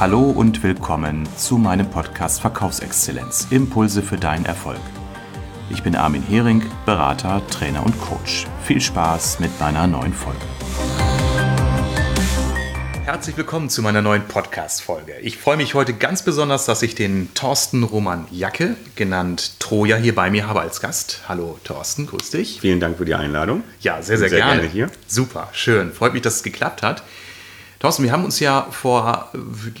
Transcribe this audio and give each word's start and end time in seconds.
Hallo 0.00 0.22
und 0.22 0.64
willkommen 0.64 1.24
zu 1.36 1.56
meinem 1.56 1.88
Podcast 1.88 2.40
Verkaufsexzellenz. 2.40 3.46
Impulse 3.50 4.02
für 4.02 4.16
deinen 4.16 4.44
Erfolg. 4.44 4.80
Ich 5.70 5.84
bin 5.84 5.94
Armin 5.94 6.22
Hering, 6.22 6.62
Berater, 6.84 7.40
Trainer 7.46 7.86
und 7.86 7.98
Coach. 8.00 8.46
Viel 8.64 8.80
Spaß 8.80 9.38
mit 9.38 9.58
meiner 9.60 9.86
neuen 9.86 10.12
Folge. 10.12 10.40
Herzlich 13.04 13.36
willkommen 13.36 13.70
zu 13.70 13.82
meiner 13.82 14.02
neuen 14.02 14.26
Podcast-Folge. 14.26 15.14
Ich 15.22 15.38
freue 15.38 15.56
mich 15.56 15.74
heute 15.74 15.94
ganz 15.94 16.22
besonders, 16.22 16.66
dass 16.66 16.82
ich 16.82 16.96
den 16.96 17.32
Thorsten 17.34 17.84
Roman 17.84 18.26
Jacke, 18.32 18.76
genannt 18.96 19.60
Troja, 19.60 19.96
hier 19.96 20.16
bei 20.16 20.28
mir 20.28 20.48
habe 20.48 20.60
als 20.60 20.80
Gast. 20.80 21.20
Hallo 21.28 21.60
Thorsten, 21.62 22.06
grüß 22.06 22.30
dich. 22.30 22.60
Vielen 22.60 22.80
Dank 22.80 22.98
für 22.98 23.04
die 23.04 23.14
Einladung. 23.14 23.62
Ja, 23.80 24.02
sehr, 24.02 24.18
sehr, 24.18 24.28
sehr 24.28 24.38
gerne. 24.40 24.62
gerne 24.62 24.68
hier. 24.68 24.90
Super, 25.06 25.50
schön. 25.52 25.92
Freut 25.92 26.14
mich, 26.14 26.22
dass 26.22 26.34
es 26.34 26.42
geklappt 26.42 26.82
hat. 26.82 27.04
Thorsten, 27.84 28.02
wir 28.02 28.12
haben 28.12 28.24
uns 28.24 28.40
ja 28.40 28.66
vor 28.70 29.28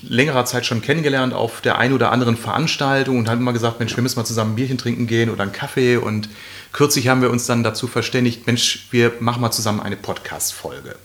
längerer 0.02 0.44
Zeit 0.44 0.66
schon 0.66 0.82
kennengelernt 0.82 1.32
auf 1.32 1.62
der 1.62 1.78
einen 1.78 1.94
oder 1.94 2.12
anderen 2.12 2.36
Veranstaltung 2.36 3.16
und 3.16 3.30
haben 3.30 3.40
immer 3.40 3.54
gesagt, 3.54 3.78
Mensch, 3.78 3.96
wir 3.96 4.02
müssen 4.02 4.18
mal 4.18 4.26
zusammen 4.26 4.52
ein 4.52 4.56
Bierchen 4.56 4.76
trinken 4.76 5.06
gehen 5.06 5.30
oder 5.30 5.42
einen 5.42 5.52
Kaffee. 5.52 5.96
Und 5.96 6.28
kürzlich 6.74 7.08
haben 7.08 7.22
wir 7.22 7.30
uns 7.30 7.46
dann 7.46 7.62
dazu 7.64 7.86
verständigt, 7.86 8.46
Mensch, 8.46 8.88
wir 8.90 9.14
machen 9.20 9.40
mal 9.40 9.52
zusammen 9.52 9.80
eine 9.80 9.96
Podcast-Folge. 9.96 10.96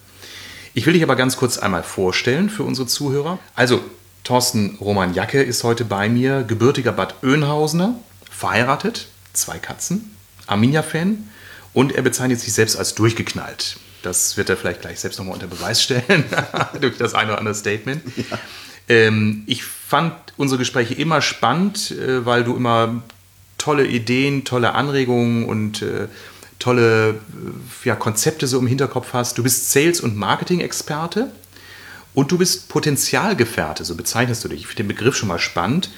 Ich 0.73 0.85
will 0.85 0.91
dich 0.91 1.01
aber 1.01 1.15
ganz 1.15 1.37
kurz 1.37 1.57
einmal 1.57 1.83
vorstellen 1.83 2.49
für 2.49 2.63
unsere 2.63 2.85
Zuhörer. 2.85 3.39
Also, 3.55 3.79
Thorsten 4.25 4.77
Roman 4.81 5.13
Jacke 5.13 5.41
ist 5.41 5.63
heute 5.63 5.85
bei 5.85 6.09
mir, 6.09 6.43
gebürtiger 6.43 6.91
Bad 6.91 7.23
Oeynhausener, 7.23 7.95
verheiratet, 8.29 9.07
zwei 9.31 9.57
Katzen, 9.57 10.17
Arminia-Fan 10.47 11.29
und 11.73 11.95
er 11.95 12.01
bezeichnet 12.01 12.41
sich 12.41 12.51
selbst 12.51 12.75
als 12.75 12.93
durchgeknallt. 12.93 13.77
Das 14.03 14.37
wird 14.37 14.49
er 14.49 14.57
vielleicht 14.57 14.81
gleich 14.81 14.99
selbst 14.99 15.17
nochmal 15.17 15.35
unter 15.35 15.47
Beweis 15.47 15.83
stellen, 15.83 16.23
durch 16.81 16.97
das 16.97 17.13
eine 17.13 17.31
oder 17.31 17.39
andere 17.39 17.55
Statement. 17.55 18.01
Ja. 18.15 18.39
Ähm, 18.87 19.43
ich 19.45 19.63
fand 19.63 20.13
unsere 20.37 20.57
Gespräche 20.59 20.93
immer 20.95 21.21
spannend, 21.21 21.91
äh, 21.91 22.25
weil 22.25 22.43
du 22.43 22.55
immer 22.55 23.03
tolle 23.57 23.85
Ideen, 23.85 24.45
tolle 24.45 24.73
Anregungen 24.73 25.45
und 25.45 25.81
äh, 25.81 26.07
tolle 26.59 27.09
äh, 27.09 27.15
ja, 27.83 27.95
Konzepte 27.95 28.47
so 28.47 28.59
im 28.59 28.67
Hinterkopf 28.67 29.13
hast. 29.13 29.37
Du 29.37 29.43
bist 29.43 29.71
Sales- 29.71 30.01
und 30.01 30.15
Marketing-Experte 30.15 31.31
und 32.13 32.31
du 32.31 32.37
bist 32.37 32.69
Potenzialgefährte, 32.69 33.85
so 33.85 33.95
bezeichnest 33.95 34.43
du 34.43 34.49
dich. 34.49 34.61
Ich 34.61 34.67
finde 34.67 34.83
den 34.83 34.89
Begriff 34.89 35.15
schon 35.15 35.29
mal 35.29 35.39
spannend. 35.39 35.89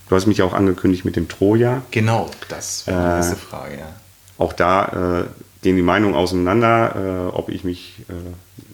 du 0.09 0.17
hast 0.17 0.27
mich 0.27 0.43
auch 0.43 0.53
angekündigt 0.53 1.05
mit 1.05 1.17
dem 1.17 1.29
Troja. 1.29 1.83
Genau, 1.91 2.31
das 2.49 2.87
wäre 2.87 2.99
die 2.99 3.05
äh, 3.05 3.17
nächste 3.17 3.37
Frage, 3.37 3.79
ja. 3.79 3.95
Auch 4.39 4.53
da 4.53 5.21
äh, 5.21 5.25
gehen 5.63 5.77
die 5.77 5.83
Meinungen 5.83 6.15
auseinander, 6.15 7.31
äh, 7.33 7.35
ob 7.35 7.49
ich 7.49 7.65
mich 7.65 7.97
äh, 8.09 8.13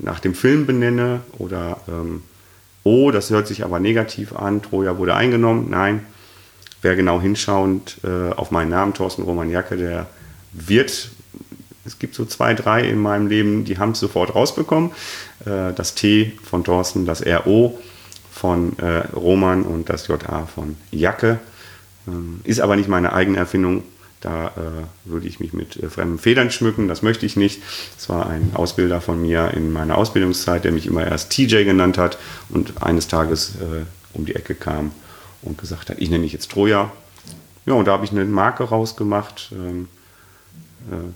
nach 0.01 0.21
dem 0.21 0.35
Film 0.35 0.67
benenne 0.67 1.21
oder 1.39 1.79
ähm, 1.89 2.23
oh, 2.85 3.11
das 3.11 3.31
hört 3.31 3.47
sich 3.47 3.65
aber 3.65 3.79
negativ 3.81 4.35
an, 4.35 4.63
Troja 4.63 4.99
wurde 4.99 5.15
eingenommen. 5.15 5.69
Nein, 5.71 6.05
wer 6.83 6.97
genau 6.97 7.21
hinschauend 7.21 7.99
äh, 8.05 8.33
auf 8.33 8.51
meinen 8.51 8.71
Namen, 8.71 8.95
Thorsten 8.95 9.23
Roman 9.23 9.51
Jacke, 9.51 9.77
der 9.77 10.07
wird, 10.53 11.11
es 11.85 11.99
gibt 11.99 12.15
so 12.15 12.25
zwei, 12.25 12.55
drei 12.55 12.83
in 12.83 12.99
meinem 12.99 13.27
Leben, 13.27 13.65
die 13.65 13.79
haben 13.79 13.93
es 13.93 14.01
sofort 14.01 14.35
rausbekommen. 14.35 14.91
Äh, 15.45 15.73
das 15.75 15.95
T 15.95 16.33
von 16.43 16.65
Thorsten, 16.65 17.07
das 17.07 17.25
RO 17.27 17.79
von 18.31 18.79
äh, 18.79 19.07
Roman 19.15 19.63
und 19.63 19.89
das 19.89 20.07
JA 20.07 20.47
von 20.47 20.77
Jacke. 20.91 21.41
Ähm, 22.07 22.41
ist 22.45 22.61
aber 22.61 22.77
nicht 22.77 22.89
meine 22.89 23.13
eigene 23.13 23.39
Erfindung, 23.39 23.83
da 24.21 24.49
äh, 24.49 25.11
würde 25.11 25.27
ich 25.27 25.41
mich 25.41 25.53
mit 25.53 25.79
fremden 25.91 26.19
Federn 26.19 26.51
schmücken, 26.53 26.87
das 26.87 27.03
möchte 27.03 27.27
ich 27.27 27.37
nicht. 27.37 27.61
Das 27.97 28.09
war 28.09 28.29
ein 28.29 28.53
Ausbilder 28.55 29.01
von 29.01 29.21
mir 29.21 29.53
in 29.55 29.73
meiner 29.73 29.99
Ausbildungszeit, 29.99 30.65
der 30.65 30.73
mich 30.73 30.87
immer 30.87 31.05
erst 31.05 31.31
TJ 31.31 31.65
genannt 31.65 31.99
hat 31.99 32.19
und 32.49 32.83
eines 32.83 33.09
Tages 33.09 33.55
um 34.15 34.25
die 34.25 34.37
Ecke 34.37 34.55
kam 34.55 34.93
und 35.43 35.59
gesagt 35.59 35.91
hat, 35.91 35.99
ich 35.99 36.09
nenne 36.09 36.23
mich 36.23 36.33
jetzt 36.33 36.53
Troja. 36.53 36.93
Ja, 37.67 37.75
und 37.75 37.87
da 37.87 37.93
habe 37.93 38.05
ich 38.05 38.13
eine 38.13 38.25
Marke 38.25 38.65
rausgemacht. 38.65 39.51
Ähm, 39.53 39.89
äh, 39.89 40.02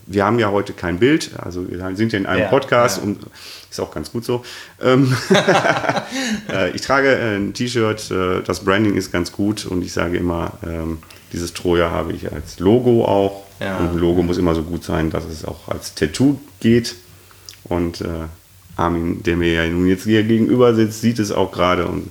wir 0.06 0.24
haben 0.24 0.38
ja 0.38 0.50
heute 0.50 0.72
kein 0.72 0.98
Bild, 0.98 1.30
also 1.38 1.68
wir 1.68 1.96
sind 1.96 2.12
ja 2.12 2.18
in 2.18 2.26
einem 2.26 2.42
ja, 2.42 2.48
Podcast 2.48 2.98
ja. 2.98 3.04
und 3.04 3.18
ist 3.70 3.80
auch 3.80 3.92
ganz 3.92 4.12
gut 4.12 4.24
so. 4.24 4.44
Ähm, 4.82 5.16
äh, 6.52 6.70
ich 6.70 6.82
trage 6.82 7.16
ein 7.16 7.52
T-Shirt, 7.52 8.10
äh, 8.10 8.42
das 8.42 8.60
Branding 8.60 8.96
ist 8.96 9.12
ganz 9.12 9.32
gut 9.32 9.66
und 9.66 9.82
ich 9.82 9.92
sage 9.92 10.16
immer, 10.16 10.52
ähm, 10.64 10.98
dieses 11.32 11.52
Troja 11.52 11.90
habe 11.90 12.12
ich 12.12 12.32
als 12.32 12.58
Logo 12.58 13.04
auch. 13.04 13.44
Ja. 13.60 13.78
Und 13.78 13.92
ein 13.92 13.98
Logo 13.98 14.22
muss 14.22 14.38
immer 14.38 14.54
so 14.54 14.62
gut 14.62 14.84
sein, 14.84 15.10
dass 15.10 15.24
es 15.24 15.44
auch 15.44 15.68
als 15.68 15.94
Tattoo 15.94 16.38
geht. 16.60 16.96
Und 17.64 18.00
äh, 18.00 18.26
Armin, 18.76 19.22
der 19.22 19.36
mir 19.36 19.52
ja 19.52 19.66
nun 19.66 19.88
jetzt 19.88 20.04
hier 20.04 20.22
gegenüber 20.22 20.74
sitzt, 20.74 21.00
sieht 21.00 21.18
es 21.18 21.32
auch 21.32 21.50
gerade 21.50 21.86
und 21.86 22.06
äh, 22.06 22.10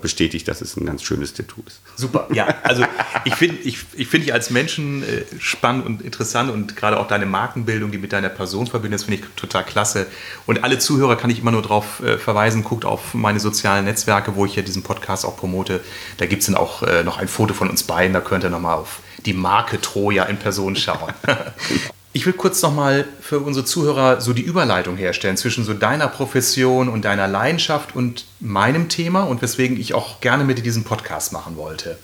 bestätigt, 0.00 0.48
dass 0.48 0.60
es 0.60 0.76
ein 0.76 0.86
ganz 0.86 1.02
schönes 1.02 1.34
Tattoo 1.34 1.62
ist. 1.66 1.80
Super, 1.96 2.28
ja. 2.32 2.46
Also 2.62 2.84
ich 3.24 3.34
finde 3.34 3.60
ich, 3.62 3.78
ich 3.94 4.08
find 4.08 4.24
dich 4.24 4.32
als 4.32 4.50
Menschen 4.50 5.02
äh, 5.02 5.24
spannend 5.38 5.86
und 5.86 6.02
interessant 6.02 6.50
und 6.50 6.76
gerade 6.76 6.98
auch 6.98 7.08
deine 7.08 7.26
Markenbildung, 7.26 7.90
die 7.90 7.98
mit 7.98 8.12
deiner 8.12 8.28
Person 8.28 8.66
verbindet, 8.66 9.02
finde 9.02 9.20
ich 9.20 9.28
total 9.36 9.64
klasse. 9.64 10.06
Und 10.46 10.64
alle 10.64 10.78
Zuhörer 10.78 11.16
kann 11.16 11.30
ich 11.30 11.40
immer 11.40 11.50
nur 11.50 11.62
darauf 11.62 12.00
äh, 12.00 12.18
verweisen, 12.18 12.64
guckt 12.64 12.84
auf 12.84 13.14
meine 13.14 13.40
sozialen 13.40 13.84
Netzwerke, 13.84 14.36
wo 14.36 14.46
ich 14.46 14.56
ja 14.56 14.62
diesen 14.62 14.82
Podcast 14.82 15.24
auch 15.24 15.36
promote. 15.36 15.80
Da 16.18 16.26
gibt 16.26 16.40
es 16.40 16.46
dann 16.46 16.56
auch 16.56 16.82
äh, 16.82 17.04
noch 17.04 17.18
ein 17.18 17.28
Foto 17.28 17.54
von 17.54 17.68
uns 17.68 17.82
beiden, 17.82 18.12
da 18.12 18.20
könnt 18.20 18.44
ihr 18.44 18.50
nochmal 18.50 18.76
auf 18.76 19.00
die 19.24 19.32
Marke 19.32 19.80
Troja 19.80 20.24
in 20.24 20.38
Person 20.38 20.76
schauen. 20.76 21.12
Ich 22.16 22.24
will 22.24 22.32
kurz 22.32 22.62
nochmal 22.62 23.04
für 23.20 23.40
unsere 23.40 23.66
Zuhörer 23.66 24.22
so 24.22 24.32
die 24.32 24.40
Überleitung 24.40 24.96
herstellen 24.96 25.36
zwischen 25.36 25.64
so 25.64 25.74
deiner 25.74 26.08
Profession 26.08 26.88
und 26.88 27.04
deiner 27.04 27.28
Leidenschaft 27.28 27.94
und 27.94 28.24
meinem 28.40 28.88
Thema 28.88 29.24
und 29.24 29.42
weswegen 29.42 29.78
ich 29.78 29.92
auch 29.92 30.22
gerne 30.22 30.42
mit 30.44 30.56
dir 30.56 30.62
diesen 30.62 30.84
Podcast 30.84 31.34
machen 31.34 31.58
wollte. 31.58 31.98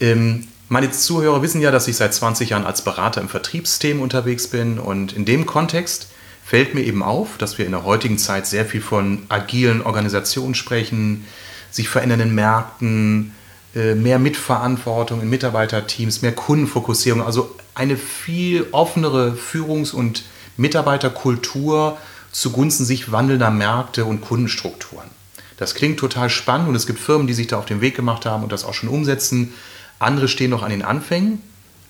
Ähm, 0.00 0.48
meine 0.68 0.90
Zuhörer 0.90 1.40
wissen 1.40 1.62
ja, 1.62 1.70
dass 1.70 1.88
ich 1.88 1.96
seit 1.96 2.12
20 2.12 2.50
Jahren 2.50 2.66
als 2.66 2.82
Berater 2.82 3.22
im 3.22 3.30
Vertriebssystem 3.30 4.02
unterwegs 4.02 4.48
bin 4.48 4.78
und 4.78 5.14
in 5.14 5.24
dem 5.24 5.46
Kontext 5.46 6.08
fällt 6.44 6.74
mir 6.74 6.82
eben 6.82 7.02
auf, 7.02 7.38
dass 7.38 7.56
wir 7.56 7.64
in 7.64 7.72
der 7.72 7.84
heutigen 7.84 8.18
Zeit 8.18 8.46
sehr 8.46 8.66
viel 8.66 8.82
von 8.82 9.22
agilen 9.30 9.80
Organisationen 9.80 10.54
sprechen, 10.56 11.24
sich 11.70 11.88
verändernden 11.88 12.34
Märkten, 12.34 13.32
äh, 13.74 13.94
mehr 13.94 14.18
Mitverantwortung 14.18 15.22
in 15.22 15.30
Mitarbeiterteams, 15.30 16.20
mehr 16.20 16.32
Kundenfokussierung, 16.32 17.22
also 17.22 17.56
eine 17.78 17.96
viel 17.96 18.66
offenere 18.72 19.36
Führungs- 19.36 19.92
und 19.92 20.24
Mitarbeiterkultur 20.56 21.96
zugunsten 22.32 22.84
sich 22.84 23.12
wandelnder 23.12 23.50
Märkte 23.50 24.04
und 24.04 24.20
Kundenstrukturen. 24.20 25.08
Das 25.56 25.74
klingt 25.74 25.98
total 25.98 26.28
spannend 26.28 26.68
und 26.68 26.74
es 26.74 26.86
gibt 26.86 26.98
Firmen, 26.98 27.28
die 27.28 27.34
sich 27.34 27.46
da 27.46 27.58
auf 27.58 27.66
den 27.66 27.80
Weg 27.80 27.94
gemacht 27.94 28.26
haben 28.26 28.42
und 28.42 28.50
das 28.50 28.64
auch 28.64 28.74
schon 28.74 28.88
umsetzen. 28.88 29.54
Andere 30.00 30.26
stehen 30.26 30.50
noch 30.50 30.64
an 30.64 30.70
den 30.70 30.82
Anfängen, 30.82 31.40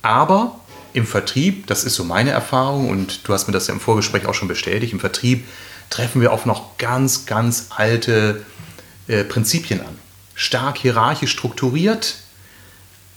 aber 0.03 0.61
im 0.93 1.07
Vertrieb, 1.07 1.67
das 1.67 1.85
ist 1.85 1.95
so 1.95 2.05
meine 2.05 2.31
Erfahrung 2.31 2.91
und 2.91 3.27
du 3.27 3.33
hast 3.33 3.47
mir 3.47 3.53
das 3.53 3.67
ja 3.67 3.75
im 3.75 3.81
Vorgespräch 3.81 4.27
auch 4.27 4.35
schon 4.35 4.49
bestätigt, 4.49 4.93
im 4.93 5.01
Vertrieb 5.01 5.47
treffen 5.89 6.21
wir 6.21 6.33
auf 6.33 6.45
noch 6.45 6.77
ganz, 6.77 7.25
ganz 7.25 7.69
alte 7.71 8.45
äh, 9.07 9.25
Prinzipien 9.25 9.81
an. 9.81 9.99
Stark 10.35 10.79
hierarchisch 10.79 11.31
strukturiert, 11.31 12.17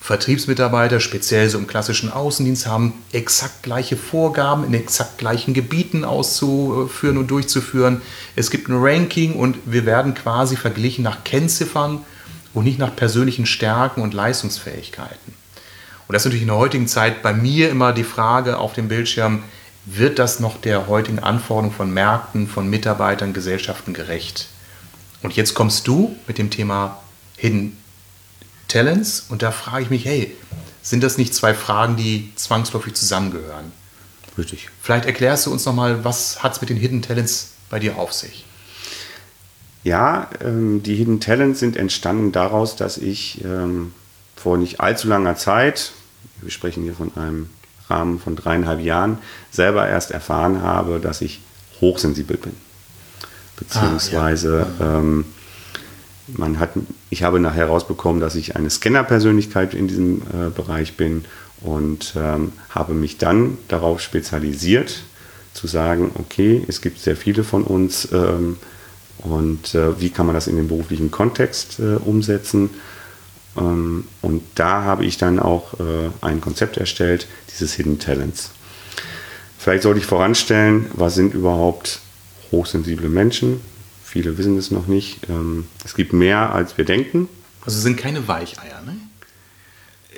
Vertriebsmitarbeiter, 0.02 1.00
speziell 1.00 1.48
so 1.48 1.60
im 1.60 1.68
klassischen 1.68 2.12
Außendienst, 2.12 2.66
haben 2.66 2.94
exakt 3.12 3.62
gleiche 3.62 3.96
Vorgaben 3.96 4.64
in 4.64 4.74
exakt 4.74 5.20
gleichen 5.20 5.54
Gebieten 5.54 6.04
auszuführen 6.04 7.20
und 7.20 7.30
durchzuführen. 7.30 8.02
Es 8.36 8.50
gibt 8.50 8.68
ein 8.68 8.78
Ranking 8.78 9.36
und 9.36 9.58
wir 9.66 9.86
werden 9.86 10.16
quasi 10.16 10.56
verglichen 10.56 11.04
nach 11.04 11.24
Kennziffern 11.24 12.04
und 12.56 12.64
nicht 12.64 12.80
nach 12.80 12.96
persönlichen 12.96 13.46
Stärken 13.46 14.02
und 14.02 14.16
Leistungsfähigkeiten. 14.16 15.36
Und 16.08 16.14
das 16.14 16.24
ist 16.24 16.26
natürlich 16.26 16.42
in 16.42 16.48
der 16.48 16.58
heutigen 16.58 16.88
Zeit 16.88 17.22
bei 17.22 17.32
mir 17.32 17.70
immer 17.70 17.94
die 17.94 18.04
Frage 18.04 18.58
auf 18.58 18.74
dem 18.74 18.88
Bildschirm, 18.88 19.44
wird 19.86 20.18
das 20.18 20.40
noch 20.40 20.60
der 20.60 20.88
heutigen 20.88 21.20
Anforderung 21.20 21.72
von 21.72 21.94
Märkten, 21.94 22.48
von 22.48 22.68
Mitarbeitern, 22.68 23.34
Gesellschaften 23.34 23.94
gerecht? 23.94 24.48
Und 25.22 25.36
jetzt 25.36 25.54
kommst 25.54 25.88
du 25.88 26.16
mit 26.28 26.40
dem 26.40 26.50
Thema 26.50 26.98
Hidden 27.38 27.78
Talents 28.72 29.26
und 29.30 29.42
da 29.42 29.52
frage 29.52 29.84
ich 29.84 29.90
mich, 29.90 30.06
hey, 30.06 30.36
sind 30.82 31.04
das 31.04 31.18
nicht 31.18 31.36
zwei 31.36 31.54
Fragen, 31.54 31.96
die 31.96 32.32
zwangsläufig 32.36 32.94
zusammengehören? 32.94 33.72
Richtig. 34.38 34.70
Vielleicht 34.82 35.06
erklärst 35.06 35.46
du 35.46 35.52
uns 35.52 35.66
nochmal, 35.66 36.04
was 36.04 36.42
hat 36.42 36.54
es 36.54 36.62
mit 36.62 36.70
den 36.70 36.78
Hidden 36.78 37.02
Talents 37.02 37.52
bei 37.70 37.80
dir 37.80 37.98
auf 37.98 38.14
sich? 38.14 38.46
Ja, 39.84 40.30
ähm, 40.44 40.84
die 40.84 40.96
Hidden 40.96 41.20
Talents 41.20 41.60
sind 41.60 41.76
entstanden 41.76 42.32
daraus, 42.32 42.76
dass 42.76 42.98
ich 42.98 43.44
ähm, 43.44 43.94
vor 44.36 44.58
nicht 44.58 44.80
allzu 44.80 45.08
langer 45.08 45.36
Zeit, 45.36 45.92
wir 46.42 46.52
sprechen 46.52 46.84
hier 46.84 46.94
von 46.96 47.16
einem 47.16 47.50
Rahmen 47.90 48.20
von 48.20 48.36
dreieinhalb 48.36 48.80
Jahren, 48.80 49.18
selber 49.52 49.88
erst 49.88 50.12
erfahren 50.12 50.62
habe, 50.62 51.00
dass 51.00 51.22
ich 51.22 51.42
hochsensibel 51.82 52.38
bin. 52.38 52.56
Beziehungsweise 53.58 54.68
ah, 54.80 54.84
ja. 54.84 54.98
ähm, 55.00 55.26
man 56.38 56.60
hat, 56.60 56.72
ich 57.10 57.24
habe 57.24 57.40
nachher 57.40 57.68
herausbekommen, 57.68 58.22
dass 58.22 58.36
ich 58.36 58.56
eine 58.56 58.70
Scanner-Persönlichkeit 58.70 59.74
in 59.74 59.88
diesem 59.88 60.22
äh, 60.22 60.50
Bereich 60.56 60.98
bin 60.98 61.26
und 61.62 62.14
ähm, 62.16 62.54
habe 62.70 62.94
mich 62.94 63.18
dann 63.18 63.58
darauf 63.68 64.02
spezialisiert, 64.02 65.04
zu 65.54 65.68
sagen, 65.68 66.12
okay, 66.16 66.64
es 66.68 66.82
gibt 66.82 67.00
sehr 67.00 67.16
viele 67.16 67.44
von 67.44 67.64
uns 67.64 68.08
ähm, 68.12 68.58
und 69.20 69.76
äh, 69.76 70.00
wie 70.00 70.10
kann 70.10 70.26
man 70.26 70.36
das 70.36 70.48
in 70.48 70.56
den 70.56 70.68
beruflichen 70.68 71.12
Kontext 71.12 71.80
äh, 71.80 71.96
umsetzen. 71.96 72.70
Ähm, 73.58 74.06
und 74.22 74.44
da 74.56 74.84
habe 74.84 75.06
ich 75.06 75.18
dann 75.18 75.40
auch 75.40 75.74
äh, 75.80 76.10
ein 76.22 76.42
Konzept 76.42 76.78
erstellt, 76.78 77.28
dieses 77.52 77.74
Hidden 77.74 78.00
Talents. 78.00 78.52
Vielleicht 79.58 79.84
sollte 79.84 80.00
ich 80.00 80.06
voranstellen, 80.06 80.88
was 80.94 81.16
sind 81.16 81.34
überhaupt 81.34 82.00
hochsensible 82.52 83.10
Menschen? 83.10 83.62
Viele 84.12 84.38
wissen 84.38 84.58
es 84.58 84.72
noch 84.72 84.88
nicht. 84.88 85.30
Ähm, 85.30 85.68
es 85.86 85.96
gibt 85.96 86.12
mehr, 86.12 86.54
als 86.54 86.78
wir 86.78 86.84
denken. 86.84 87.30
Also 87.66 87.80
sind 87.80 87.96
keine 87.96 88.28
Weicheier, 88.28 88.82
ne? 88.86 88.98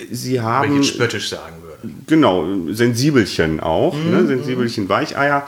Sie 0.09 0.41
haben. 0.41 0.71
Wenn 0.71 0.81
ich 0.81 0.87
jetzt 0.87 0.95
spöttisch 0.95 1.29
sagen 1.29 1.61
würde. 1.61 1.93
Genau, 2.07 2.43
Sensibelchen 2.71 3.59
auch. 3.59 3.95
Mhm. 3.95 4.09
Ne? 4.09 4.25
Sensibelchen 4.25 4.89
Weicheier. 4.89 5.47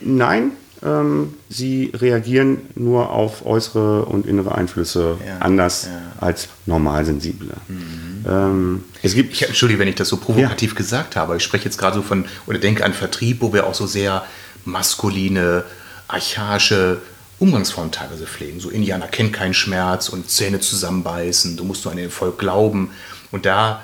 Nein, 0.00 0.52
ähm, 0.82 1.34
sie 1.50 1.92
reagieren 1.92 2.62
nur 2.76 3.10
auf 3.10 3.44
äußere 3.44 4.06
und 4.06 4.24
innere 4.24 4.54
Einflüsse 4.54 5.18
ja, 5.26 5.40
anders 5.40 5.90
ja. 5.90 6.26
als 6.26 6.48
Normalsensible. 6.64 7.52
Mhm. 7.68 8.24
Ähm, 8.26 8.84
es 9.02 9.12
gibt 9.12 9.34
ich, 9.34 9.42
Entschuldige, 9.42 9.80
wenn 9.80 9.88
ich 9.88 9.96
das 9.96 10.08
so 10.08 10.16
provokativ 10.16 10.70
ja. 10.70 10.76
gesagt 10.78 11.14
habe. 11.14 11.36
Ich 11.36 11.42
spreche 11.42 11.66
jetzt 11.66 11.76
gerade 11.76 11.96
so 11.96 12.02
von, 12.02 12.24
oder 12.46 12.58
denke 12.58 12.86
an 12.86 12.94
Vertrieb, 12.94 13.42
wo 13.42 13.52
wir 13.52 13.66
auch 13.66 13.74
so 13.74 13.86
sehr 13.86 14.24
maskuline, 14.64 15.64
archaische 16.08 17.02
Umgangsformen 17.38 17.92
teilweise 17.92 18.26
pflegen. 18.26 18.60
So 18.60 18.70
Indianer 18.70 19.08
kennt 19.08 19.32
keinen 19.32 19.54
Schmerz 19.54 20.08
und 20.08 20.30
Zähne 20.30 20.60
zusammenbeißen, 20.60 21.56
du 21.56 21.64
musst 21.64 21.84
nur 21.84 21.92
an 21.92 21.98
den 21.98 22.06
Erfolg 22.06 22.38
glauben. 22.38 22.90
Und 23.30 23.44
da 23.44 23.82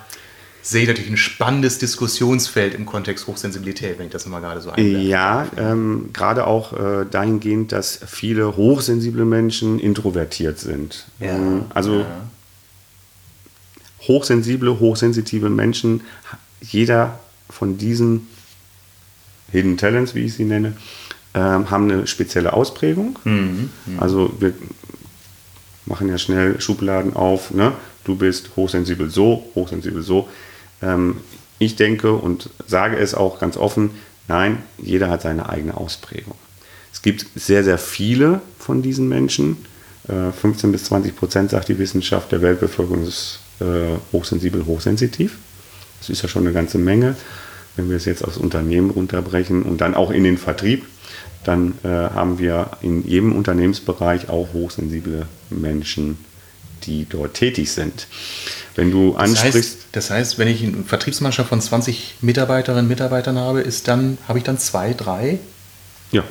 sehe 0.62 0.82
ich 0.82 0.88
natürlich 0.88 1.10
ein 1.10 1.16
spannendes 1.16 1.78
Diskussionsfeld 1.78 2.74
im 2.74 2.86
Kontext 2.86 3.26
Hochsensibilität, 3.26 3.98
wenn 3.98 4.06
ich 4.06 4.12
das 4.12 4.26
mal 4.26 4.40
gerade 4.40 4.60
so 4.60 4.70
einwerfe. 4.70 5.06
Ja, 5.06 5.48
ähm, 5.58 6.10
gerade 6.12 6.46
auch 6.46 6.72
äh, 6.72 7.04
dahingehend, 7.10 7.72
dass 7.72 7.98
viele 8.06 8.56
hochsensible 8.56 9.24
Menschen 9.24 9.80
introvertiert 9.80 10.60
sind. 10.60 11.06
Ja, 11.18 11.34
ähm, 11.34 11.64
also 11.74 12.00
ja. 12.00 12.06
hochsensible, 14.06 14.78
hochsensitive 14.78 15.50
Menschen, 15.50 16.02
jeder 16.60 17.18
von 17.50 17.76
diesen 17.76 18.28
Hidden 19.50 19.76
Talents, 19.76 20.14
wie 20.14 20.20
ich 20.20 20.34
sie 20.34 20.44
nenne, 20.44 20.74
ähm, 21.34 21.70
haben 21.70 21.90
eine 21.90 22.06
spezielle 22.06 22.52
Ausprägung. 22.52 23.18
Mhm, 23.24 23.70
mh. 23.86 24.02
Also 24.02 24.34
wir 24.38 24.52
machen 25.86 26.08
ja 26.08 26.18
schnell 26.18 26.60
Schubladen 26.60 27.14
auf. 27.14 27.52
Ne? 27.52 27.72
Du 28.04 28.16
bist 28.16 28.50
hochsensibel 28.56 29.10
so, 29.10 29.50
hochsensibel 29.54 30.02
so. 30.02 30.28
Ähm, 30.82 31.18
ich 31.58 31.76
denke 31.76 32.12
und 32.12 32.50
sage 32.66 32.96
es 32.96 33.14
auch 33.14 33.38
ganz 33.38 33.56
offen, 33.56 33.90
nein, 34.28 34.58
jeder 34.78 35.08
hat 35.08 35.22
seine 35.22 35.48
eigene 35.48 35.76
Ausprägung. 35.76 36.34
Es 36.92 37.02
gibt 37.02 37.26
sehr, 37.34 37.64
sehr 37.64 37.78
viele 37.78 38.40
von 38.58 38.82
diesen 38.82 39.08
Menschen. 39.08 39.64
Äh, 40.08 40.32
15 40.32 40.72
bis 40.72 40.84
20 40.84 41.16
Prozent, 41.16 41.50
sagt 41.50 41.68
die 41.68 41.78
Wissenschaft, 41.78 42.32
der 42.32 42.42
Weltbevölkerung 42.42 43.06
ist 43.06 43.40
äh, 43.60 43.96
hochsensibel, 44.12 44.66
hochsensitiv. 44.66 45.38
Das 46.00 46.10
ist 46.10 46.22
ja 46.22 46.28
schon 46.28 46.42
eine 46.42 46.52
ganze 46.52 46.78
Menge. 46.78 47.16
Wenn 47.76 47.88
wir 47.88 47.96
es 47.96 48.04
jetzt 48.04 48.24
aufs 48.24 48.36
Unternehmen 48.36 48.90
runterbrechen 48.90 49.62
und 49.62 49.80
dann 49.80 49.94
auch 49.94 50.10
in 50.10 50.24
den 50.24 50.36
Vertrieb, 50.36 50.84
dann 51.44 51.74
äh, 51.82 51.88
haben 51.88 52.38
wir 52.38 52.70
in 52.82 53.06
jedem 53.06 53.34
Unternehmensbereich 53.34 54.28
auch 54.28 54.52
hochsensible 54.52 55.26
Menschen, 55.50 56.18
die 56.84 57.06
dort 57.08 57.34
tätig 57.34 57.72
sind. 57.72 58.06
Wenn 58.74 58.90
du 58.90 59.14
ansprichst. 59.14 59.54
Das 59.54 59.54
heißt, 59.54 59.78
das 59.92 60.10
heißt, 60.10 60.38
wenn 60.38 60.48
ich 60.48 60.62
eine 60.62 60.84
Vertriebsmannschaft 60.84 61.48
von 61.48 61.60
20 61.60 62.16
Mitarbeiterinnen 62.20 62.84
und 62.84 62.88
Mitarbeitern 62.88 63.38
habe, 63.38 63.60
ist 63.60 63.88
dann, 63.88 64.18
habe 64.28 64.38
ich 64.38 64.44
dann 64.44 64.58
zwei, 64.58 64.94
drei 64.94 65.38
ja. 66.10 66.24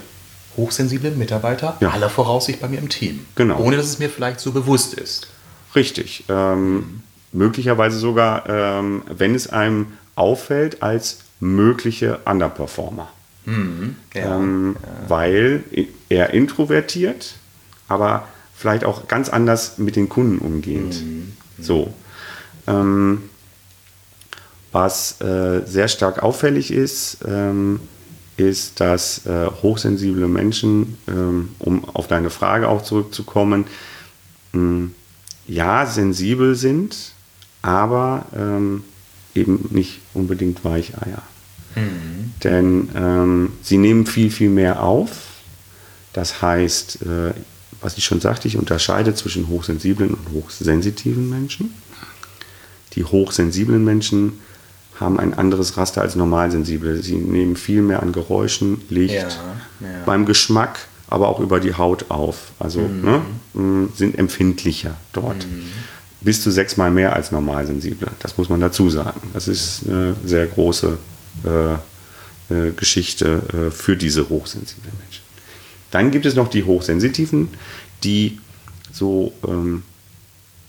hochsensible 0.57 1.11
Mitarbeiter 1.11 1.77
ja. 1.79 1.91
aller 1.91 2.09
Voraussicht 2.09 2.59
bei 2.61 2.67
mir 2.67 2.79
im 2.79 2.89
Team. 2.89 3.25
Genau. 3.35 3.59
Ohne 3.59 3.77
dass 3.77 3.85
es 3.85 3.99
mir 3.99 4.09
vielleicht 4.09 4.39
so 4.39 4.51
bewusst 4.51 4.93
ist. 4.93 5.27
Richtig. 5.75 6.25
Ähm. 6.29 7.01
Möglicherweise 7.33 7.97
sogar, 7.97 8.49
ähm, 8.49 9.03
wenn 9.07 9.35
es 9.35 9.47
einem 9.47 9.93
auffällt, 10.15 10.83
als 10.83 11.19
mögliche 11.39 12.19
Underperformer. 12.25 13.09
Mhm. 13.45 13.95
Ja, 14.13 14.37
ähm, 14.37 14.75
ja. 14.81 15.09
Weil 15.09 15.63
er 16.09 16.33
introvertiert, 16.33 17.35
aber 17.87 18.27
vielleicht 18.55 18.83
auch 18.83 19.07
ganz 19.07 19.29
anders 19.29 19.77
mit 19.77 19.95
den 19.95 20.09
Kunden 20.09 20.39
umgeht. 20.39 21.01
Mhm. 21.01 21.33
So. 21.59 21.93
Ähm, 22.67 23.23
was 24.71 25.19
äh, 25.19 25.63
sehr 25.65 25.87
stark 25.87 26.23
auffällig 26.23 26.71
ist, 26.71 27.17
ähm, 27.27 27.81
ist, 28.37 28.79
dass 28.79 29.25
äh, 29.25 29.47
hochsensible 29.61 30.27
Menschen, 30.27 30.97
ähm, 31.07 31.49
um 31.59 31.83
auf 31.85 32.07
deine 32.07 32.29
Frage 32.29 32.69
auch 32.69 32.81
zurückzukommen, 32.81 33.65
mh, 34.53 34.59
hm, 34.59 34.95
ja, 35.47 35.85
sensibel 35.85 36.55
sind, 36.55 37.13
aber 37.61 38.25
ähm, 38.35 38.83
eben 39.35 39.67
nicht 39.71 39.99
unbedingt 40.13 40.63
Weicheier. 40.63 41.23
Mhm. 41.75 42.33
Denn 42.43 42.89
ähm, 42.95 43.51
sie 43.61 43.77
nehmen 43.77 44.05
viel, 44.05 44.31
viel 44.31 44.49
mehr 44.49 44.83
auf. 44.83 45.09
Das 46.13 46.41
heißt, 46.41 47.03
äh, 47.03 47.33
was 47.81 47.97
ich 47.97 48.05
schon 48.05 48.21
sagte, 48.21 48.47
ich 48.47 48.57
unterscheide 48.57 49.13
zwischen 49.15 49.47
hochsensiblen 49.47 50.13
und 50.13 50.31
hochsensitiven 50.33 51.29
Menschen. 51.29 51.73
Die 52.93 53.03
hochsensiblen 53.03 53.83
Menschen 53.83 54.33
haben 54.99 55.19
ein 55.19 55.33
anderes 55.33 55.77
Raster 55.77 56.01
als 56.01 56.15
normalsensible. 56.15 57.01
Sie 57.01 57.15
nehmen 57.15 57.55
viel 57.55 57.81
mehr 57.81 58.03
an 58.03 58.11
Geräuschen, 58.11 58.81
Licht, 58.89 59.15
ja, 59.15 59.27
ja. 59.79 59.87
beim 60.05 60.25
Geschmack, 60.25 60.79
aber 61.07 61.27
auch 61.27 61.39
über 61.39 61.59
die 61.59 61.73
Haut 61.73 62.05
auf. 62.09 62.51
Also 62.59 62.81
mhm. 62.81 63.21
ne, 63.53 63.89
sind 63.95 64.17
empfindlicher 64.17 64.95
dort. 65.13 65.47
Mhm. 65.47 65.63
Bis 66.21 66.43
zu 66.43 66.51
sechsmal 66.51 66.91
mehr 66.91 67.15
als 67.15 67.31
normalsensible. 67.31 68.09
Das 68.19 68.37
muss 68.37 68.47
man 68.47 68.61
dazu 68.61 68.91
sagen. 68.91 69.21
Das 69.33 69.47
ist 69.47 69.87
eine 69.87 70.15
sehr 70.23 70.45
große 70.45 70.99
äh, 71.43 71.73
äh, 72.51 72.71
Geschichte 72.75 73.41
äh, 73.53 73.71
für 73.71 73.95
diese 73.95 74.29
hochsensiblen 74.29 74.93
Menschen. 74.99 75.23
Dann 75.91 76.11
gibt 76.11 76.25
es 76.25 76.35
noch 76.35 76.49
die 76.49 76.63
Hochsensitiven, 76.63 77.49
die 78.03 78.39
so 78.91 79.33
ähm, 79.47 79.83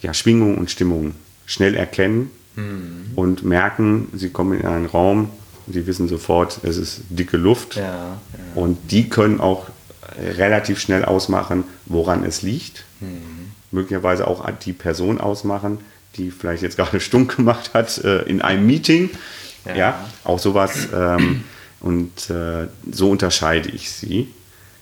ja, 0.01 0.15
Schwingung 0.15 0.59
und 0.59 0.71
Stimmung 0.71 1.15
schnell 1.47 1.75
erkennen 1.75 2.31
mhm. 2.57 3.13
und 3.17 3.45
merken, 3.45 4.09
sie 4.15 4.31
kommen 4.31 4.61
in 4.61 4.67
einen 4.67 4.87
Raum, 4.87 5.31
sie 5.69 5.87
wissen 5.87 6.09
sofort, 6.09 6.61
es 6.63 6.77
ist 6.77 7.03
dicke 7.09 7.37
Luft. 7.37 7.77
Ja, 7.77 7.83
ja. 7.83 8.19
Und 8.55 8.91
die 8.91 9.09
können 9.09 9.41
auch 9.41 9.69
relativ 10.19 10.81
schnell 10.81 11.05
ausmachen, 11.05 11.65
woran 11.87 12.25
es 12.25 12.43
liegt. 12.43 12.85
Mhm. 13.01 13.53
Möglicherweise 13.71 14.27
auch 14.27 14.49
die 14.65 14.73
Person 14.73 15.21
ausmachen, 15.21 15.79
die 16.17 16.31
vielleicht 16.31 16.63
jetzt 16.63 16.77
gerade 16.77 17.01
stunk 17.01 17.37
gemacht 17.37 17.75
hat 17.75 17.99
äh, 18.05 18.23
in 18.23 18.43
einem 18.43 18.67
Meeting. 18.67 19.11
Ja, 19.65 19.77
ja 19.77 20.09
auch 20.25 20.39
sowas. 20.39 20.89
Ähm, 20.95 21.45
und 21.81 22.31
äh, 22.31 22.69
so 22.91 23.11
unterscheide 23.11 23.69
ich 23.71 23.91
sie. 23.91 24.29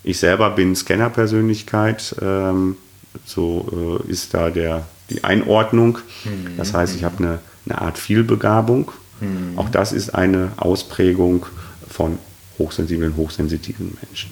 Ich 0.03 0.19
selber 0.19 0.51
bin 0.51 0.77
Scanner-Persönlichkeit. 0.77 2.15
Ähm, 2.21 2.77
so 3.25 4.03
äh, 4.07 4.11
ist 4.11 4.35
da 4.35 4.51
der, 4.51 4.87
die 5.09 5.25
Einordnung. 5.25 5.99
Mhm. 6.25 6.57
Das 6.57 6.75
heißt, 6.75 6.95
ich 6.97 7.05
habe 7.05 7.19
eine, 7.19 7.39
eine 7.67 7.81
Art 7.81 7.99
Vielbegabung. 7.99 8.93
Mhm. 9.21 9.59
Auch 9.59 9.69
das 9.69 9.93
ist 9.93 10.15
eine 10.15 10.53
Ausprägung 10.57 11.47
von 11.89 12.19
hochsensiblen, 12.59 13.17
hochsensitiven 13.17 13.97
Menschen. 14.03 14.31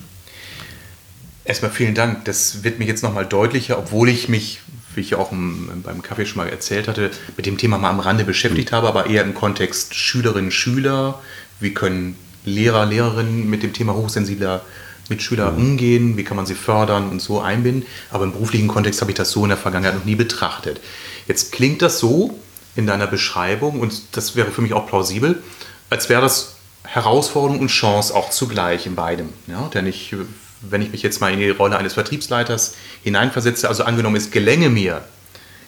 Erstmal 1.44 1.70
vielen 1.70 1.94
Dank. 1.94 2.26
Das 2.26 2.62
wird 2.62 2.78
mir 2.78 2.84
jetzt 2.84 3.02
nochmal 3.02 3.24
deutlicher, 3.24 3.78
obwohl 3.78 4.10
ich 4.10 4.28
mich, 4.28 4.60
wie 4.98 5.02
ich 5.02 5.14
auch 5.14 5.32
im, 5.32 5.82
beim 5.82 6.02
Kaffee 6.02 6.26
schon 6.26 6.38
mal 6.38 6.48
erzählt 6.50 6.88
hatte, 6.88 7.10
mit 7.36 7.46
dem 7.46 7.56
Thema 7.56 7.78
mal 7.78 7.88
am 7.88 8.00
Rande 8.00 8.24
beschäftigt 8.24 8.72
mhm. 8.72 8.76
habe, 8.76 8.88
aber 8.88 9.06
eher 9.06 9.22
im 9.22 9.32
Kontext 9.32 9.94
Schülerinnen, 9.94 10.50
Schüler. 10.50 11.22
Wie 11.60 11.72
können 11.72 12.18
Lehrer, 12.44 12.84
Lehrerinnen 12.84 13.48
mit 13.48 13.62
dem 13.62 13.72
Thema 13.72 13.94
hochsensibler 13.94 14.62
Mitschüler 15.08 15.52
mhm. 15.52 15.58
umgehen? 15.58 16.16
Wie 16.16 16.24
kann 16.24 16.36
man 16.36 16.46
sie 16.46 16.54
fördern 16.54 17.08
und 17.08 17.22
so 17.22 17.40
einbinden? 17.40 17.86
Aber 18.10 18.24
im 18.24 18.32
beruflichen 18.32 18.68
Kontext 18.68 19.00
habe 19.00 19.12
ich 19.12 19.16
das 19.16 19.30
so 19.30 19.44
in 19.44 19.48
der 19.48 19.56
Vergangenheit 19.56 19.94
noch 19.94 20.04
nie 20.04 20.16
betrachtet. 20.16 20.80
Jetzt 21.26 21.52
klingt 21.52 21.80
das 21.80 22.00
so 22.00 22.38
in 22.74 22.86
deiner 22.86 23.06
Beschreibung 23.06 23.80
und 23.80 24.16
das 24.16 24.34
wäre 24.34 24.50
für 24.50 24.62
mich 24.62 24.72
auch 24.72 24.86
plausibel, 24.86 25.42
als 25.90 26.08
wäre 26.08 26.22
das 26.22 26.56
Herausforderung 26.84 27.60
und 27.60 27.68
Chance 27.68 28.14
auch 28.14 28.30
zugleich 28.30 28.86
in 28.86 28.96
beidem. 28.96 29.28
Ja? 29.46 29.68
Denn 29.72 29.86
ich 29.86 30.14
wenn 30.60 30.82
ich 30.82 30.90
mich 30.90 31.02
jetzt 31.02 31.20
mal 31.20 31.32
in 31.32 31.38
die 31.38 31.50
Rolle 31.50 31.78
eines 31.78 31.94
Vertriebsleiters 31.94 32.74
hineinversetze, 33.02 33.68
also 33.68 33.84
angenommen, 33.84 34.16
es 34.16 34.30
gelänge 34.30 34.70
mir, 34.70 35.04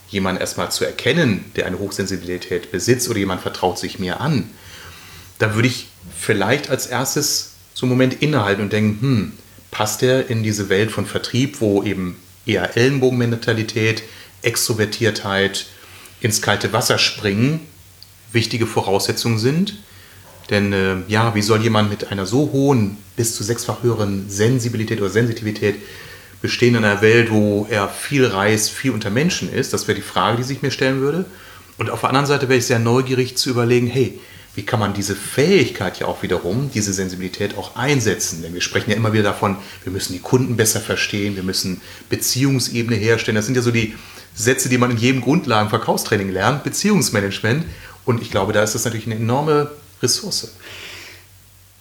jemanden 0.08 0.40
erstmal 0.40 0.70
zu 0.72 0.84
erkennen, 0.84 1.44
der 1.56 1.66
eine 1.66 1.78
Hochsensibilität 1.78 2.72
besitzt 2.72 3.08
oder 3.08 3.18
jemand 3.18 3.42
vertraut 3.42 3.78
sich 3.78 3.98
mir 3.98 4.20
an, 4.20 4.50
dann 5.38 5.54
würde 5.54 5.68
ich 5.68 5.88
vielleicht 6.18 6.70
als 6.70 6.86
erstes 6.86 7.52
so 7.74 7.86
einen 7.86 7.90
Moment 7.90 8.20
innehalten 8.20 8.62
und 8.62 8.72
denken, 8.72 9.00
hm, 9.00 9.32
passt 9.70 10.02
der 10.02 10.28
in 10.28 10.42
diese 10.42 10.68
Welt 10.68 10.90
von 10.90 11.06
Vertrieb, 11.06 11.60
wo 11.60 11.82
eben 11.82 12.16
eher 12.44 12.76
Ellenbogenmentalität, 12.76 14.02
Extrovertiertheit, 14.42 15.66
ins 16.20 16.42
kalte 16.42 16.72
Wasser 16.72 16.98
springen 16.98 17.60
wichtige 18.32 18.66
Voraussetzungen 18.66 19.38
sind? 19.38 19.78
Denn 20.50 20.72
äh, 20.72 20.96
ja, 21.06 21.34
wie 21.34 21.42
soll 21.42 21.62
jemand 21.62 21.90
mit 21.90 22.10
einer 22.10 22.26
so 22.26 22.50
hohen, 22.52 22.98
bis 23.16 23.34
zu 23.36 23.44
sechsfach 23.44 23.82
höheren 23.82 24.28
Sensibilität 24.28 25.00
oder 25.00 25.10
Sensitivität 25.10 25.76
bestehen 26.42 26.74
in 26.74 26.84
einer 26.84 27.02
Welt, 27.02 27.30
wo 27.30 27.66
er 27.70 27.88
viel 27.88 28.26
reist, 28.26 28.70
viel 28.70 28.90
unter 28.90 29.10
Menschen 29.10 29.52
ist? 29.52 29.72
Das 29.72 29.86
wäre 29.86 29.96
die 29.96 30.02
Frage, 30.02 30.38
die 30.38 30.42
sich 30.42 30.62
mir 30.62 30.70
stellen 30.70 31.00
würde. 31.00 31.24
Und 31.78 31.88
auf 31.90 32.00
der 32.00 32.10
anderen 32.10 32.26
Seite 32.26 32.48
wäre 32.48 32.58
ich 32.58 32.66
sehr 32.66 32.78
neugierig 32.78 33.36
zu 33.36 33.48
überlegen, 33.48 33.86
hey, 33.86 34.18
wie 34.56 34.64
kann 34.64 34.80
man 34.80 34.92
diese 34.92 35.14
Fähigkeit 35.14 36.00
ja 36.00 36.06
auch 36.06 36.22
wiederum, 36.22 36.70
diese 36.74 36.92
Sensibilität 36.92 37.56
auch 37.56 37.76
einsetzen? 37.76 38.42
Denn 38.42 38.52
wir 38.52 38.60
sprechen 38.60 38.90
ja 38.90 38.96
immer 38.96 39.12
wieder 39.12 39.22
davon, 39.22 39.56
wir 39.84 39.92
müssen 39.92 40.12
die 40.12 40.18
Kunden 40.18 40.56
besser 40.56 40.80
verstehen, 40.80 41.36
wir 41.36 41.44
müssen 41.44 41.80
Beziehungsebene 42.08 42.96
herstellen. 42.96 43.36
Das 43.36 43.46
sind 43.46 43.54
ja 43.54 43.62
so 43.62 43.70
die 43.70 43.94
Sätze, 44.34 44.68
die 44.68 44.78
man 44.78 44.90
in 44.90 44.96
jedem 44.96 45.20
Grundlagen-Verkaufstraining 45.20 46.30
lernt, 46.30 46.64
Beziehungsmanagement. 46.64 47.64
Und 48.04 48.20
ich 48.22 48.30
glaube, 48.30 48.52
da 48.52 48.62
ist 48.62 48.74
das 48.74 48.84
natürlich 48.84 49.06
eine 49.06 49.14
enorme 49.14 49.70
Ressource. 50.02 50.52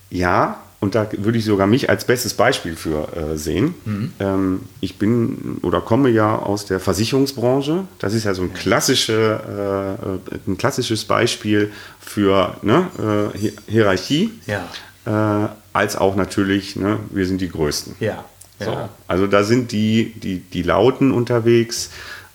Ja, 0.10 0.62
und 0.82 0.96
da 0.96 1.08
würde 1.18 1.38
ich 1.38 1.46
sogar 1.46 1.68
mich 1.68 1.90
als 1.90 2.06
bestes 2.06 2.34
Beispiel 2.34 2.76
für 2.76 3.10
äh, 3.16 3.38
sehen. 3.38 3.76
Mhm. 3.84 4.14
Ähm, 4.20 4.60
ich 4.80 4.98
bin 4.98 5.58
oder 5.62 5.82
komme 5.82 6.10
ja 6.10 6.38
aus 6.38 6.66
der 6.66 6.80
Versicherungsbranche. 6.80 7.84
Das 8.00 8.14
ist 8.14 8.24
ja 8.24 8.34
so 8.34 8.44
ein, 8.44 8.54
klassische, 8.54 10.00
äh, 10.32 10.50
ein 10.50 10.58
klassisches 10.58 11.04
Beispiel 11.04 11.72
für 12.00 12.56
ne, 12.62 13.32
äh, 13.34 13.50
Hierarchie. 13.68 14.32
Ja. 14.48 14.70
Äh, 15.06 15.50
als 15.74 15.98
auch 15.98 16.16
natürlich, 16.16 16.78
ne, 16.78 16.98
wir 17.12 17.26
sind 17.26 17.42
die 17.42 17.50
Größten. 17.50 17.96
Ja. 18.00 18.24
ja. 18.60 18.66
So, 18.66 18.90
also 19.08 19.28
da 19.28 19.44
sind 19.44 19.74
die, 19.74 20.14
die, 20.16 20.40
die 20.40 20.64
Lauten 20.64 21.12
unterwegs. 21.12 21.90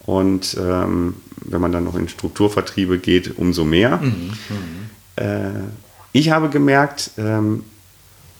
Und 0.04 0.54
ähm, 0.60 1.14
wenn 1.36 1.62
man 1.62 1.72
dann 1.72 1.84
noch 1.84 1.94
in 1.94 2.10
Strukturvertriebe 2.10 2.98
geht, 2.98 3.38
umso 3.38 3.64
mehr. 3.64 3.96
Mhm. 3.96 4.10
Mhm. 4.50 4.83
Äh, 5.16 5.50
ich 6.12 6.30
habe 6.30 6.48
gemerkt, 6.48 7.12
ähm, 7.18 7.64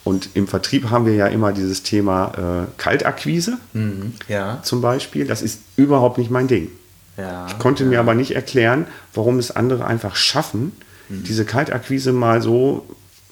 und 0.04 0.30
im 0.34 0.46
Vertrieb 0.46 0.90
haben 0.90 1.06
wir 1.06 1.14
ja 1.14 1.26
immer 1.28 1.52
dieses 1.52 1.82
Thema 1.82 2.66
äh, 2.66 2.70
Kaltakquise 2.76 3.56
mhm, 3.72 4.14
ja. 4.28 4.60
zum 4.62 4.82
Beispiel. 4.82 5.26
Das 5.26 5.40
ist 5.40 5.60
überhaupt 5.76 6.18
nicht 6.18 6.30
mein 6.30 6.46
Ding. 6.46 6.70
Ja, 7.16 7.46
ich 7.46 7.58
konnte 7.58 7.84
ja. 7.84 7.90
mir 7.90 8.00
aber 8.00 8.14
nicht 8.14 8.32
erklären, 8.32 8.86
warum 9.14 9.38
es 9.38 9.50
andere 9.50 9.86
einfach 9.86 10.14
schaffen, 10.14 10.72
mhm. 11.08 11.24
diese 11.24 11.46
Kaltakquise 11.46 12.12
mal 12.12 12.42
so 12.42 12.86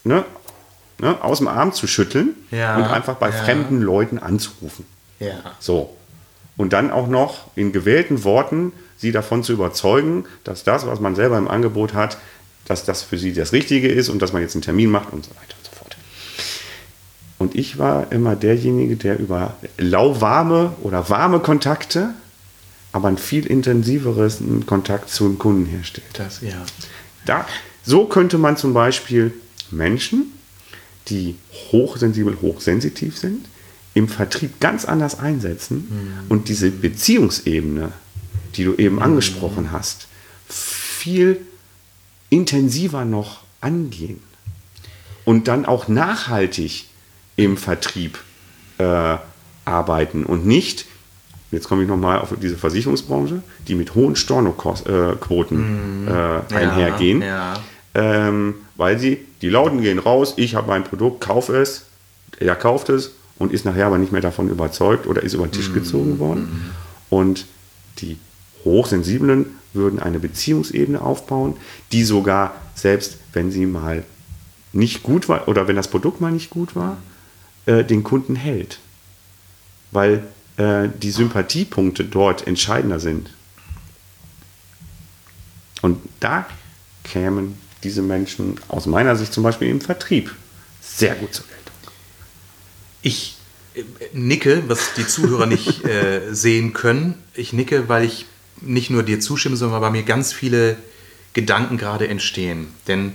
ne, 0.04 0.24
ne, 0.98 1.22
aus 1.22 1.38
dem 1.38 1.48
Arm 1.48 1.74
zu 1.74 1.86
schütteln 1.86 2.30
und 2.50 2.58
einfach 2.58 3.16
bei 3.16 3.32
fremden 3.32 3.82
Leuten 3.82 4.18
anzurufen. 4.18 4.86
So. 5.60 5.94
Und 6.56 6.72
dann 6.72 6.90
auch 6.90 7.08
noch 7.08 7.48
in 7.54 7.72
gewählten 7.72 8.24
Worten 8.24 8.72
sie 8.96 9.12
davon 9.12 9.42
zu 9.42 9.52
überzeugen, 9.52 10.24
dass 10.44 10.64
das, 10.64 10.86
was 10.86 11.00
man 11.00 11.14
selber 11.16 11.36
im 11.36 11.48
Angebot 11.48 11.92
hat, 11.92 12.18
dass 12.72 12.84
das 12.84 13.02
für 13.02 13.18
sie 13.18 13.34
das 13.34 13.52
Richtige 13.52 13.88
ist 13.88 14.08
und 14.08 14.22
dass 14.22 14.32
man 14.32 14.40
jetzt 14.40 14.54
einen 14.54 14.62
Termin 14.62 14.90
macht 14.90 15.12
und 15.12 15.24
so 15.24 15.30
weiter 15.32 15.54
und 15.58 15.64
so 15.64 15.72
fort. 15.76 15.96
Und 17.38 17.54
ich 17.54 17.78
war 17.78 18.10
immer 18.10 18.34
derjenige, 18.34 18.96
der 18.96 19.18
über 19.18 19.56
lauwarme 19.76 20.74
oder 20.82 21.10
warme 21.10 21.40
Kontakte, 21.40 22.14
aber 22.92 23.08
einen 23.08 23.18
viel 23.18 23.46
intensiveren 23.46 24.64
Kontakt 24.64 25.10
zu 25.10 25.28
den 25.28 25.38
Kunden 25.38 25.66
herstellt. 25.66 26.06
Das, 26.14 26.40
ja. 26.40 26.64
Da, 27.26 27.46
so 27.84 28.06
könnte 28.06 28.38
man 28.38 28.56
zum 28.56 28.72
Beispiel 28.72 29.34
Menschen, 29.70 30.32
die 31.08 31.36
hochsensibel, 31.72 32.38
hochsensitiv 32.40 33.18
sind, 33.18 33.46
im 33.92 34.08
Vertrieb 34.08 34.60
ganz 34.60 34.86
anders 34.86 35.18
einsetzen 35.18 35.88
mhm. 35.90 36.30
und 36.30 36.48
diese 36.48 36.70
Beziehungsebene, 36.70 37.92
die 38.54 38.64
du 38.64 38.74
eben 38.76 38.96
mhm. 38.96 39.02
angesprochen 39.02 39.72
hast, 39.72 40.06
viel 40.48 41.38
intensiver 42.32 43.04
noch 43.04 43.40
angehen 43.60 44.20
und 45.26 45.48
dann 45.48 45.66
auch 45.66 45.86
nachhaltig 45.86 46.86
im 47.36 47.58
Vertrieb 47.58 48.18
äh, 48.78 49.16
arbeiten 49.66 50.24
und 50.24 50.46
nicht, 50.46 50.86
jetzt 51.50 51.68
komme 51.68 51.82
ich 51.82 51.88
nochmal 51.88 52.18
auf 52.18 52.34
diese 52.40 52.56
Versicherungsbranche, 52.56 53.42
die 53.68 53.74
mit 53.74 53.94
hohen 53.94 54.16
Stornoquoten 54.16 56.08
äh, 56.08 56.38
äh, 56.38 56.54
einhergehen, 56.54 57.20
ja, 57.20 57.54
ja. 57.54 57.54
Ähm, 57.94 58.54
weil 58.76 58.98
sie, 58.98 59.18
die 59.42 59.50
Lauten 59.50 59.82
gehen 59.82 59.98
raus, 59.98 60.32
ich 60.38 60.54
habe 60.54 60.68
mein 60.68 60.84
Produkt, 60.84 61.20
kaufe 61.20 61.54
es, 61.58 61.84
er 62.40 62.56
kauft 62.56 62.88
es 62.88 63.12
und 63.38 63.52
ist 63.52 63.66
nachher 63.66 63.86
aber 63.86 63.98
nicht 63.98 64.12
mehr 64.12 64.22
davon 64.22 64.48
überzeugt 64.48 65.06
oder 65.06 65.22
ist 65.22 65.34
über 65.34 65.46
den 65.46 65.52
Tisch 65.52 65.68
mhm. 65.68 65.74
gezogen 65.74 66.18
worden. 66.18 66.72
Und 67.10 67.44
die 67.98 68.16
Hochsensiblen 68.64 69.58
würden 69.72 69.98
eine 70.00 70.18
Beziehungsebene 70.18 71.00
aufbauen, 71.00 71.56
die 71.92 72.04
sogar, 72.04 72.54
selbst 72.74 73.18
wenn 73.32 73.50
sie 73.50 73.66
mal 73.66 74.04
nicht 74.72 75.02
gut 75.02 75.28
war 75.28 75.48
oder 75.48 75.68
wenn 75.68 75.76
das 75.76 75.88
Produkt 75.88 76.20
mal 76.20 76.32
nicht 76.32 76.50
gut 76.50 76.74
war, 76.74 76.96
äh, 77.66 77.84
den 77.84 78.02
Kunden 78.02 78.36
hält. 78.36 78.78
Weil 79.90 80.24
äh, 80.56 80.88
die 81.02 81.10
Sympathiepunkte 81.10 82.04
dort 82.04 82.46
entscheidender 82.46 83.00
sind. 83.00 83.30
Und 85.82 85.98
da 86.20 86.46
kämen 87.04 87.58
diese 87.82 88.02
Menschen 88.02 88.56
aus 88.68 88.86
meiner 88.86 89.16
Sicht 89.16 89.32
zum 89.32 89.42
Beispiel 89.42 89.68
im 89.68 89.80
Vertrieb 89.80 90.34
sehr 90.80 91.14
gut 91.14 91.34
zur 91.34 91.44
Geltung. 91.46 91.92
Ich 93.02 93.36
äh, 93.74 93.82
nicke, 94.12 94.62
was 94.68 94.94
die 94.94 95.06
Zuhörer 95.06 95.46
nicht 95.46 95.84
äh, 95.84 96.32
sehen 96.32 96.72
können. 96.72 97.14
Ich 97.34 97.52
nicke, 97.52 97.88
weil 97.88 98.04
ich 98.04 98.26
nicht 98.64 98.90
nur 98.90 99.02
dir 99.02 99.20
zustimmen, 99.20 99.56
sondern 99.56 99.80
bei 99.80 99.90
mir 99.90 100.02
ganz 100.02 100.32
viele 100.32 100.76
Gedanken 101.32 101.78
gerade 101.78 102.08
entstehen. 102.08 102.68
Denn 102.88 103.12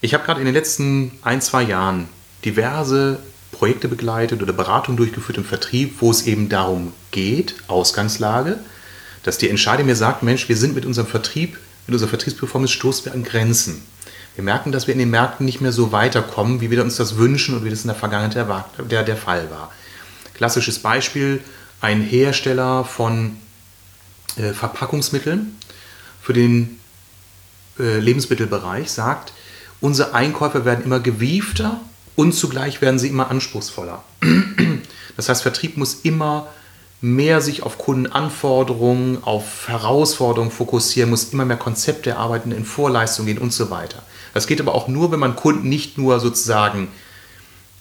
ich 0.00 0.14
habe 0.14 0.24
gerade 0.24 0.40
in 0.40 0.46
den 0.46 0.54
letzten 0.54 1.12
ein, 1.22 1.40
zwei 1.40 1.62
Jahren 1.62 2.08
diverse 2.44 3.18
Projekte 3.52 3.88
begleitet 3.88 4.42
oder 4.42 4.52
Beratungen 4.52 4.96
durchgeführt 4.96 5.38
im 5.38 5.44
Vertrieb, 5.44 5.96
wo 6.00 6.10
es 6.10 6.26
eben 6.26 6.48
darum 6.48 6.92
geht, 7.10 7.56
Ausgangslage, 7.68 8.58
dass 9.22 9.38
die 9.38 9.48
Entscheider 9.48 9.84
mir 9.84 9.96
sagt, 9.96 10.22
Mensch, 10.22 10.48
wir 10.48 10.56
sind 10.56 10.74
mit 10.74 10.84
unserem 10.84 11.06
Vertrieb, 11.06 11.58
mit 11.86 11.94
unserer 11.94 12.10
Vertriebsperformance 12.10 12.74
stoßen 12.74 13.06
wir 13.06 13.14
an 13.14 13.24
Grenzen. 13.24 13.82
Wir 14.34 14.44
merken, 14.44 14.70
dass 14.70 14.86
wir 14.86 14.92
in 14.92 14.98
den 14.98 15.10
Märkten 15.10 15.46
nicht 15.46 15.62
mehr 15.62 15.72
so 15.72 15.92
weiterkommen, 15.92 16.60
wie 16.60 16.70
wir 16.70 16.82
uns 16.82 16.96
das 16.96 17.16
wünschen 17.16 17.56
und 17.56 17.64
wie 17.64 17.70
das 17.70 17.82
in 17.82 17.88
der 17.88 17.96
Vergangenheit 17.96 18.34
der, 18.34 18.84
der, 18.84 19.02
der 19.02 19.16
Fall 19.16 19.50
war. 19.50 19.72
Klassisches 20.34 20.78
Beispiel, 20.80 21.40
ein 21.80 22.02
Hersteller 22.02 22.84
von 22.84 23.38
äh, 24.36 24.52
Verpackungsmitteln 24.52 25.56
für 26.22 26.32
den 26.32 26.78
äh, 27.78 27.98
Lebensmittelbereich 27.98 28.90
sagt, 28.90 29.32
unsere 29.80 30.14
Einkäufer 30.14 30.64
werden 30.64 30.84
immer 30.84 31.00
gewiefter 31.00 31.80
und 32.16 32.32
zugleich 32.32 32.80
werden 32.80 32.98
sie 32.98 33.08
immer 33.08 33.30
anspruchsvoller. 33.30 34.02
Das 35.16 35.30
heißt, 35.30 35.40
Vertrieb 35.40 35.78
muss 35.78 36.00
immer 36.02 36.46
mehr 37.00 37.40
sich 37.40 37.62
auf 37.62 37.78
Kundenanforderungen, 37.78 39.24
auf 39.24 39.66
Herausforderungen 39.66 40.50
fokussieren, 40.50 41.08
muss 41.08 41.32
immer 41.32 41.46
mehr 41.46 41.56
Konzepte 41.56 42.10
erarbeiten, 42.10 42.52
in 42.52 42.66
Vorleistung 42.66 43.24
gehen 43.24 43.38
und 43.38 43.52
so 43.52 43.70
weiter. 43.70 44.02
Das 44.34 44.46
geht 44.46 44.60
aber 44.60 44.74
auch 44.74 44.88
nur, 44.88 45.12
wenn 45.12 45.18
man 45.18 45.36
Kunden 45.36 45.70
nicht 45.70 45.96
nur 45.96 46.20
sozusagen 46.20 46.88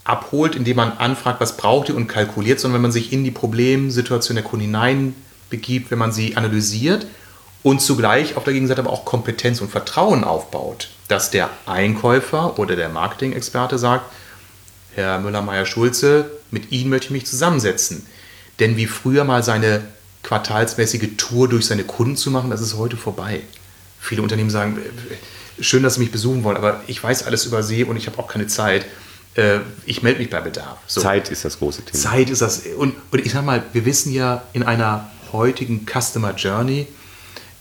abholt, 0.05 0.55
indem 0.55 0.77
man 0.77 0.93
anfragt, 0.93 1.41
was 1.41 1.57
braucht 1.57 1.89
ihr 1.89 1.95
und 1.95 2.07
kalkuliert, 2.07 2.59
sondern 2.59 2.75
wenn 2.75 2.83
man 2.83 2.91
sich 2.91 3.11
in 3.11 3.23
die 3.23 3.31
Problemsituation 3.31 4.35
der 4.35 4.43
Kunden 4.45 4.71
hineinbegibt, 5.49 5.91
wenn 5.91 5.99
man 5.99 6.11
sie 6.11 6.37
analysiert 6.37 7.07
und 7.63 7.81
zugleich 7.81 8.37
auf 8.37 8.43
der 8.43 8.53
Gegenseite 8.53 8.81
aber 8.81 8.91
auch 8.91 9.05
Kompetenz 9.05 9.61
und 9.61 9.71
Vertrauen 9.71 10.23
aufbaut, 10.23 10.89
dass 11.07 11.31
der 11.31 11.49
Einkäufer 11.65 12.59
oder 12.59 12.75
der 12.75 12.89
Marketing-Experte 12.89 13.77
sagt, 13.77 14.05
Herr 14.93 15.19
Müller-Meyer-Schulze, 15.19 16.31
mit 16.51 16.71
Ihnen 16.71 16.89
möchte 16.89 17.07
ich 17.07 17.11
mich 17.11 17.25
zusammensetzen. 17.25 18.05
Denn 18.59 18.77
wie 18.77 18.85
früher 18.85 19.25
mal 19.25 19.43
seine 19.43 19.81
quartalsmäßige 20.23 21.17
Tour 21.17 21.49
durch 21.49 21.65
seine 21.65 21.83
Kunden 21.83 22.15
zu 22.15 22.31
machen, 22.31 22.49
das 22.49 22.61
ist 22.61 22.77
heute 22.77 22.95
vorbei. 22.95 23.41
Viele 23.99 24.21
Unternehmen 24.21 24.49
sagen, 24.49 24.79
schön, 25.59 25.83
dass 25.83 25.95
Sie 25.95 25.99
mich 25.99 26.11
besuchen 26.11 26.43
wollen, 26.43 26.55
aber 26.55 26.81
ich 26.87 27.03
weiß 27.03 27.23
alles 27.25 27.45
über 27.45 27.61
Sie 27.63 27.83
und 27.83 27.97
ich 27.97 28.07
habe 28.07 28.17
auch 28.19 28.27
keine 28.27 28.47
Zeit. 28.47 28.85
Äh, 29.33 29.59
ich 29.85 30.01
melde 30.01 30.19
mich 30.19 30.29
bei 30.29 30.39
Bedarf. 30.39 30.77
So. 30.87 31.01
Zeit 31.01 31.29
ist 31.29 31.43
das 31.43 31.59
große 31.59 31.83
Thema. 31.83 32.01
Zeit 32.01 32.29
ist 32.29 32.41
das. 32.41 32.61
Und, 32.77 32.95
und 33.11 33.25
ich 33.25 33.33
sage 33.33 33.45
mal, 33.45 33.63
wir 33.73 33.85
wissen 33.85 34.13
ja 34.13 34.43
in 34.53 34.63
einer 34.63 35.11
heutigen 35.35 35.85
Customer 35.85 36.33
Journey, 36.33 36.87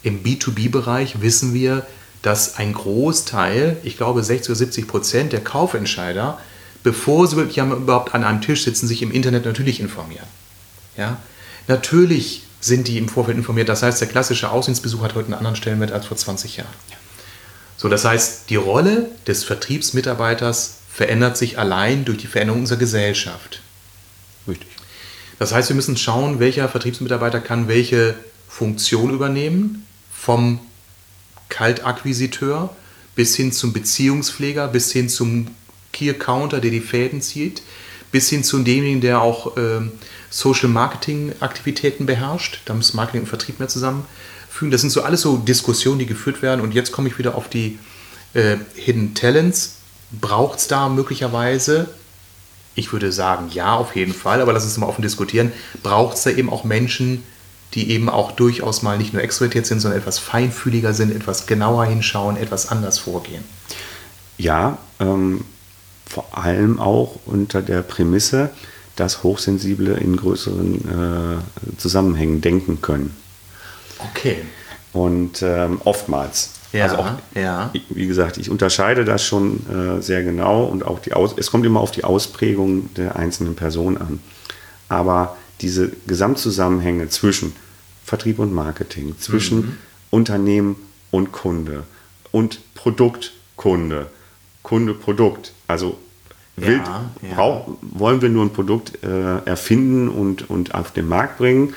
im 0.03 0.23
B2B-Bereich 0.23 1.21
wissen 1.21 1.55
wir, 1.55 1.87
dass 2.23 2.57
ein 2.57 2.73
Großteil, 2.73 3.77
ich 3.83 3.97
glaube 3.97 4.23
60 4.23 4.51
oder 4.51 4.57
70 4.57 4.89
Prozent 4.89 5.33
der 5.33 5.43
Kaufentscheider, 5.43 6.39
bevor 6.83 7.27
sie 7.27 7.37
wirklich 7.37 7.59
überhaupt 7.59 8.15
an 8.15 8.25
einem 8.25 8.41
Tisch 8.41 8.65
sitzen, 8.65 8.87
sich 8.87 9.03
im 9.03 9.11
Internet 9.11 9.45
natürlich 9.47 9.81
informieren. 9.81 10.27
Ja? 10.97 11.19
Natürlich 11.69 12.43
sind 12.61 12.89
die 12.89 12.99
im 12.99 13.09
Vorfeld 13.09 13.37
informiert. 13.37 13.69
Das 13.69 13.83
heißt, 13.83 14.01
der 14.01 14.09
klassische 14.09 14.51
Außendienstbesuch 14.51 15.03
hat 15.03 15.15
heute 15.15 15.27
einen 15.27 15.35
anderen 15.35 15.57
Stellenwert 15.57 15.93
als 15.93 16.07
vor 16.07 16.17
20 16.17 16.59
Jahren. 16.59 16.69
So, 17.77 17.89
das 17.89 18.05
heißt, 18.05 18.49
die 18.49 18.57
Rolle 18.57 19.11
des 19.27 19.45
Vertriebsmitarbeiters 19.45 20.77
verändert 20.91 21.37
sich 21.37 21.59
allein 21.59 22.05
durch 22.05 22.19
die 22.19 22.27
Veränderung 22.27 22.61
unserer 22.61 22.79
Gesellschaft. 22.79 23.61
Richtig. 24.47 24.69
Das 25.39 25.53
heißt, 25.53 25.69
wir 25.69 25.77
müssen 25.77 25.97
schauen, 25.97 26.39
welcher 26.41 26.69
Vertriebsmitarbeiter 26.69 27.41
kann 27.41 27.69
welche 27.69 28.15
Funktion 28.49 29.11
übernehmen, 29.11 29.87
vom 30.13 30.61
Kaltakquisiteur 31.49 32.75
bis 33.15 33.37
hin 33.37 33.53
zum 33.53 33.73
Beziehungspfleger, 33.73 34.69
bis 34.69 34.93
hin 34.93 35.09
zum 35.09 35.49
Key 35.93 36.11
Accounter, 36.11 36.61
der 36.61 36.71
die 36.71 36.81
Fäden 36.81 37.21
zieht, 37.21 37.63
bis 38.11 38.29
hin 38.29 38.45
zu 38.45 38.59
demjenigen, 38.59 39.01
der 39.01 39.21
auch 39.21 39.57
äh, 39.57 39.81
Social 40.31 40.69
Marketing 40.69 41.33
Aktivitäten 41.41 42.07
beherrscht. 42.07 42.61
Da 42.65 42.75
muss 42.75 42.95
Marketing 42.95 43.23
und 43.23 43.27
Vertrieb 43.29 43.59
mehr 43.59 43.69
zusammen 43.69 44.05
fügen. 44.51 44.71
Das 44.71 44.81
sind 44.81 44.91
so 44.91 45.03
alles 45.03 45.21
so 45.21 45.37
Diskussionen, 45.37 45.99
die 45.99 46.07
geführt 46.07 46.43
werden. 46.43 46.61
Und 46.61 46.75
jetzt 46.75 46.93
komme 46.93 47.09
ich 47.09 47.19
wieder 47.19 47.35
auf 47.35 47.49
die 47.49 47.79
äh, 48.35 48.57
Hidden 48.75 49.15
Talents. 49.15 49.77
Braucht 50.13 50.59
es 50.61 50.69
da 50.69 50.89
möglicherweise, 50.89 51.89
ich 52.75 52.93
würde 52.93 53.13
sagen, 53.13 53.49
ja, 53.53 53.75
auf 53.75 53.95
jeden 53.97 54.15
Fall, 54.15 54.41
aber 54.41 54.53
lass 54.53 54.65
uns 54.65 54.77
mal 54.79 54.87
offen 54.87 55.03
diskutieren, 55.03 55.53
braucht 55.83 56.17
es 56.17 56.25
da 56.25 56.31
eben 56.31 56.51
auch 56.51 56.65
Menschen, 56.65 57.23
die 57.75 57.91
eben 57.91 58.09
auch 58.09 58.33
durchaus 58.33 58.83
mal 58.83 58.99
nicht 58.99 59.13
nur 59.13 59.23
extrovertiert 59.23 59.67
sind, 59.67 59.81
sondern 59.81 60.01
etwas 60.01 60.19
feinfühliger 60.19 60.95
sind, 60.95 61.15
etwas 61.15 61.47
genauer 61.47 61.87
hinschauen, 61.87 62.37
etwas 62.37 62.69
anders 62.69 62.99
vorgehen? 62.99 63.45
Ja, 64.39 64.79
ähm, 65.01 65.45
vor 66.07 66.27
allem 66.37 66.79
auch 66.79 67.19
unter 67.27 67.63
der 67.63 67.83
Prämisse, 67.83 68.51
dass 68.97 69.23
Hochsensible 69.23 69.95
in 69.95 70.17
größeren 70.17 71.43
äh, 71.43 71.79
Zusammenhängen 71.79 72.41
denken 72.41 72.81
können. 72.81 73.17
Okay. 73.99 74.39
Und 74.93 75.43
ähm, 75.43 75.81
oftmals. 75.85 76.51
Ja, 76.75 76.87
also 76.87 76.97
auch, 76.97 77.11
ja. 77.37 77.71
Wie 77.89 78.07
gesagt, 78.09 78.37
ich 78.37 78.51
unterscheide 78.51 79.05
das 79.05 79.25
schon 79.25 79.61
äh, 79.71 80.03
sehr 80.03 80.25
genau 80.25 80.65
und 80.65 80.85
auch 80.85 80.99
die 80.99 81.13
Aus 81.13 81.33
es 81.37 81.51
kommt 81.53 81.65
immer 81.65 81.81
auf 81.81 81.93
die 81.93 82.03
Ausprägung 82.03 82.93
der 82.95 83.15
einzelnen 83.15 83.55
Person 83.55 83.97
an. 83.97 84.19
Aber 84.89 85.37
diese 85.61 85.93
Gesamtzusammenhänge 86.09 87.09
zwischen 87.09 87.55
Vertrieb 88.05 88.41
und 88.41 88.53
Marketing, 88.53 89.17
zwischen 89.21 89.59
mhm. 89.59 89.77
Unternehmen 90.11 90.75
und 91.13 91.31
Kunde 91.31 91.85
und 92.33 92.59
Produkt, 92.75 93.33
Kunde, 93.55 94.07
Kunde, 94.65 94.95
Produkt. 94.95 95.53
Also 95.69 95.97
Wild, 96.57 96.83
ja, 96.85 97.11
ja. 97.23 97.35
Brauch, 97.37 97.69
wollen 97.83 98.21
wir 98.21 98.31
nur 98.31 98.45
ein 98.45 98.53
Produkt 98.53 98.99
äh, 99.05 99.39
erfinden 99.45 100.09
und, 100.09 100.51
und 100.51 100.75
auf 100.75 100.91
den 100.91 101.07
Markt 101.07 101.39
bringen 101.39 101.73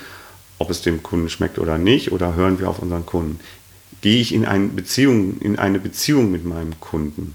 ob 0.58 0.70
es 0.70 0.82
dem 0.82 1.02
Kunden 1.02 1.28
schmeckt 1.28 1.58
oder 1.58 1.78
nicht, 1.78 2.12
oder 2.12 2.34
hören 2.34 2.58
wir 2.58 2.68
auf 2.68 2.80
unseren 2.80 3.06
Kunden. 3.06 3.40
Gehe 4.00 4.20
ich 4.20 4.32
in 4.32 4.46
eine 4.46 4.68
Beziehung, 4.68 5.38
in 5.40 5.58
eine 5.58 5.78
Beziehung 5.78 6.30
mit 6.30 6.44
meinem 6.44 6.78
Kunden 6.80 7.34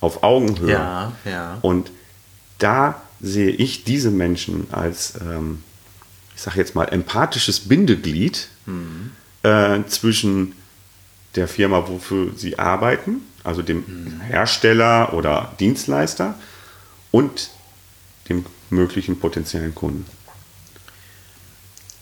auf 0.00 0.22
Augenhöhe. 0.22 0.72
Ja, 0.72 1.12
ja. 1.24 1.58
Und 1.62 1.90
da 2.58 3.02
sehe 3.20 3.50
ich 3.50 3.84
diese 3.84 4.10
Menschen 4.10 4.68
als, 4.72 5.14
ähm, 5.20 5.62
ich 6.34 6.42
sage 6.42 6.58
jetzt 6.58 6.74
mal, 6.74 6.84
empathisches 6.84 7.60
Bindeglied 7.60 8.48
mhm. 8.66 9.12
äh, 9.42 9.80
zwischen 9.88 10.52
der 11.34 11.48
Firma, 11.48 11.88
wofür 11.88 12.32
sie 12.36 12.58
arbeiten, 12.58 13.22
also 13.44 13.62
dem 13.62 13.84
mhm. 13.86 14.20
Hersteller 14.20 15.12
oder 15.12 15.54
Dienstleister 15.58 16.34
und 17.10 17.50
dem 18.28 18.44
möglichen 18.70 19.18
potenziellen 19.18 19.74
Kunden. 19.74 20.06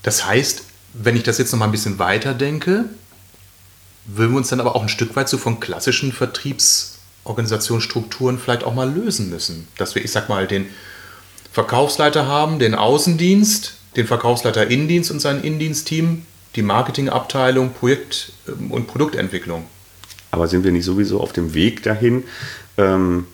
Das 0.02 0.26
heißt, 0.26 0.64
wenn 0.94 1.16
ich 1.16 1.22
das 1.22 1.38
jetzt 1.38 1.52
noch 1.52 1.58
mal 1.58 1.66
ein 1.66 1.72
bisschen 1.72 1.98
weiter 1.98 2.34
denke, 2.34 2.86
würden 4.06 4.32
wir 4.32 4.38
uns 4.38 4.48
dann 4.48 4.60
aber 4.60 4.74
auch 4.76 4.82
ein 4.82 4.88
Stück 4.88 5.16
weit 5.16 5.28
so 5.28 5.38
von 5.38 5.58
klassischen 5.60 6.12
Vertriebsorganisationsstrukturen 6.12 8.38
vielleicht 8.38 8.64
auch 8.64 8.74
mal 8.74 8.92
lösen 8.92 9.30
müssen. 9.30 9.66
Dass 9.78 9.94
wir, 9.94 10.04
ich 10.04 10.12
sag 10.12 10.28
mal, 10.28 10.46
den 10.46 10.66
Verkaufsleiter 11.52 12.26
haben, 12.26 12.58
den 12.58 12.74
Außendienst, 12.74 13.74
den 13.96 14.06
Verkaufsleiter 14.06 14.66
Innendienst 14.66 15.10
und 15.10 15.20
sein 15.20 15.42
Innendienstteam, 15.42 16.26
die 16.56 16.62
Marketingabteilung, 16.62 17.72
Projekt- 17.72 18.32
ähm, 18.48 18.70
und 18.70 18.86
Produktentwicklung. 18.86 19.64
Aber 20.30 20.48
sind 20.48 20.64
wir 20.64 20.72
nicht 20.72 20.84
sowieso 20.84 21.20
auf 21.20 21.32
dem 21.32 21.54
Weg 21.54 21.82
dahin, 21.84 22.24
ähm, 22.76 23.26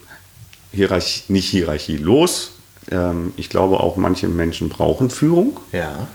Hierarchie, 0.73 1.23
nicht 1.29 1.49
hierarchielos? 1.49 2.53
Ähm, 2.91 3.33
ich 3.37 3.49
glaube, 3.49 3.81
auch 3.81 3.97
manche 3.97 4.29
Menschen 4.29 4.69
brauchen 4.69 5.11
Führung. 5.11 5.59
Ja. 5.73 6.07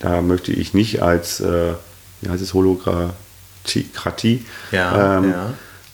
Da 0.00 0.20
möchte 0.22 0.52
ich 0.52 0.74
nicht 0.74 1.02
als, 1.02 1.40
äh, 1.40 1.74
wie 2.22 2.30
heißt 2.30 2.42
es, 2.42 2.54
Holokratie 3.66 4.44
ja, 4.72 5.18
ähm, 5.18 5.34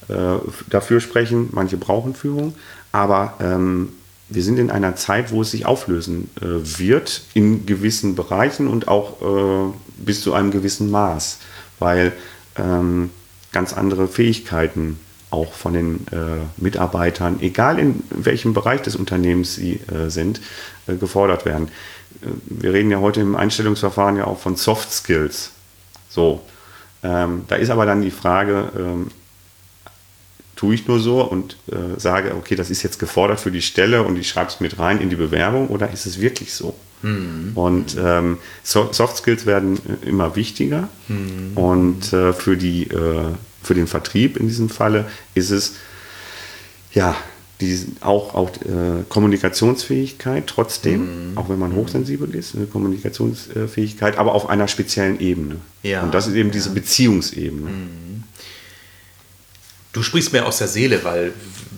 ja. 0.08 0.36
Äh, 0.36 0.38
dafür 0.68 1.00
sprechen. 1.00 1.48
Manche 1.52 1.76
brauchen 1.76 2.14
Führung. 2.14 2.54
Aber 2.92 3.34
ähm, 3.40 3.90
wir 4.28 4.42
sind 4.42 4.58
in 4.58 4.70
einer 4.70 4.96
Zeit, 4.96 5.30
wo 5.30 5.42
es 5.42 5.50
sich 5.50 5.66
auflösen 5.66 6.30
äh, 6.40 6.78
wird 6.78 7.22
in 7.34 7.66
gewissen 7.66 8.14
Bereichen 8.14 8.68
und 8.68 8.88
auch 8.88 9.20
äh, 9.22 9.72
bis 9.98 10.22
zu 10.22 10.34
einem 10.34 10.50
gewissen 10.50 10.90
Maß, 10.90 11.38
weil 11.78 12.12
ähm, 12.56 13.10
ganz 13.52 13.72
andere 13.72 14.08
Fähigkeiten 14.08 14.98
auch 15.30 15.52
von 15.52 15.74
den 15.74 16.06
äh, 16.12 16.44
Mitarbeitern, 16.56 17.38
egal 17.40 17.78
in 17.78 18.02
welchem 18.10 18.54
Bereich 18.54 18.82
des 18.82 18.96
Unternehmens 18.96 19.56
sie 19.56 19.80
äh, 19.92 20.08
sind, 20.08 20.40
äh, 20.86 20.94
gefordert 20.94 21.44
werden 21.44 21.68
wir 22.20 22.72
reden 22.72 22.90
ja 22.90 23.00
heute 23.00 23.20
im 23.20 23.36
Einstellungsverfahren 23.36 24.16
ja 24.16 24.26
auch 24.26 24.38
von 24.38 24.56
Soft 24.56 24.92
Skills. 24.92 25.50
So, 26.08 26.40
ähm, 27.06 27.44
da 27.46 27.56
ist 27.56 27.70
aber 27.70 27.86
dann 27.86 28.02
die 28.02 28.10
Frage, 28.10 28.70
ähm, 28.76 29.08
tue 30.56 30.74
ich 30.74 30.88
nur 30.88 30.98
so 30.98 31.22
und 31.22 31.56
äh, 31.70 32.00
sage, 32.00 32.34
okay, 32.34 32.56
das 32.56 32.70
ist 32.70 32.82
jetzt 32.82 32.98
gefordert 32.98 33.38
für 33.38 33.52
die 33.52 33.62
Stelle 33.62 34.02
und 34.02 34.18
ich 34.18 34.28
schreibe 34.28 34.48
es 34.48 34.60
mit 34.60 34.78
rein 34.78 35.00
in 35.00 35.10
die 35.10 35.16
Bewerbung 35.16 35.68
oder 35.68 35.92
ist 35.92 36.06
es 36.06 36.20
wirklich 36.20 36.52
so? 36.52 36.74
Mhm. 37.02 37.52
Und 37.54 37.96
ähm, 38.00 38.38
so 38.64 38.92
Soft 38.92 39.18
Skills 39.18 39.46
werden 39.46 39.78
äh, 40.02 40.08
immer 40.08 40.34
wichtiger 40.34 40.88
mhm. 41.08 41.52
und 41.54 42.12
äh, 42.12 42.32
für, 42.32 42.56
die, 42.56 42.84
äh, 42.84 43.32
für 43.62 43.74
den 43.74 43.86
Vertrieb 43.86 44.36
in 44.36 44.48
diesem 44.48 44.68
Falle 44.68 45.04
ist 45.34 45.50
es 45.50 45.74
ja 46.92 47.14
die, 47.60 47.86
auch, 48.00 48.34
auch 48.34 48.50
äh, 48.62 49.04
Kommunikationsfähigkeit 49.08 50.46
trotzdem, 50.46 51.30
mhm. 51.30 51.38
auch 51.38 51.48
wenn 51.48 51.58
man 51.58 51.74
hochsensibel 51.74 52.34
ist, 52.34 52.54
eine 52.54 52.66
Kommunikationsfähigkeit, 52.66 54.18
aber 54.18 54.34
auf 54.34 54.48
einer 54.48 54.68
speziellen 54.68 55.20
Ebene. 55.20 55.56
Ja, 55.82 56.02
Und 56.02 56.12
das 56.12 56.26
ist 56.26 56.34
eben 56.34 56.50
ja. 56.50 56.52
diese 56.52 56.70
Beziehungsebene. 56.70 57.70
Mhm. 57.70 58.24
Du 59.92 60.02
sprichst 60.02 60.34
mir 60.34 60.44
aus 60.44 60.58
der 60.58 60.68
Seele, 60.68 61.02
weil 61.04 61.32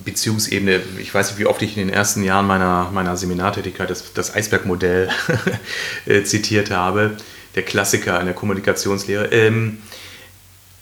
Beziehungsebene, 0.04 0.80
ich 1.00 1.14
weiß 1.14 1.30
nicht, 1.30 1.38
wie 1.38 1.46
oft 1.46 1.62
ich 1.62 1.76
in 1.76 1.86
den 1.86 1.94
ersten 1.94 2.24
Jahren 2.24 2.48
meiner, 2.48 2.90
meiner 2.92 3.16
Seminartätigkeit 3.16 3.88
das, 3.88 4.12
das 4.12 4.34
Eisbergmodell 4.34 5.10
äh, 6.06 6.24
zitiert 6.24 6.72
habe, 6.72 7.16
der 7.54 7.62
Klassiker 7.62 8.18
in 8.18 8.26
der 8.26 8.34
Kommunikationslehre. 8.34 9.26
Ähm, 9.26 9.78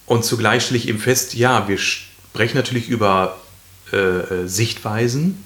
und 0.07 0.25
zugleich 0.25 0.63
stelle 0.63 0.79
ich 0.79 0.89
eben 0.89 0.99
fest, 0.99 1.35
ja, 1.35 1.69
wir 1.69 1.77
sprechen 1.77 2.57
natürlich 2.57 2.89
über 2.89 3.39
äh, 3.92 4.46
Sichtweisen 4.46 5.44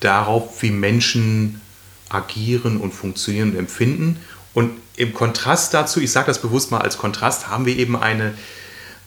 darauf, 0.00 0.62
wie 0.62 0.70
Menschen 0.70 1.60
agieren 2.08 2.76
und 2.78 2.92
funktionieren 2.92 3.52
und 3.52 3.58
empfinden. 3.58 4.18
Und 4.54 4.72
im 4.96 5.14
Kontrast 5.14 5.72
dazu, 5.74 6.00
ich 6.00 6.12
sage 6.12 6.26
das 6.26 6.42
bewusst 6.42 6.70
mal 6.70 6.80
als 6.80 6.98
Kontrast, 6.98 7.48
haben 7.48 7.64
wir 7.64 7.76
eben 7.76 7.96
eine, 7.96 8.34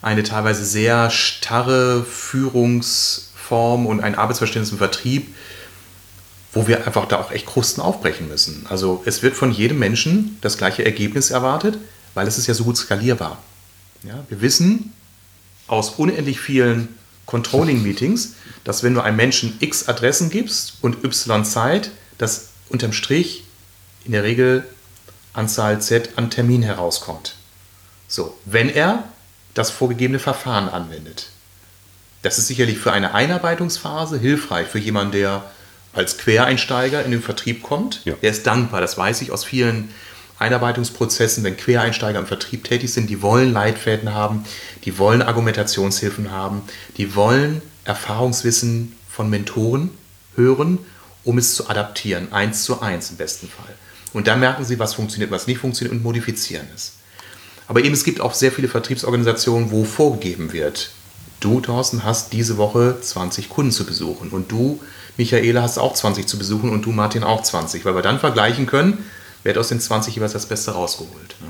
eine 0.02 0.22
teilweise 0.22 0.64
sehr 0.64 1.10
starre 1.10 2.04
Führungsform 2.04 3.86
und 3.86 4.00
ein 4.00 4.16
Arbeitsverständnis 4.16 4.72
im 4.72 4.78
Vertrieb, 4.78 5.34
wo 6.52 6.66
wir 6.66 6.86
einfach 6.86 7.06
da 7.06 7.18
auch 7.18 7.30
echt 7.30 7.46
Krusten 7.46 7.82
aufbrechen 7.82 8.28
müssen. 8.28 8.66
Also 8.68 9.02
es 9.04 9.22
wird 9.22 9.36
von 9.36 9.52
jedem 9.52 9.78
Menschen 9.78 10.38
das 10.40 10.56
gleiche 10.58 10.84
Ergebnis 10.84 11.30
erwartet, 11.30 11.78
weil 12.14 12.26
es 12.26 12.38
ist 12.38 12.46
ja 12.46 12.54
so 12.54 12.64
gut 12.64 12.76
skalierbar. 12.76 13.38
Ja, 14.02 14.24
wir 14.28 14.40
wissen 14.40 14.92
aus 15.66 15.90
unendlich 15.90 16.40
vielen 16.40 16.88
Controlling-Meetings, 17.26 18.34
dass 18.64 18.82
wenn 18.82 18.94
du 18.94 19.00
einem 19.00 19.16
Menschen 19.16 19.56
x 19.60 19.88
Adressen 19.88 20.30
gibst 20.30 20.74
und 20.80 21.04
y 21.04 21.44
Zeit, 21.44 21.90
dass 22.18 22.48
unterm 22.68 22.92
Strich 22.92 23.44
in 24.04 24.12
der 24.12 24.22
Regel 24.22 24.64
Anzahl 25.32 25.80
Z 25.82 26.10
an 26.16 26.30
Termin 26.30 26.62
herauskommt. 26.62 27.34
So, 28.08 28.36
wenn 28.44 28.70
er 28.70 29.04
das 29.54 29.70
vorgegebene 29.70 30.18
Verfahren 30.18 30.68
anwendet. 30.68 31.28
Das 32.22 32.38
ist 32.38 32.46
sicherlich 32.46 32.78
für 32.78 32.92
eine 32.92 33.14
Einarbeitungsphase 33.14 34.18
hilfreich 34.18 34.68
für 34.68 34.78
jemanden, 34.78 35.12
der 35.12 35.50
als 35.92 36.18
Quereinsteiger 36.18 37.04
in 37.04 37.10
den 37.10 37.22
Vertrieb 37.22 37.62
kommt. 37.62 38.02
Ja. 38.04 38.14
Der 38.20 38.30
ist 38.30 38.46
dankbar, 38.46 38.80
das 38.80 38.98
weiß 38.98 39.22
ich 39.22 39.32
aus 39.32 39.44
vielen 39.44 39.90
Einarbeitungsprozessen, 40.38 41.44
wenn 41.44 41.56
Quereinsteiger 41.56 42.18
im 42.18 42.26
Vertrieb 42.26 42.64
tätig 42.64 42.92
sind, 42.92 43.08
die 43.08 43.22
wollen 43.22 43.52
Leitfäden 43.52 44.12
haben, 44.12 44.44
die 44.84 44.98
wollen 44.98 45.22
Argumentationshilfen 45.22 46.30
haben, 46.30 46.62
die 46.96 47.14
wollen 47.14 47.62
Erfahrungswissen 47.84 48.94
von 49.10 49.30
Mentoren 49.30 49.90
hören, 50.34 50.78
um 51.24 51.38
es 51.38 51.54
zu 51.54 51.68
adaptieren, 51.68 52.32
eins 52.32 52.64
zu 52.64 52.80
eins 52.80 53.10
im 53.10 53.16
besten 53.16 53.48
Fall. 53.48 53.74
Und 54.12 54.26
dann 54.28 54.40
merken 54.40 54.64
sie, 54.64 54.78
was 54.78 54.94
funktioniert, 54.94 55.30
was 55.30 55.46
nicht 55.46 55.58
funktioniert 55.58 55.96
und 55.96 56.02
modifizieren 56.02 56.66
es. 56.74 56.94
Aber 57.68 57.82
eben, 57.82 57.94
es 57.94 58.04
gibt 58.04 58.20
auch 58.20 58.34
sehr 58.34 58.52
viele 58.52 58.68
Vertriebsorganisationen, 58.68 59.70
wo 59.70 59.84
vorgegeben 59.84 60.52
wird, 60.52 60.90
du, 61.40 61.60
Thorsten, 61.60 62.04
hast 62.04 62.32
diese 62.32 62.56
Woche 62.56 62.98
20 63.00 63.48
Kunden 63.48 63.72
zu 63.72 63.84
besuchen 63.84 64.30
und 64.30 64.50
du, 64.52 64.80
Michaela, 65.16 65.62
hast 65.62 65.78
auch 65.78 65.94
20 65.94 66.26
zu 66.26 66.38
besuchen 66.38 66.70
und 66.70 66.84
du, 66.84 66.92
Martin, 66.92 67.24
auch 67.24 67.42
20, 67.42 67.84
weil 67.84 67.94
wir 67.94 68.02
dann 68.02 68.20
vergleichen 68.20 68.66
können, 68.66 69.04
wer 69.46 69.54
hat 69.54 69.58
aus 69.58 69.68
den 69.68 69.78
20 69.78 70.16
jeweils 70.16 70.32
das 70.32 70.46
Beste 70.46 70.72
rausgeholt. 70.72 71.36
Ne? 71.40 71.46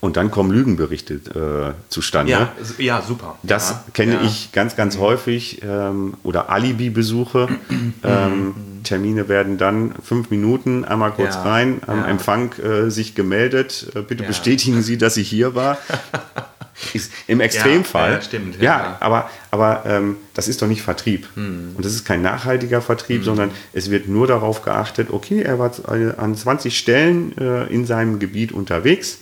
Und 0.00 0.18
dann 0.18 0.30
kommen 0.30 0.50
Lügenberichte 0.50 1.14
äh, 1.14 1.90
zustande. 1.90 2.30
Ja, 2.30 2.52
ja, 2.76 3.00
super. 3.00 3.38
Das 3.42 3.70
ja, 3.70 3.84
kenne 3.94 4.14
ja. 4.16 4.22
ich 4.22 4.52
ganz, 4.52 4.76
ganz 4.76 4.98
häufig. 4.98 5.62
Ähm, 5.62 6.14
oder 6.22 6.50
Alibi-Besuche. 6.50 7.48
ähm, 8.04 8.54
Termine 8.84 9.30
werden 9.30 9.56
dann 9.56 9.94
fünf 10.04 10.28
Minuten 10.28 10.84
einmal 10.84 11.12
kurz 11.12 11.36
rein, 11.36 11.80
am. 11.86 12.04
Empfang 12.04 12.52
äh, 12.58 12.90
sich 12.90 13.14
gemeldet. 13.14 13.90
Äh, 13.94 14.02
bitte 14.02 14.24
bestätigen 14.24 14.82
Sie, 14.82 14.98
dass 14.98 15.16
ich 15.16 15.30
hier 15.30 15.54
war. 15.54 15.78
ist 16.92 17.12
Im 17.26 17.40
Extremfall. 17.40 18.10
Ja, 18.10 18.16
ja, 18.16 18.22
stimmt, 18.22 18.56
Ja, 18.56 18.62
ja. 18.62 18.96
aber, 19.00 19.30
aber 19.50 19.84
ähm, 19.86 20.16
das 20.34 20.48
ist 20.48 20.60
doch 20.60 20.66
nicht 20.66 20.82
Vertrieb. 20.82 21.26
Hm. 21.34 21.72
Und 21.74 21.84
das 21.84 21.94
ist 21.94 22.04
kein 22.04 22.22
nachhaltiger 22.22 22.82
Vertrieb, 22.82 23.24
sondern 23.24 23.50
es 23.72 23.90
wird 23.90 24.08
nur 24.08 24.26
darauf 24.26 24.62
geachtet, 24.62 25.08
okay, 25.10 25.42
er 25.42 25.58
war 25.58 25.72
an 26.18 26.34
20 26.34 26.76
Stellen 26.76 27.36
äh, 27.38 27.66
in 27.66 27.86
seinem 27.86 28.18
Gebiet 28.18 28.52
unterwegs. 28.52 29.18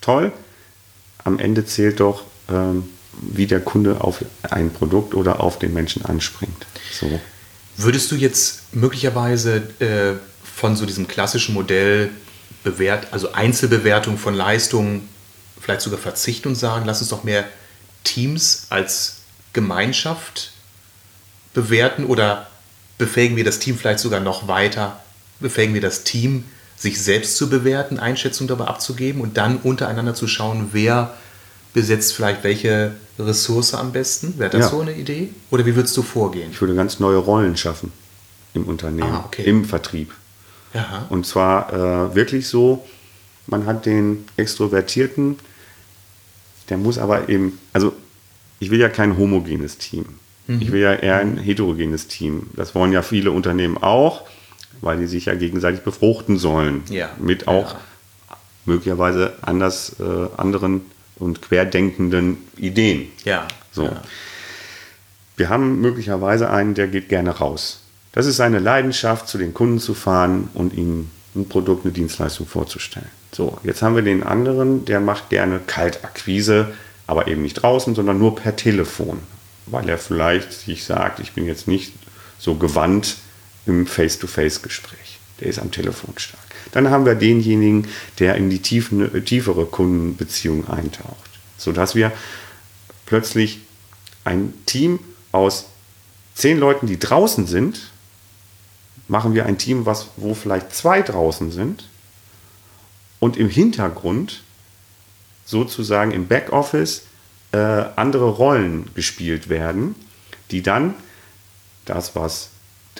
Toll. 0.00 0.32
Am 1.24 1.38
Ende 1.38 1.64
zählt 1.64 2.00
doch, 2.00 2.24
ähm, 2.50 2.84
wie 3.20 3.46
der 3.46 3.60
Kunde 3.60 4.00
auf 4.00 4.24
ein 4.42 4.70
Produkt 4.70 5.14
oder 5.14 5.40
auf 5.40 5.58
den 5.58 5.72
Menschen 5.72 6.04
anspringt. 6.04 6.66
So. 6.92 7.20
Würdest 7.76 8.10
du 8.10 8.16
jetzt 8.16 8.74
möglicherweise 8.74 9.62
äh, 9.78 10.14
von 10.42 10.76
so 10.76 10.86
diesem 10.86 11.06
klassischen 11.06 11.54
Modell 11.54 12.10
bewährt, 12.62 13.08
also 13.12 13.32
Einzelbewertung 13.32 14.18
von 14.18 14.34
Leistungen, 14.34 15.08
vielleicht 15.60 15.80
sogar 15.82 15.98
verzichten 15.98 16.48
und 16.48 16.54
sagen, 16.54 16.84
lass 16.86 17.00
uns 17.00 17.10
doch 17.10 17.24
mehr 17.24 17.44
Teams 18.04 18.66
als 18.70 19.16
Gemeinschaft 19.52 20.52
bewerten 21.54 22.04
oder 22.04 22.46
befähigen 22.98 23.36
wir 23.36 23.44
das 23.44 23.58
Team 23.58 23.76
vielleicht 23.78 24.00
sogar 24.00 24.20
noch 24.20 24.48
weiter, 24.48 25.00
befähigen 25.40 25.74
wir 25.74 25.80
das 25.80 26.04
Team, 26.04 26.44
sich 26.76 27.00
selbst 27.00 27.36
zu 27.36 27.48
bewerten, 27.48 27.98
Einschätzungen 27.98 28.48
darüber 28.48 28.68
abzugeben 28.68 29.20
und 29.20 29.36
dann 29.36 29.58
untereinander 29.58 30.14
zu 30.14 30.26
schauen, 30.26 30.70
wer 30.72 31.14
besetzt 31.72 32.14
vielleicht 32.14 32.44
welche 32.44 32.94
Ressource 33.18 33.74
am 33.74 33.92
besten? 33.92 34.38
Wäre 34.38 34.50
das 34.50 34.60
Ja. 34.62 34.68
so 34.70 34.80
eine 34.80 34.92
Idee? 34.92 35.30
Oder 35.50 35.64
wie 35.66 35.74
würdest 35.76 35.96
du 35.96 36.02
vorgehen? 36.02 36.50
Ich 36.50 36.60
würde 36.60 36.74
ganz 36.74 36.98
neue 37.00 37.16
Rollen 37.18 37.56
schaffen 37.56 37.92
im 38.54 38.64
Unternehmen, 38.64 39.12
Ah, 39.12 39.24
okay. 39.26 39.42
im 39.44 39.64
Vertrieb. 39.64 40.12
Ja. 40.72 41.06
Und 41.08 41.26
zwar 41.26 41.72
äh, 41.72 42.14
wirklich 42.14 42.48
so, 42.48 42.84
man 43.46 43.66
hat 43.66 43.86
den 43.86 44.24
Extrovertierten, 44.36 45.36
der 46.68 46.78
muss 46.78 46.98
aber 46.98 47.28
eben, 47.28 47.58
also 47.72 47.92
ich 48.58 48.70
will 48.70 48.80
ja 48.80 48.88
kein 48.88 49.18
homogenes 49.18 49.78
Team. 49.78 50.06
Mhm. 50.46 50.62
Ich 50.62 50.72
will 50.72 50.80
ja 50.80 50.94
eher 50.94 51.18
ein 51.18 51.36
heterogenes 51.38 52.08
Team. 52.08 52.48
Das 52.54 52.74
wollen 52.74 52.92
ja 52.92 53.02
viele 53.02 53.30
Unternehmen 53.30 53.76
auch, 53.78 54.22
weil 54.80 54.98
die 54.98 55.06
sich 55.06 55.26
ja 55.26 55.34
gegenseitig 55.34 55.80
befruchten 55.80 56.38
sollen. 56.38 56.82
Ja. 56.88 57.10
Mit 57.18 57.48
auch 57.48 57.72
Ja. 57.74 57.80
möglicherweise 58.64 59.34
anders, 59.42 59.96
äh, 60.00 60.04
anderen 60.36 60.82
und 61.16 61.42
querdenkenden 61.42 62.38
Ideen. 62.56 63.08
Ja. 63.24 63.46
So. 63.72 63.84
Ja. 63.84 64.02
Wir 65.36 65.48
haben 65.48 65.80
möglicherweise 65.80 66.48
einen, 66.50 66.74
der 66.74 66.86
geht 66.88 67.08
gerne 67.08 67.30
raus. 67.30 67.80
Das 68.12 68.26
ist 68.26 68.36
seine 68.36 68.60
Leidenschaft, 68.60 69.28
zu 69.28 69.36
den 69.38 69.52
Kunden 69.52 69.80
zu 69.80 69.92
fahren 69.94 70.48
und 70.54 70.72
ihnen 70.74 71.10
ein 71.34 71.48
Produkt, 71.48 71.84
eine 71.84 71.92
Dienstleistung 71.92 72.46
vorzustellen. 72.46 73.08
So, 73.34 73.58
jetzt 73.64 73.82
haben 73.82 73.96
wir 73.96 74.02
den 74.02 74.22
anderen, 74.22 74.84
der 74.84 75.00
macht 75.00 75.28
gerne 75.28 75.58
Kaltakquise, 75.58 76.72
aber 77.08 77.26
eben 77.26 77.42
nicht 77.42 77.54
draußen, 77.54 77.96
sondern 77.96 78.18
nur 78.18 78.36
per 78.36 78.54
Telefon, 78.54 79.18
weil 79.66 79.88
er 79.88 79.98
vielleicht 79.98 80.52
sich 80.52 80.84
sagt, 80.84 81.18
ich 81.18 81.32
bin 81.32 81.44
jetzt 81.44 81.66
nicht 81.66 81.94
so 82.38 82.54
gewandt 82.54 83.16
im 83.66 83.88
Face-to-Face-Gespräch. 83.88 85.18
Der 85.40 85.48
ist 85.48 85.58
am 85.58 85.72
Telefon 85.72 86.14
stark. 86.16 86.44
Dann 86.70 86.90
haben 86.90 87.06
wir 87.06 87.16
denjenigen, 87.16 87.88
der 88.20 88.36
in 88.36 88.50
die 88.50 88.60
tiefen, 88.60 89.24
tiefere 89.24 89.66
Kundenbeziehung 89.66 90.68
eintaucht, 90.68 91.30
sodass 91.58 91.96
wir 91.96 92.12
plötzlich 93.04 93.62
ein 94.24 94.54
Team 94.64 95.00
aus 95.32 95.66
zehn 96.36 96.58
Leuten, 96.58 96.86
die 96.86 97.00
draußen 97.00 97.48
sind, 97.48 97.90
machen 99.08 99.34
wir 99.34 99.46
ein 99.46 99.58
Team, 99.58 99.86
was, 99.86 100.06
wo 100.16 100.34
vielleicht 100.34 100.74
zwei 100.74 101.02
draußen 101.02 101.50
sind 101.50 101.84
und 103.24 103.38
im 103.38 103.48
Hintergrund 103.48 104.42
sozusagen 105.46 106.10
im 106.10 106.26
Backoffice 106.26 107.06
äh, 107.52 107.56
andere 107.56 108.28
Rollen 108.28 108.90
gespielt 108.94 109.48
werden, 109.48 109.94
die 110.50 110.62
dann 110.62 110.92
das, 111.86 112.14
was 112.14 112.50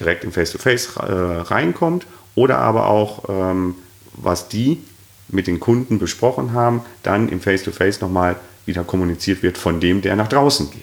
direkt 0.00 0.24
im 0.24 0.32
Face-to-Face 0.32 0.96
äh, 0.96 1.02
reinkommt 1.02 2.06
oder 2.36 2.56
aber 2.56 2.86
auch, 2.86 3.28
ähm, 3.28 3.74
was 4.14 4.48
die 4.48 4.82
mit 5.28 5.46
den 5.46 5.60
Kunden 5.60 5.98
besprochen 5.98 6.54
haben, 6.54 6.80
dann 7.02 7.28
im 7.28 7.42
Face-to-Face 7.42 8.00
nochmal 8.00 8.36
wieder 8.64 8.82
kommuniziert 8.82 9.42
wird 9.42 9.58
von 9.58 9.78
dem, 9.78 10.00
der 10.00 10.16
nach 10.16 10.28
draußen 10.28 10.70
geht. 10.70 10.80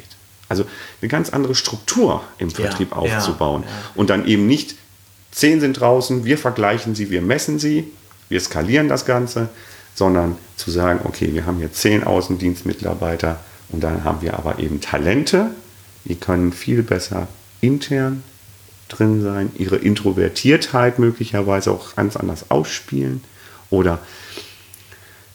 Also 0.50 0.66
eine 1.02 1.10
ganz 1.10 1.32
andere 1.32 1.56
Struktur 1.56 2.24
im 2.38 2.52
Vertrieb 2.52 2.92
ja, 2.92 2.98
aufzubauen. 2.98 3.64
ja. 3.64 3.70
Und 3.96 4.12
dann 4.12 4.28
eben 4.28 4.46
nicht, 4.46 4.76
zehn 5.32 5.60
sind 5.60 5.80
draußen, 5.80 6.26
wir 6.26 6.38
vergleichen 6.38 6.94
sie, 6.94 7.10
wir 7.10 7.24
messen 7.24 7.58
sie, 7.58 7.92
wir 8.32 8.40
skalieren 8.40 8.88
das 8.88 9.06
Ganze, 9.06 9.50
sondern 9.94 10.38
zu 10.56 10.72
sagen, 10.72 11.02
okay, 11.04 11.34
wir 11.34 11.46
haben 11.46 11.58
hier 11.58 11.72
zehn 11.72 12.04
Außendienstmitarbeiter 12.04 13.40
und 13.70 13.84
dann 13.84 14.04
haben 14.04 14.22
wir 14.22 14.36
aber 14.36 14.58
eben 14.60 14.80
Talente, 14.82 15.52
die 16.06 16.16
können 16.16 16.54
viel 16.54 16.82
besser 16.82 17.28
intern 17.60 18.24
drin 18.88 19.22
sein, 19.22 19.52
ihre 19.58 19.76
Introvertiertheit 19.76 20.98
möglicherweise 20.98 21.72
auch 21.72 21.96
ganz 21.96 22.16
anders 22.16 22.50
ausspielen 22.50 23.22
oder 23.70 24.00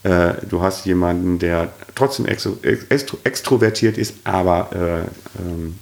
äh, 0.03 0.35
du 0.49 0.63
hast 0.63 0.87
jemanden, 0.87 1.39
der 1.39 1.73
trotzdem 1.95 2.27
extro 2.27 2.57
extro 2.63 3.19
extrovertiert 3.25 3.99
ist, 3.99 4.15
aber 4.25 4.71
äh, 4.73 5.41
ähm, 5.41 5.79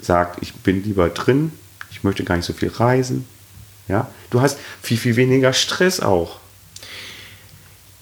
sagt, 0.00 0.42
ich 0.42 0.54
bin 0.54 0.82
lieber 0.84 1.08
drin, 1.08 1.52
ich 1.90 2.04
möchte 2.04 2.24
gar 2.24 2.36
nicht 2.36 2.46
so 2.46 2.52
viel 2.52 2.70
reisen. 2.70 3.26
Ja? 3.88 4.10
Du 4.30 4.40
hast 4.40 4.58
viel, 4.82 4.96
viel 4.96 5.16
weniger 5.16 5.52
Stress 5.52 6.00
auch. 6.00 6.41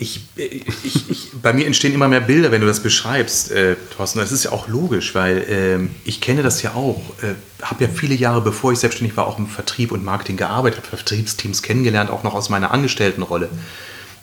Ich, 0.03 0.23
ich, 0.35 1.11
ich, 1.11 1.29
bei 1.43 1.53
mir 1.53 1.67
entstehen 1.67 1.93
immer 1.93 2.09
mehr 2.09 2.23
Bilder, 2.23 2.51
wenn 2.51 2.63
du 2.63 2.67
das 2.67 2.81
beschreibst, 2.83 3.51
äh, 3.51 3.77
Thorsten. 3.95 4.19
Das 4.19 4.33
ist 4.33 4.45
ja 4.45 4.51
auch 4.51 4.67
logisch, 4.67 5.15
weil 5.15 5.45
ähm, 5.47 5.91
ich 6.07 6.23
kenne 6.23 6.43
das 6.43 6.63
ja 6.63 6.73
auch. 6.73 7.03
Äh, 7.23 7.35
habe 7.63 7.85
ja 7.85 7.91
viele 7.95 8.15
Jahre, 8.15 8.41
bevor 8.41 8.73
ich 8.73 8.79
selbstständig 8.79 9.19
war, 9.19 9.27
auch 9.27 9.39
im 9.39 9.47
Vertrieb 9.47 9.93
und 9.93 10.03
Marketing 10.03 10.39
gearbeitet, 10.39 10.79
habe 10.79 10.97
Vertriebsteams 10.97 11.61
kennengelernt, 11.61 12.09
auch 12.09 12.23
noch 12.23 12.33
aus 12.33 12.49
meiner 12.49 12.71
Angestelltenrolle 12.71 13.51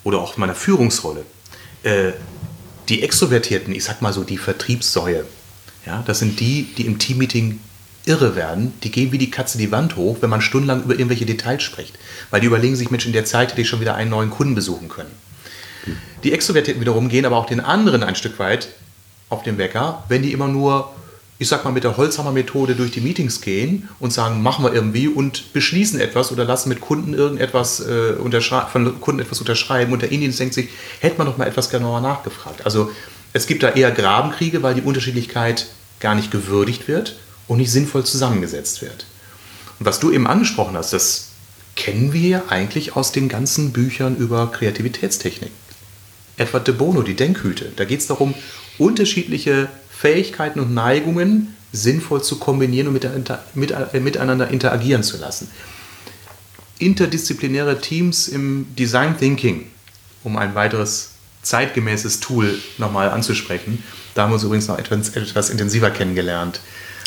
oder 0.02 0.18
auch 0.18 0.36
meiner 0.36 0.56
Führungsrolle. 0.56 1.24
Äh, 1.84 2.10
die 2.88 3.02
Extrovertierten, 3.02 3.72
ich 3.72 3.84
sag 3.84 4.02
mal 4.02 4.12
so 4.12 4.24
die 4.24 4.38
Vertriebssäue, 4.38 5.26
Ja, 5.86 6.02
das 6.04 6.18
sind 6.18 6.40
die, 6.40 6.64
die 6.76 6.86
im 6.86 6.98
Teammeeting 6.98 7.60
irre 8.04 8.34
werden, 8.34 8.72
die 8.82 8.90
gehen 8.90 9.12
wie 9.12 9.18
die 9.18 9.30
Katze 9.30 9.58
die 9.58 9.70
Wand 9.70 9.94
hoch, 9.94 10.16
wenn 10.22 10.30
man 10.30 10.40
stundenlang 10.40 10.82
über 10.82 10.94
irgendwelche 10.94 11.26
Details 11.26 11.62
spricht. 11.62 11.96
Weil 12.30 12.40
die 12.40 12.48
überlegen 12.48 12.74
sich, 12.74 12.90
Mensch, 12.90 13.06
in 13.06 13.12
der 13.12 13.26
Zeit 13.26 13.52
hätte 13.52 13.60
ich 13.60 13.68
schon 13.68 13.80
wieder 13.80 13.94
einen 13.94 14.10
neuen 14.10 14.30
Kunden 14.30 14.56
besuchen 14.56 14.88
können. 14.88 15.27
Die 16.24 16.32
Extrovertierten 16.32 16.80
wiederum 16.80 17.08
gehen 17.08 17.24
aber 17.24 17.36
auch 17.36 17.46
den 17.46 17.60
anderen 17.60 18.02
ein 18.02 18.14
Stück 18.14 18.38
weit 18.38 18.68
auf 19.28 19.42
den 19.42 19.58
Wecker, 19.58 20.04
wenn 20.08 20.22
die 20.22 20.32
immer 20.32 20.48
nur, 20.48 20.90
ich 21.38 21.48
sag 21.48 21.64
mal, 21.64 21.70
mit 21.70 21.84
der 21.84 21.96
Holzhammer-Methode 21.96 22.74
durch 22.74 22.90
die 22.90 23.00
Meetings 23.00 23.40
gehen 23.40 23.88
und 24.00 24.12
sagen, 24.12 24.42
machen 24.42 24.64
wir 24.64 24.72
irgendwie 24.72 25.08
und 25.08 25.52
beschließen 25.52 26.00
etwas 26.00 26.32
oder 26.32 26.44
lassen 26.44 26.68
mit 26.68 26.80
Kunden 26.80 27.14
irgendetwas 27.14 27.80
äh, 27.80 28.14
von 28.72 29.00
Kunden 29.00 29.20
etwas 29.20 29.40
unterschreiben 29.40 29.92
und 29.92 30.02
der 30.02 30.10
Indienst 30.10 30.40
denkt 30.40 30.54
sich, 30.54 30.68
hätte 31.00 31.18
man 31.18 31.26
doch 31.26 31.36
mal 31.36 31.46
etwas 31.46 31.70
genauer 31.70 32.00
nachgefragt. 32.00 32.64
Also 32.64 32.90
es 33.32 33.46
gibt 33.46 33.62
da 33.62 33.70
eher 33.70 33.90
Grabenkriege, 33.90 34.62
weil 34.62 34.74
die 34.74 34.82
Unterschiedlichkeit 34.82 35.66
gar 36.00 36.14
nicht 36.14 36.30
gewürdigt 36.30 36.88
wird 36.88 37.18
und 37.46 37.58
nicht 37.58 37.70
sinnvoll 37.70 38.04
zusammengesetzt 38.04 38.82
wird. 38.82 39.06
Und 39.78 39.86
was 39.86 40.00
du 40.00 40.10
eben 40.10 40.26
angesprochen 40.26 40.76
hast, 40.76 40.92
das 40.92 41.28
kennen 41.76 42.12
wir 42.12 42.50
eigentlich 42.50 42.96
aus 42.96 43.12
den 43.12 43.28
ganzen 43.28 43.72
Büchern 43.72 44.16
über 44.16 44.50
Kreativitätstechnik. 44.50 45.52
Etwa 46.38 46.60
De 46.60 46.74
Bono, 46.74 47.02
die 47.02 47.14
Denkhüte. 47.14 47.72
Da 47.76 47.84
geht 47.84 48.00
es 48.00 48.06
darum, 48.06 48.34
unterschiedliche 48.78 49.68
Fähigkeiten 49.90 50.60
und 50.60 50.72
Neigungen 50.72 51.54
sinnvoll 51.72 52.22
zu 52.22 52.38
kombinieren 52.38 52.88
und 52.88 53.04
äh, 53.04 54.00
miteinander 54.00 54.48
interagieren 54.48 55.02
zu 55.02 55.18
lassen. 55.18 55.50
Interdisziplinäre 56.78 57.80
Teams 57.80 58.28
im 58.28 58.66
Design 58.76 59.18
Thinking, 59.18 59.66
um 60.24 60.36
ein 60.36 60.54
weiteres 60.54 61.10
zeitgemäßes 61.42 62.20
Tool 62.20 62.58
nochmal 62.78 63.10
anzusprechen. 63.10 63.82
Da 64.14 64.22
haben 64.22 64.30
wir 64.30 64.34
uns 64.34 64.44
übrigens 64.44 64.68
noch 64.68 64.78
etwas, 64.78 65.10
etwas 65.10 65.50
intensiver 65.50 65.90
kennengelernt 65.90 66.60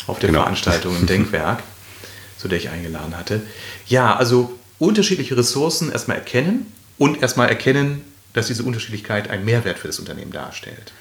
auf 0.06 0.18
der 0.18 0.28
genau. 0.28 0.42
Veranstaltung 0.42 0.96
im 0.96 1.06
Denkwerk, 1.06 1.62
zu 2.38 2.48
der 2.48 2.58
ich 2.58 2.68
eingeladen 2.68 3.16
hatte. 3.16 3.42
Ja, 3.86 4.14
also 4.16 4.58
unterschiedliche 4.78 5.36
Ressourcen 5.36 5.90
erstmal 5.90 6.18
erkennen 6.18 6.66
und 6.98 7.22
erstmal 7.22 7.48
erkennen, 7.48 8.02
dass 8.32 8.46
diese 8.46 8.62
Unterschiedlichkeit 8.62 9.30
einen 9.30 9.44
Mehrwert 9.44 9.78
für 9.78 9.88
das 9.88 9.98
Unternehmen 9.98 10.32
darstellt. 10.32 10.92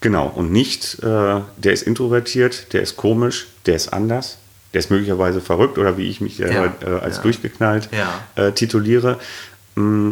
Genau, 0.00 0.28
und 0.28 0.52
nicht, 0.52 1.02
äh, 1.02 1.40
der 1.56 1.72
ist 1.72 1.82
introvertiert, 1.82 2.72
der 2.72 2.82
ist 2.82 2.96
komisch, 2.96 3.48
der 3.66 3.74
ist 3.74 3.92
anders, 3.92 4.38
der 4.72 4.80
ist 4.80 4.90
möglicherweise 4.90 5.40
verrückt 5.40 5.76
oder 5.78 5.98
wie 5.98 6.08
ich 6.08 6.20
mich 6.20 6.38
ja, 6.38 6.66
äh, 6.66 6.86
als 7.00 7.16
ja. 7.16 7.22
durchgeknallt 7.22 7.88
ja. 7.92 8.24
äh, 8.36 8.52
tituliere. 8.52 9.18
Mm, 9.74 10.10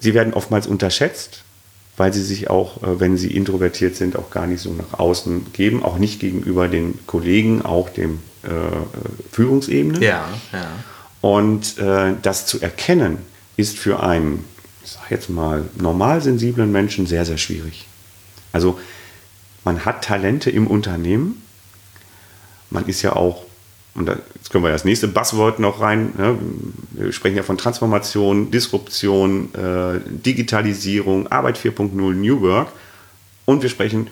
sie 0.00 0.14
werden 0.14 0.34
oftmals 0.34 0.66
unterschätzt, 0.66 1.44
weil 1.96 2.12
sie 2.12 2.22
sich 2.22 2.50
auch, 2.50 2.82
äh, 2.82 2.98
wenn 2.98 3.16
sie 3.16 3.36
introvertiert 3.36 3.94
sind, 3.94 4.16
auch 4.16 4.30
gar 4.30 4.46
nicht 4.46 4.60
so 4.60 4.72
nach 4.72 4.98
außen 4.98 5.52
geben, 5.52 5.84
auch 5.84 5.98
nicht 5.98 6.18
gegenüber 6.18 6.66
den 6.66 6.98
Kollegen, 7.06 7.62
auch 7.62 7.88
dem 7.88 8.18
äh, 8.42 8.48
Führungsebene. 9.30 10.04
Ja, 10.04 10.28
ja. 10.52 10.66
Und 11.20 11.78
äh, 11.78 12.14
das 12.20 12.46
zu 12.46 12.60
erkennen, 12.60 13.18
ist 13.56 13.78
für 13.78 14.02
einen, 14.02 14.44
ich 14.84 14.90
sag 14.90 15.10
jetzt 15.10 15.30
mal, 15.30 15.64
normal 15.76 16.20
sensiblen 16.20 16.72
Menschen 16.72 17.06
sehr, 17.06 17.24
sehr 17.24 17.38
schwierig. 17.38 17.86
Also 18.52 18.78
man 19.64 19.84
hat 19.84 20.04
Talente 20.04 20.50
im 20.50 20.66
Unternehmen. 20.66 21.42
Man 22.70 22.86
ist 22.86 23.02
ja 23.02 23.14
auch, 23.14 23.44
und 23.94 24.06
da, 24.06 24.16
jetzt 24.34 24.50
können 24.50 24.64
wir 24.64 24.70
das 24.70 24.84
nächste 24.84 25.08
Buzzword 25.08 25.58
noch 25.58 25.80
rein, 25.80 26.12
ne? 26.16 26.38
wir 26.92 27.12
sprechen 27.12 27.36
ja 27.36 27.42
von 27.42 27.58
Transformation, 27.58 28.50
Disruption, 28.50 29.54
äh, 29.54 30.00
Digitalisierung, 30.08 31.28
Arbeit 31.28 31.58
4.0, 31.58 31.92
New 31.92 32.40
Work. 32.40 32.72
Und 33.44 33.62
wir 33.62 33.68
sprechen, 33.68 34.08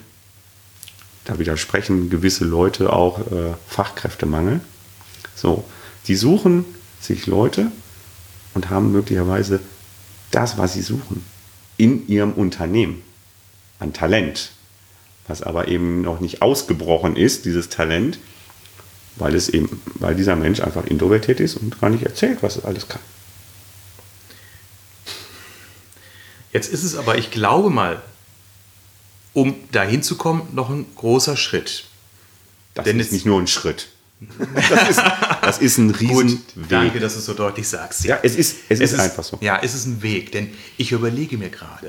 da 1.24 1.38
widersprechen 1.38 2.10
gewisse 2.10 2.44
Leute 2.44 2.92
auch 2.92 3.18
äh, 3.20 3.54
Fachkräftemangel. 3.66 4.60
So, 5.34 5.64
die 6.06 6.16
suchen 6.16 6.64
sich 7.00 7.26
Leute 7.26 7.72
und 8.54 8.68
haben 8.68 8.92
möglicherweise 8.92 9.60
das, 10.30 10.58
was 10.58 10.74
sie 10.74 10.82
suchen, 10.82 11.24
in 11.76 12.06
ihrem 12.08 12.32
Unternehmen 12.32 13.02
an 13.78 13.92
Talent, 13.92 14.52
was 15.26 15.42
aber 15.42 15.68
eben 15.68 16.02
noch 16.02 16.20
nicht 16.20 16.42
ausgebrochen 16.42 17.16
ist, 17.16 17.44
dieses 17.44 17.68
Talent, 17.68 18.18
weil 19.16 19.34
es 19.34 19.48
eben, 19.48 19.80
weil 19.94 20.14
dieser 20.14 20.36
Mensch 20.36 20.60
einfach 20.60 20.86
introvertiert 20.86 21.40
ist 21.40 21.56
und 21.56 21.80
gar 21.80 21.90
nicht 21.90 22.04
erzählt, 22.04 22.42
was 22.42 22.58
er 22.58 22.66
alles 22.66 22.88
kann. 22.88 23.00
Jetzt 26.52 26.72
ist 26.72 26.82
es 26.82 26.96
aber, 26.96 27.16
ich 27.16 27.30
glaube 27.30 27.70
mal, 27.70 28.02
um 29.32 29.54
dahin 29.70 30.02
zu 30.02 30.16
kommen, 30.16 30.48
noch 30.52 30.68
ein 30.70 30.86
großer 30.96 31.36
Schritt. 31.36 31.84
Das 32.74 32.84
Denn 32.84 32.98
ist 32.98 33.12
nicht 33.12 33.26
nur 33.26 33.40
ein 33.40 33.46
Schritt. 33.46 33.88
Das 34.20 34.88
ist, 34.90 35.02
das 35.42 35.58
ist 35.58 35.78
ein 35.78 35.90
riesen 35.90 36.28
Gut, 36.28 36.68
Danke, 36.68 37.00
dass 37.00 37.14
du 37.14 37.20
es 37.20 37.24
so 37.24 37.32
deutlich 37.32 37.66
sagst. 37.66 38.04
Ja, 38.04 38.18
es 38.22 38.36
ist, 38.36 38.56
es, 38.68 38.78
es 38.78 38.80
ist, 38.80 38.92
ist, 38.92 39.00
einfach 39.00 39.24
so. 39.24 39.38
Ja, 39.40 39.60
es 39.62 39.74
ist 39.74 39.86
ein 39.86 40.02
Weg, 40.02 40.32
denn 40.32 40.50
ich 40.76 40.92
überlege 40.92 41.38
mir 41.38 41.48
gerade, 41.48 41.88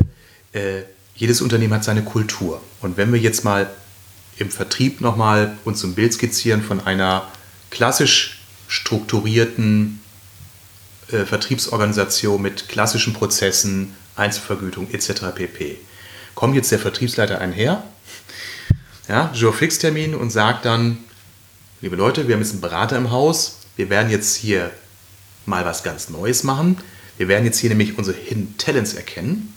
äh, 0.54 0.84
jedes 1.16 1.42
Unternehmen 1.42 1.74
hat 1.74 1.84
seine 1.84 2.04
Kultur. 2.04 2.62
Und 2.80 2.96
wenn 2.98 3.12
wir 3.12 3.20
jetzt 3.20 3.44
mal 3.44 3.70
im 4.38 4.50
Vertrieb 4.50 5.02
nochmal 5.02 5.58
uns 5.66 5.84
ein 5.84 5.94
Bild 5.94 6.14
skizzieren 6.14 6.64
von 6.64 6.80
einer 6.80 7.28
klassisch 7.70 8.42
strukturierten 8.68 10.00
äh, 11.12 11.26
Vertriebsorganisation 11.26 12.42
mit 12.42 12.70
klassischen 12.70 13.14
Prozessen, 13.14 13.94
Einzelvergütung 14.16 14.90
etc. 14.92 15.36
pp. 15.36 15.78
Kommt 16.34 16.56
jetzt 16.56 16.72
der 16.72 16.80
Vertriebsleiter 16.80 17.40
einher, 17.40 17.84
ja, 19.10 19.30
Jour-Fix-Termin 19.34 20.16
und 20.16 20.30
sagt 20.30 20.66
dann, 20.66 20.98
liebe 21.82 21.96
Leute, 21.96 22.28
wir 22.28 22.36
haben 22.36 22.42
jetzt 22.42 22.52
einen 22.52 22.62
Berater 22.62 22.96
im 22.96 23.12
Haus, 23.12 23.60
wir 23.76 23.90
werden 23.90 24.12
jetzt 24.12 24.36
hier 24.36 24.72
mal 25.46 25.66
was 25.66 25.84
ganz 25.84 26.10
Neues 26.10 26.44
machen. 26.44 26.78
Wir 27.18 27.28
werden 27.28 27.46
jetzt 27.46 27.60
hier 27.60 27.70
nämlich 27.70 27.98
unsere 27.98 28.18
Hidden 28.18 28.58
Talents 28.58 28.94
erkennen 28.94 29.54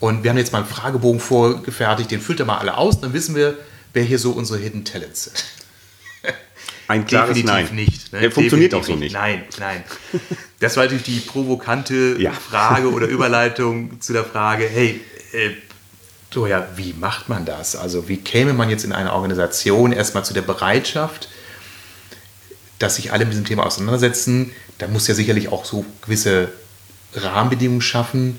und 0.00 0.22
wir 0.22 0.30
haben 0.30 0.38
jetzt 0.38 0.52
mal 0.52 0.58
einen 0.60 0.66
Fragebogen 0.66 1.20
vorgefertigt, 1.20 2.10
den 2.10 2.20
füllt 2.20 2.40
er 2.40 2.46
mal 2.46 2.58
alle 2.58 2.76
aus, 2.76 3.00
dann 3.00 3.12
wissen 3.12 3.34
wir, 3.34 3.56
wer 3.92 4.02
hier 4.02 4.18
so 4.18 4.32
unsere 4.32 4.58
Hidden 4.58 4.84
Talents 4.84 5.24
sind. 5.24 5.44
Ein 6.88 7.06
klares 7.06 7.34
Definitiv 7.34 7.70
Nein. 7.70 7.74
nicht. 7.74 8.12
Ne? 8.12 8.20
Der 8.20 8.32
funktioniert 8.32 8.74
auch 8.74 8.84
so 8.84 8.96
nicht. 8.96 9.12
Nein, 9.12 9.44
nein. 9.58 9.84
Das 10.58 10.76
war 10.76 10.84
natürlich 10.84 11.04
die 11.04 11.20
provokante 11.20 12.16
ja. 12.18 12.32
Frage 12.32 12.90
oder 12.90 13.06
Überleitung 13.06 14.00
zu 14.00 14.12
der 14.12 14.24
Frage, 14.24 14.66
hey, 14.66 15.00
äh, 15.32 15.50
so 16.32 16.46
ja, 16.46 16.68
wie 16.76 16.92
macht 16.92 17.28
man 17.28 17.44
das? 17.44 17.76
Also 17.76 18.08
wie 18.08 18.18
käme 18.18 18.52
man 18.52 18.70
jetzt 18.70 18.84
in 18.84 18.92
einer 18.92 19.12
Organisation 19.12 19.92
erstmal 19.92 20.24
zu 20.24 20.34
der 20.34 20.42
Bereitschaft, 20.42 21.28
dass 22.80 22.96
sich 22.96 23.12
alle 23.12 23.24
mit 23.24 23.34
diesem 23.34 23.44
Thema 23.44 23.64
auseinandersetzen? 23.64 24.52
Da 24.78 24.88
muss 24.88 25.06
ja 25.06 25.14
sicherlich 25.14 25.48
auch 25.48 25.64
so 25.64 25.84
gewisse 26.02 26.48
Rahmenbedingungen 27.14 27.82
schaffen, 27.82 28.38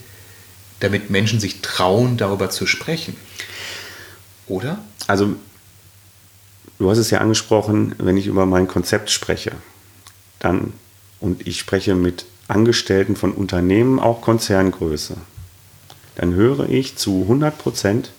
damit 0.81 1.09
Menschen 1.09 1.39
sich 1.39 1.61
trauen, 1.61 2.17
darüber 2.17 2.49
zu 2.49 2.65
sprechen. 2.65 3.15
Oder? 4.47 4.79
Also, 5.07 5.35
du 6.79 6.89
hast 6.89 6.97
es 6.97 7.11
ja 7.11 7.19
angesprochen, 7.19 7.95
wenn 7.99 8.17
ich 8.17 8.27
über 8.27 8.45
mein 8.45 8.67
Konzept 8.67 9.11
spreche, 9.11 9.53
dann, 10.39 10.73
und 11.19 11.47
ich 11.47 11.59
spreche 11.59 11.95
mit 11.95 12.25
Angestellten 12.47 13.15
von 13.15 13.33
Unternehmen, 13.33 13.99
auch 13.99 14.21
Konzerngröße, 14.21 15.17
dann 16.15 16.33
höre 16.33 16.67
ich 16.67 16.97
zu 16.97 17.21
100 17.21 17.57
Prozent, 17.57 18.11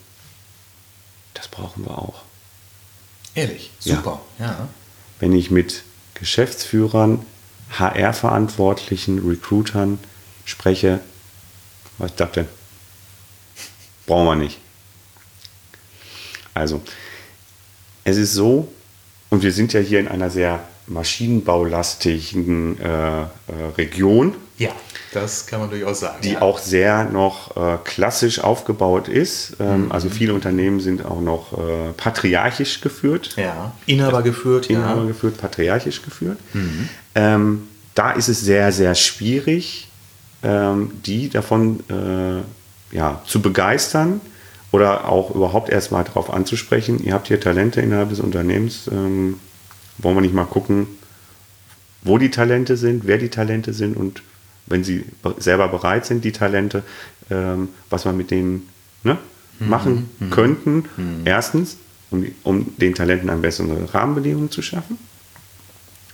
das 1.34 1.48
brauchen 1.48 1.84
wir 1.84 1.98
auch. 1.98 2.22
Ehrlich, 3.34 3.72
super, 3.80 4.20
ja. 4.38 4.46
ja. 4.46 4.68
Wenn 5.18 5.32
ich 5.32 5.50
mit 5.50 5.82
Geschäftsführern, 6.22 7.26
HR-Verantwortlichen, 7.80 9.28
Recruitern 9.28 9.98
spreche, 10.44 11.00
was 11.98 12.12
ist 12.12 12.20
das 12.20 12.30
denn? 12.30 12.46
Brauchen 14.06 14.26
wir 14.26 14.36
nicht. 14.36 14.60
Also, 16.54 16.80
es 18.04 18.18
ist 18.18 18.34
so, 18.34 18.72
und 19.30 19.42
wir 19.42 19.50
sind 19.50 19.72
ja 19.72 19.80
hier 19.80 19.98
in 19.98 20.06
einer 20.06 20.30
sehr 20.30 20.64
maschinenbaulastigen 20.86 22.80
äh, 22.80 23.22
äh, 23.22 23.26
Region. 23.76 24.36
Ja, 24.62 24.70
das 25.12 25.46
kann 25.46 25.60
man 25.60 25.70
durchaus 25.70 26.00
sagen. 26.00 26.18
Die 26.22 26.32
ja. 26.32 26.42
auch 26.42 26.58
sehr 26.58 27.04
noch 27.04 27.56
äh, 27.56 27.78
klassisch 27.84 28.38
aufgebaut 28.38 29.08
ist. 29.08 29.56
Ähm, 29.58 29.86
mhm. 29.86 29.92
Also 29.92 30.08
viele 30.08 30.34
Unternehmen 30.34 30.78
sind 30.78 31.04
auch 31.04 31.20
noch 31.20 31.52
äh, 31.52 31.92
patriarchisch 31.96 32.80
geführt. 32.80 33.34
Ja, 33.36 33.72
Inhaber 33.86 34.22
geführt. 34.22 34.70
Inhaber 34.70 35.02
ja. 35.02 35.08
geführt, 35.08 35.38
patriarchisch 35.38 36.02
geführt. 36.02 36.38
Mhm. 36.52 36.88
Ähm, 37.14 37.62
da 37.94 38.12
ist 38.12 38.28
es 38.28 38.40
sehr, 38.40 38.70
sehr 38.70 38.94
schwierig, 38.94 39.88
ähm, 40.44 40.92
die 41.04 41.28
davon 41.28 41.80
äh, 41.90 42.96
ja, 42.96 43.20
zu 43.26 43.42
begeistern 43.42 44.20
oder 44.70 45.08
auch 45.08 45.34
überhaupt 45.34 45.70
erstmal 45.70 46.04
darauf 46.04 46.32
anzusprechen, 46.32 47.02
ihr 47.02 47.14
habt 47.14 47.28
hier 47.28 47.40
Talente 47.40 47.80
innerhalb 47.80 48.10
des 48.10 48.20
Unternehmens, 48.20 48.88
ähm, 48.90 49.40
wollen 49.98 50.16
wir 50.16 50.22
nicht 50.22 50.34
mal 50.34 50.44
gucken, 50.44 50.86
wo 52.02 52.18
die 52.18 52.30
Talente 52.30 52.76
sind, 52.76 53.06
wer 53.06 53.18
die 53.18 53.28
Talente 53.28 53.72
sind 53.72 53.96
und 53.96 54.22
wenn 54.66 54.84
sie 54.84 55.04
selber 55.38 55.68
bereit 55.68 56.06
sind, 56.06 56.24
die 56.24 56.32
Talente, 56.32 56.82
ähm, 57.30 57.68
was 57.90 58.04
wir 58.04 58.12
mit 58.12 58.30
denen 58.30 58.68
ne, 59.02 59.18
mhm. 59.58 59.68
machen 59.68 60.10
mhm. 60.18 60.30
könnten. 60.30 60.84
Mhm. 60.96 61.22
Erstens. 61.24 61.76
um, 62.12 62.26
um 62.42 62.76
den 62.76 62.94
Talenten 62.94 63.30
ein 63.30 63.42
bessere 63.42 63.92
Rahmenbedingungen 63.92 64.50
zu 64.50 64.62
schaffen. 64.62 64.98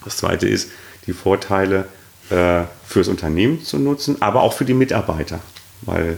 Das 0.04 0.16
zweite 0.16 0.48
ist, 0.48 0.70
die 1.06 1.12
Vorteile 1.12 1.88
äh, 2.30 2.62
fürs 2.87 3.08
Unternehmen 3.08 3.62
zu 3.64 3.78
nutzen, 3.78 4.22
aber 4.22 4.42
auch 4.42 4.52
für 4.52 4.64
die 4.64 4.74
Mitarbeiter, 4.74 5.40
weil 5.82 6.16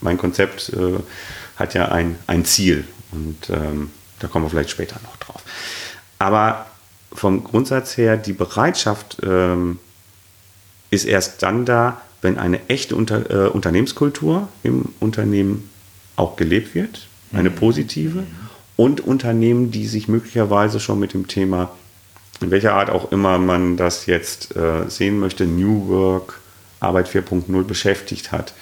mein 0.00 0.16
Konzept 0.16 0.70
äh, 0.70 0.98
hat 1.56 1.74
ja 1.74 1.86
ein, 1.86 2.16
ein 2.26 2.44
Ziel 2.44 2.84
und 3.12 3.50
ähm, 3.50 3.90
da 4.20 4.28
kommen 4.28 4.44
wir 4.44 4.50
vielleicht 4.50 4.70
später 4.70 5.00
noch 5.02 5.16
drauf. 5.16 5.42
Aber 6.18 6.66
vom 7.12 7.42
Grundsatz 7.42 7.96
her, 7.96 8.16
die 8.16 8.32
Bereitschaft 8.32 9.18
ähm, 9.22 9.78
ist 10.90 11.04
erst 11.04 11.42
dann 11.42 11.64
da, 11.64 12.00
wenn 12.22 12.38
eine 12.38 12.60
echte 12.68 12.96
Unter 12.96 13.30
äh, 13.30 13.48
Unternehmenskultur 13.48 14.48
im 14.62 14.86
Unternehmen 15.00 15.70
auch 16.16 16.36
gelebt 16.36 16.74
wird, 16.74 17.06
eine 17.32 17.50
mhm. 17.50 17.54
positive, 17.54 18.24
und 18.76 19.00
Unternehmen, 19.02 19.70
die 19.70 19.86
sich 19.86 20.08
möglicherweise 20.08 20.80
schon 20.80 20.98
mit 20.98 21.12
dem 21.12 21.28
Thema, 21.28 21.70
in 22.40 22.50
welcher 22.50 22.74
Art 22.74 22.88
auch 22.88 23.12
immer 23.12 23.38
man 23.38 23.76
das 23.76 24.06
jetzt 24.06 24.56
äh, 24.56 24.88
sehen 24.88 25.20
möchte, 25.20 25.44
New 25.44 25.88
Work, 25.88 26.40
Arbeit 26.80 27.08
4.0 27.08 27.62
beschäftigt 27.64 28.32
hat, 28.32 28.54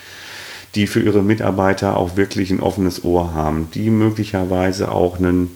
die 0.74 0.88
für 0.88 1.00
ihre 1.00 1.22
Mitarbeiter 1.22 1.96
auch 1.96 2.16
wirklich 2.16 2.50
ein 2.50 2.60
offenes 2.60 3.04
Ohr 3.04 3.32
haben, 3.32 3.70
die 3.74 3.90
möglicherweise 3.90 4.90
auch 4.90 5.20
ein 5.20 5.50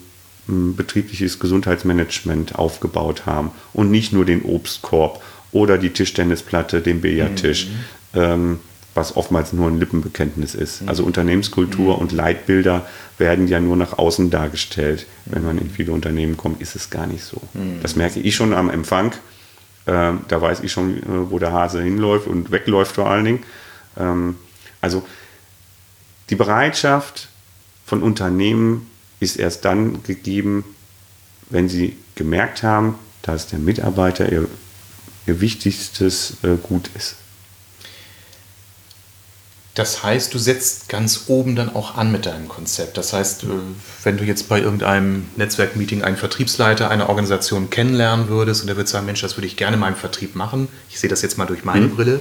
betriebliches 0.47 1.39
Gesundheitsmanagement 1.39 2.55
aufgebaut 2.55 3.25
haben 3.25 3.51
und 3.73 3.91
nicht 3.91 4.13
nur 4.13 4.25
den 4.25 4.43
Obstkorb 4.43 5.21
oder 5.53 5.77
die 5.77 5.91
Tischtennisplatte, 5.91 6.81
den 6.81 7.01
Billardtisch, 7.01 7.67
mhm. 7.67 8.19
ähm, 8.19 8.59
was 8.93 9.15
oftmals 9.15 9.53
nur 9.53 9.67
ein 9.67 9.79
Lippenbekenntnis 9.79 10.53
ist. 10.55 10.81
Mhm. 10.81 10.89
Also 10.89 11.03
Unternehmenskultur 11.03 11.95
mhm. 11.95 12.01
und 12.01 12.11
Leitbilder 12.11 12.85
werden 13.17 13.47
ja 13.47 13.59
nur 13.59 13.77
nach 13.77 13.97
außen 13.97 14.29
dargestellt. 14.29 15.05
Wenn 15.25 15.43
man 15.43 15.57
in 15.57 15.69
viele 15.69 15.91
Unternehmen 15.91 16.37
kommt, 16.37 16.61
ist 16.61 16.75
es 16.75 16.89
gar 16.89 17.07
nicht 17.07 17.23
so. 17.23 17.41
Mhm. 17.53 17.79
Das 17.81 17.95
merke 17.95 18.19
ich 18.19 18.35
schon 18.35 18.53
am 18.53 18.69
Empfang. 18.69 19.13
Ähm, 19.85 20.21
da 20.27 20.41
weiß 20.41 20.61
ich 20.61 20.71
schon, 20.71 20.97
äh, 20.97 21.31
wo 21.31 21.39
der 21.39 21.51
Hase 21.51 21.81
hinläuft 21.81 22.27
und 22.27 22.51
wegläuft 22.51 22.95
vor 22.95 23.09
allen 23.09 23.25
Dingen. 23.25 23.43
Ähm, 23.97 24.35
also 24.81 25.03
die 26.29 26.35
Bereitschaft 26.35 27.29
von 27.85 28.01
Unternehmen 28.01 28.89
ist 29.19 29.37
erst 29.37 29.65
dann 29.65 30.03
gegeben, 30.03 30.63
wenn 31.49 31.69
sie 31.69 31.97
gemerkt 32.15 32.63
haben, 32.63 32.95
dass 33.21 33.47
der 33.47 33.59
Mitarbeiter 33.59 34.31
ihr, 34.31 34.47
ihr 35.25 35.41
wichtigstes 35.41 36.37
äh, 36.43 36.55
Gut 36.61 36.89
ist. 36.95 37.15
Das 39.75 40.03
heißt, 40.03 40.31
du 40.33 40.37
setzt 40.37 40.87
ganz 40.87 41.23
oben 41.27 41.55
dann 41.55 41.73
auch 41.75 41.97
an 41.97 42.11
mit 42.11 42.27
deinem 42.27 42.47
Konzept. 42.47 42.95
Das 42.97 43.11
heißt, 43.11 43.43
äh, 43.43 43.47
wenn 44.03 44.17
du 44.17 44.23
jetzt 44.23 44.47
bei 44.47 44.61
irgendeinem 44.61 45.25
Netzwerkmeeting 45.35 46.03
einen 46.03 46.17
Vertriebsleiter 46.17 46.91
einer 46.91 47.09
Organisation 47.09 47.71
kennenlernen 47.71 48.29
würdest 48.29 48.61
und 48.61 48.67
der 48.67 48.75
würde 48.75 48.89
sagen, 48.89 49.07
Mensch, 49.07 49.21
das 49.21 49.35
würde 49.35 49.47
ich 49.47 49.57
gerne 49.57 49.75
in 49.75 49.79
meinem 49.79 49.95
Vertrieb 49.95 50.35
machen. 50.35 50.67
Ich 50.89 50.99
sehe 50.99 51.09
das 51.09 51.23
jetzt 51.23 51.39
mal 51.39 51.47
durch 51.47 51.63
meine 51.63 51.87
mhm. 51.87 51.95
Brille 51.95 52.19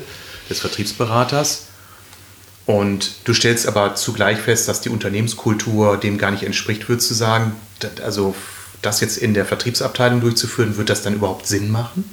des 0.49 0.61
Vertriebsberaters. 0.61 1.67
Und 2.65 3.17
du 3.25 3.35
stellst 3.35 3.67
aber 3.67 3.97
zugleich 3.97 4.39
fest, 4.39 4.69
dass 4.69 4.81
die 4.81 4.89
Unternehmenskultur 4.89 5.99
dem 5.99 6.17
gar 6.17 6.31
nicht 6.31 6.45
entspricht, 6.45 6.89
würdest 6.89 7.11
du 7.11 7.15
sagen, 7.15 7.53
also 8.03 8.35
das 8.83 9.01
jetzt 9.01 9.19
in 9.19 9.35
der 9.35 9.45
Vertriebsabteilung 9.45 10.21
durchzuführen, 10.21 10.77
wird 10.77 10.89
das 10.89 11.03
dann 11.03 11.15
überhaupt 11.15 11.47
Sinn 11.47 11.71
machen? 11.71 12.05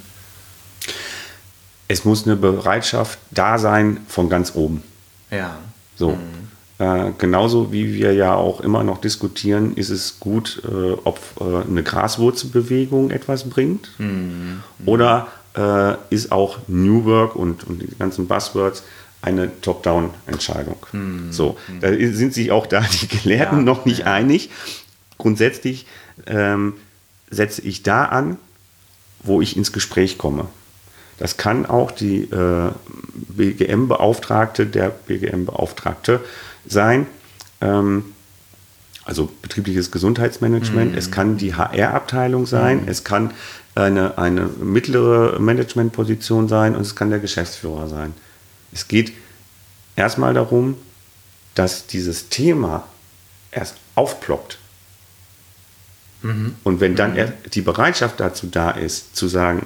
Es 1.89 2.05
muss 2.05 2.25
eine 2.25 2.37
Bereitschaft 2.37 3.19
da 3.31 3.57
sein 3.57 3.97
von 4.07 4.29
ganz 4.29 4.55
oben. 4.55 4.83
Ja. 5.31 5.57
So. 5.97 6.11
Mhm. 6.11 6.49
Äh, 6.77 7.11
genauso 7.17 7.73
wie 7.73 7.93
wir 7.93 8.13
ja 8.13 8.35
auch 8.35 8.61
immer 8.61 8.85
noch 8.85 9.01
diskutieren, 9.01 9.75
ist 9.75 9.89
es 9.89 10.21
gut, 10.21 10.61
äh, 10.63 10.93
ob 11.03 11.19
äh, 11.41 11.67
eine 11.67 11.83
Graswurzelbewegung 11.83 13.11
etwas 13.11 13.49
bringt 13.49 13.89
mhm. 13.97 14.63
oder 14.85 15.27
äh, 15.57 15.95
ist 16.09 16.31
auch 16.31 16.59
New 16.67 17.03
Work 17.03 17.35
und, 17.35 17.65
und 17.65 17.81
die 17.81 17.97
ganzen 17.97 18.27
Buzzwords 18.27 18.83
eine 19.21 19.59
Top-Down-Entscheidung. 19.61 20.77
Hm. 20.91 21.33
So, 21.33 21.57
hm. 21.67 21.81
da 21.81 21.89
sind 21.91 22.33
sich 22.33 22.51
auch 22.51 22.67
da 22.67 22.81
die 23.01 23.07
Gelehrten 23.09 23.59
ja, 23.59 23.63
noch 23.65 23.83
nicht 23.83 23.99
ja. 23.99 24.13
einig. 24.13 24.49
Grundsätzlich 25.17 25.85
ähm, 26.25 26.75
setze 27.29 27.61
ich 27.61 27.83
da 27.83 28.05
an, 28.05 28.37
wo 29.21 29.41
ich 29.41 29.57
ins 29.57 29.73
Gespräch 29.73 30.17
komme. 30.17 30.47
Das 31.19 31.37
kann 31.37 31.65
auch 31.65 31.91
die 31.91 32.23
äh, 32.23 32.71
BGM-Beauftragte, 33.13 34.65
der 34.65 34.89
BGM-Beauftragte 34.89 36.21
sein. 36.65 37.07
Ähm, 37.61 38.05
also 39.03 39.29
betriebliches 39.41 39.91
Gesundheitsmanagement. 39.91 40.93
Mhm. 40.93 40.97
Es 40.97 41.11
kann 41.11 41.37
die 41.37 41.55
HR-Abteilung 41.55 42.45
sein. 42.45 42.83
Mhm. 42.83 42.87
Es 42.87 43.03
kann 43.03 43.33
eine, 43.75 44.17
eine 44.17 44.43
mittlere 44.45 45.39
Managementposition 45.39 46.47
sein 46.47 46.75
und 46.75 46.81
es 46.81 46.95
kann 46.95 47.09
der 47.09 47.19
Geschäftsführer 47.19 47.87
sein. 47.89 48.13
Es 48.71 48.87
geht 48.87 49.13
erstmal 49.95 50.33
darum, 50.33 50.77
dass 51.55 51.87
dieses 51.87 52.29
Thema 52.29 52.87
erst 53.51 53.75
aufploppt. 53.95 54.59
Mhm. 56.21 56.55
Und 56.63 56.79
wenn 56.79 56.95
dann 56.95 57.13
mhm. 57.13 57.33
die 57.53 57.61
Bereitschaft 57.61 58.19
dazu 58.19 58.47
da 58.47 58.71
ist, 58.71 59.15
zu 59.15 59.27
sagen, 59.27 59.65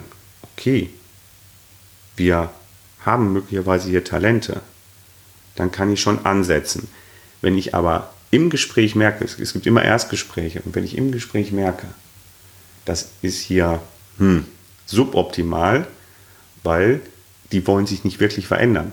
okay, 0.53 0.89
wir 2.15 2.52
haben 3.06 3.34
möglicherweise 3.34 3.89
hier 3.89 4.04
Talente, 4.04 4.62
dann 5.56 5.71
kann 5.71 5.91
ich 5.91 6.02
schon 6.02 6.26
ansetzen. 6.26 6.88
Wenn 7.41 7.58
ich 7.58 7.76
aber 7.76 8.13
im 8.32 8.49
Gespräch 8.49 8.95
merke, 8.95 9.26
es, 9.26 9.54
gibt 9.54 9.67
immer 9.67 9.84
Erstgespräche, 9.84 10.62
und 10.65 10.76
wenn 10.76 10.84
ich 10.84 10.97
im 10.97 11.12
Gespräch 11.12 11.52
merke, 11.52 11.88
das 12.86 13.10
ist 13.21 13.39
hier 13.39 13.82
hm, 14.17 14.45
suboptimal, 14.86 15.88
weil 16.63 17.02
die 17.52 17.65
wollen 17.67 17.86
sich 17.86 18.04
nicht 18.04 18.19
wirklich 18.19 18.47
verändern, 18.47 18.91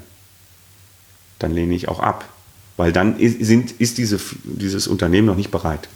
dann 1.38 1.52
lehne 1.52 1.74
ich 1.74 1.88
auch 1.88 2.00
ab. 2.00 2.28
Weil 2.76 2.92
dann 2.92 3.18
ist, 3.18 3.44
sind, 3.44 3.72
ist 3.72 3.98
diese, 3.98 4.18
dieses 4.44 4.86
Unternehmen 4.86 5.26
noch 5.26 5.36
nicht 5.36 5.50
bereit. 5.50 5.88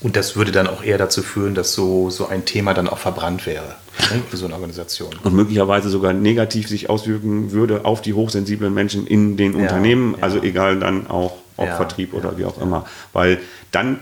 Und 0.00 0.14
das 0.14 0.36
würde 0.36 0.52
dann 0.52 0.68
auch 0.68 0.82
eher 0.82 0.96
dazu 0.96 1.22
führen, 1.22 1.54
dass 1.54 1.72
so, 1.72 2.08
so 2.10 2.28
ein 2.28 2.44
Thema 2.44 2.72
dann 2.72 2.88
auch 2.88 2.98
verbrannt 2.98 3.46
wäre 3.46 3.74
ne, 4.12 4.22
für 4.30 4.36
so 4.36 4.44
eine 4.44 4.54
Organisation. 4.54 5.10
Und 5.24 5.34
möglicherweise 5.34 5.88
sogar 5.88 6.12
negativ 6.12 6.68
sich 6.68 6.88
auswirken 6.88 7.50
würde 7.50 7.84
auf 7.84 8.00
die 8.00 8.14
hochsensiblen 8.14 8.72
Menschen 8.72 9.06
in 9.06 9.36
den 9.36 9.54
ja, 9.54 9.62
Unternehmen, 9.62 10.14
ja. 10.16 10.22
also 10.22 10.40
egal 10.42 10.78
dann 10.78 11.08
auch 11.08 11.38
ob 11.56 11.66
ja, 11.66 11.76
Vertrieb 11.76 12.14
oder 12.14 12.38
wie 12.38 12.44
auch 12.44 12.58
immer. 12.58 12.86
Weil 13.12 13.40
dann 13.72 13.98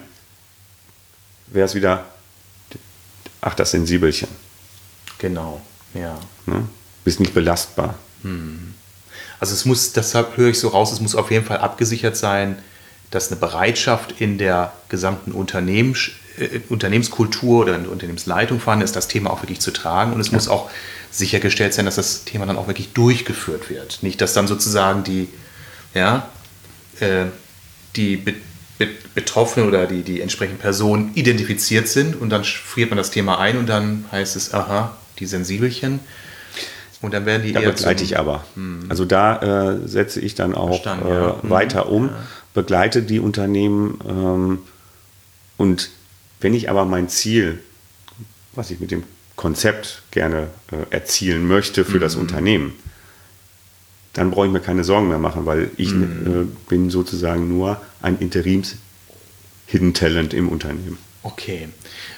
wäre 1.47 1.65
es 1.65 1.75
wieder, 1.75 2.05
ach, 3.41 3.55
das 3.55 3.71
Sensibelchen. 3.71 4.29
Genau, 5.19 5.63
ja. 5.95 6.19
Ne? 6.45 6.69
Bist 7.05 7.19
nicht 7.21 7.33
belastbar. 7.33 7.95
Hm. 8.23 8.75
Also 9.41 9.55
es 9.55 9.65
muss, 9.65 9.93
deshalb 9.93 10.37
höre 10.37 10.51
ich 10.51 10.59
so 10.59 10.69
raus, 10.69 10.93
es 10.93 11.01
muss 11.01 11.15
auf 11.15 11.31
jeden 11.31 11.47
Fall 11.47 11.59
abgesichert 11.59 12.17
sein, 12.17 12.59
dass 13.11 13.31
eine 13.31 13.41
Bereitschaft 13.41 14.21
in 14.21 14.39
der 14.39 14.73
gesamten 14.89 15.33
Unternehmens, 15.33 16.11
äh, 16.39 16.61
Unternehmenskultur 16.69 17.63
oder 17.63 17.77
in 17.77 17.85
der 17.85 17.93
Unternehmensleitung 17.93 18.61
vorhanden 18.61 18.85
ist, 18.85 18.97
das 18.97 19.09
Thema 19.09 19.31
auch 19.31 19.43
wirklich 19.43 19.61
zu 19.61 19.71
tragen. 19.71 20.13
Und 20.13 20.21
es 20.21 20.29
ja. 20.29 20.35
muss 20.35 20.49
auch 20.49 20.71
sichergestellt 21.11 21.75
sein, 21.75 21.87
dass 21.87 21.97
das 21.97 22.25
Thema 22.25 22.47
dann 22.47 22.57
auch 22.57 22.67
wirklich 22.67 22.93
durchgeführt 22.93 23.71
wird. 23.71 24.03
Nicht, 24.03 24.21
dass 24.21 24.35
dann 24.35 24.47
sozusagen 24.47 25.05
die, 25.05 25.29
ja, 25.95 26.29
äh, 27.01 27.27
die 27.95 28.17
Be 28.17 28.35
Be 28.79 28.89
Betroffenen 29.15 29.67
oder 29.67 29.87
die, 29.87 30.03
die 30.03 30.21
entsprechenden 30.21 30.59
Personen 30.59 31.13
identifiziert 31.15 31.89
sind 31.89 32.21
und 32.21 32.29
dann 32.29 32.45
friert 32.45 32.91
man 32.91 32.99
das 32.99 33.11
Thema 33.11 33.39
ein 33.39 33.57
und 33.57 33.67
dann 33.67 34.05
heißt 34.13 34.37
es, 34.37 34.53
aha, 34.53 34.95
die 35.19 35.25
Sensibelchen. 35.25 36.01
Und 37.01 37.15
dann 37.15 37.25
werden 37.25 37.43
die 37.43 37.53
da 37.53 37.61
begleite 37.61 38.05
ich 38.05 38.19
aber. 38.19 38.45
Hm. 38.55 38.87
Also 38.91 39.07
da 39.07 39.71
äh, 39.73 39.89
setze 39.89 40.21
ich 40.21 40.35
dann 40.35 40.55
auch 40.55 40.85
äh, 40.85 40.89
ja. 40.89 41.41
Hm. 41.41 41.51
weiter 41.51 41.89
um, 41.89 42.09
ja. 42.09 42.15
Begleite 42.57 43.03
die 43.03 43.21
Unternehmen 43.21 44.01
ähm, 44.09 44.59
und 45.59 45.91
wenn 46.41 46.55
ich 46.55 46.69
aber 46.71 46.87
mein 46.87 47.09
Ziel, 47.09 47.61
was 48.55 48.71
ich 48.71 48.81
mit 48.81 48.91
dem 48.91 49.05
Konzept 49.37 50.03
gerne 50.11 50.49
äh, 50.73 50.77
erzielen 50.91 51.47
möchte 51.47 51.85
für 51.85 51.99
mhm. 51.99 52.01
das 52.01 52.15
hm. 52.15 52.23
Unternehmen, 52.23 52.73
dann 54.15 54.31
brauche 54.31 54.47
ich 54.47 54.53
mir 54.53 54.61
keine 54.61 54.83
Sorgen 54.83 55.09
mehr 55.09 55.19
machen, 55.19 55.45
weil 55.45 55.71
ich 55.77 55.93
mhm. 55.93 56.57
bin 56.71 56.89
sozusagen 56.89 57.49
nur 57.49 57.79
ein 58.01 58.19
Interims 58.19 58.77
Hidden 59.67 59.93
Talent 59.93 60.33
im 60.33 60.49
Unternehmen. 60.49 60.97
Okay. 61.23 61.69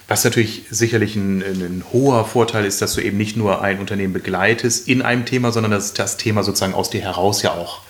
Was 0.07 0.23
natürlich 0.23 0.63
sicherlich 0.69 1.17
ein, 1.17 1.41
ein, 1.41 1.83
hoher 1.91 2.23
Vorteil 2.23 2.63
ist, 2.63 2.81
dass 2.81 2.93
du 2.93 3.01
eben 3.01 3.17
nicht 3.17 3.35
nur 3.35 3.61
ein 3.61 3.79
Unternehmen 3.79 4.13
begleitest 4.13 4.87
in 4.87 5.01
einem 5.01 5.25
Thema, 5.25 5.51
sondern 5.51 5.71
dass 5.71 5.93
das 5.93 6.15
Thema 6.15 6.43
sozusagen 6.43 6.73
aus 6.73 6.89
dir 6.89 7.01
heraus 7.01 7.41
ja 7.41 7.53
auch 7.53 7.81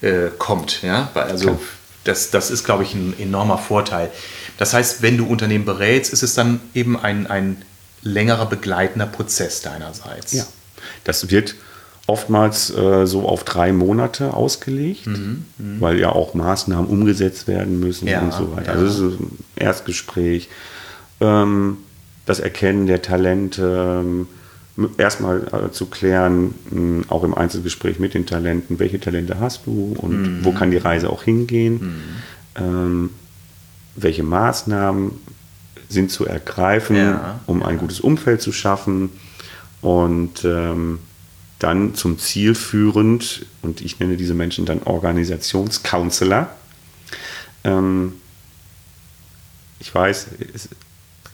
äh, 0.00 0.28
kommt. 0.38 0.82
Ja? 0.82 1.10
Also 1.14 1.60
das, 2.06 2.30
das 2.30 2.50
ist, 2.50 2.64
glaube 2.64 2.82
ich, 2.84 2.94
ein 2.94 3.14
enormer 3.18 3.58
Vorteil. 3.58 4.10
Das 4.58 4.72
heißt, 4.74 5.02
wenn 5.02 5.16
du 5.18 5.26
Unternehmen 5.26 5.64
berätst, 5.64 6.12
ist 6.12 6.22
es 6.22 6.34
dann 6.34 6.60
eben 6.74 6.98
ein, 6.98 7.26
ein 7.26 7.62
längerer 8.02 8.46
begleitender 8.46 9.06
Prozess 9.06 9.60
deinerseits. 9.62 10.32
Ja, 10.32 10.44
das 11.04 11.30
wird 11.30 11.54
oftmals 12.06 12.70
äh, 12.70 13.04
so 13.06 13.28
auf 13.28 13.42
drei 13.44 13.72
Monate 13.72 14.32
ausgelegt, 14.32 15.06
Mhm, 15.08 15.44
weil 15.80 15.98
ja 15.98 16.10
auch 16.10 16.34
Maßnahmen 16.34 16.86
umgesetzt 16.88 17.48
werden 17.48 17.80
müssen 17.80 18.06
Ja, 18.06 18.20
und 18.20 18.32
so 18.32 18.54
weiter. 18.56 18.66
ja. 18.66 18.72
Also 18.80 18.86
das 18.86 19.14
ist 19.14 19.20
ein 19.20 19.38
Erstgespräch, 19.56 20.48
ähm, 21.20 21.78
das 22.26 22.38
Erkennen 22.40 22.86
der 22.86 23.02
Talente, 23.02 24.02
ähm, 24.04 24.28
erstmal 24.98 25.46
äh, 25.68 25.72
zu 25.72 25.86
klären, 25.86 26.54
mh, 26.70 27.04
auch 27.08 27.24
im 27.24 27.34
Einzelgespräch 27.34 27.98
mit 27.98 28.14
den 28.14 28.26
Talenten, 28.26 28.78
welche 28.78 29.00
Talente 29.00 29.40
hast 29.40 29.66
du 29.66 29.94
und 29.98 30.22
Mhm. 30.40 30.44
wo 30.44 30.52
kann 30.52 30.70
die 30.70 30.76
Reise 30.76 31.08
auch 31.10 31.22
hingehen, 31.22 31.94
ähm, 32.56 33.10
welche 33.94 34.22
Maßnahmen 34.22 35.12
sind 35.88 36.10
zu 36.10 36.26
ergreifen, 36.26 36.96
Ja, 36.96 37.40
um 37.46 37.62
ein 37.62 37.78
gutes 37.78 38.00
Umfeld 38.00 38.42
zu 38.42 38.52
schaffen 38.52 39.10
und 39.80 40.44
ähm, 40.44 40.98
dann 41.58 41.94
zum 41.94 42.18
Ziel 42.18 42.54
führend, 42.54 43.46
und 43.62 43.80
ich 43.80 43.98
nenne 43.98 44.16
diese 44.18 44.34
Menschen 44.34 44.66
dann 44.66 44.82
Organisationscounselor. 44.82 46.48
Ähm, 47.64 48.12
ich 49.78 49.94
weiß, 49.94 50.26
es, 50.54 50.68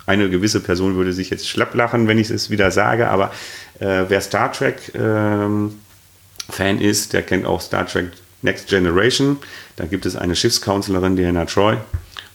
eine 0.06 0.30
gewisse 0.30 0.60
Person 0.60 0.96
würde 0.96 1.12
sich 1.12 1.30
jetzt 1.30 1.48
schlapp 1.48 1.74
lachen, 1.74 2.08
wenn 2.08 2.18
ich 2.18 2.30
es 2.30 2.50
wieder 2.50 2.70
sage, 2.70 3.08
aber 3.08 3.30
äh, 3.78 4.04
wer 4.08 4.20
Star 4.20 4.52
Trek 4.52 4.92
ähm, 4.94 5.74
Fan 6.48 6.80
ist, 6.80 7.12
der 7.12 7.22
kennt 7.22 7.46
auch 7.46 7.60
Star 7.60 7.86
Trek 7.86 8.10
Next 8.42 8.68
Generation. 8.68 9.38
Da 9.76 9.86
gibt 9.86 10.04
es 10.06 10.16
eine 10.16 10.34
Schiffscounselorin, 10.34 11.16
Diana 11.16 11.44
Troy. 11.44 11.76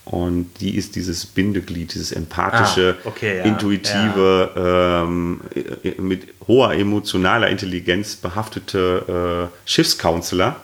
Und 0.06 0.50
die 0.62 0.78
ist 0.78 0.96
dieses 0.96 1.26
Bindeglied, 1.26 1.94
dieses 1.94 2.14
empathische, 2.14 2.96
Ah, 3.04 3.08
okay, 3.10 3.40
ja, 3.40 3.44
intuitive, 3.44 4.52
Ähm, 4.56 5.42
äh, 5.84 6.02
mit 6.02 6.30
hoher 6.48 6.74
emotionaler 6.74 7.50
Intelligenz 7.50 8.16
behaftete 8.16 9.50
äh, 9.52 9.70
Schiffscounselor. 9.70 10.56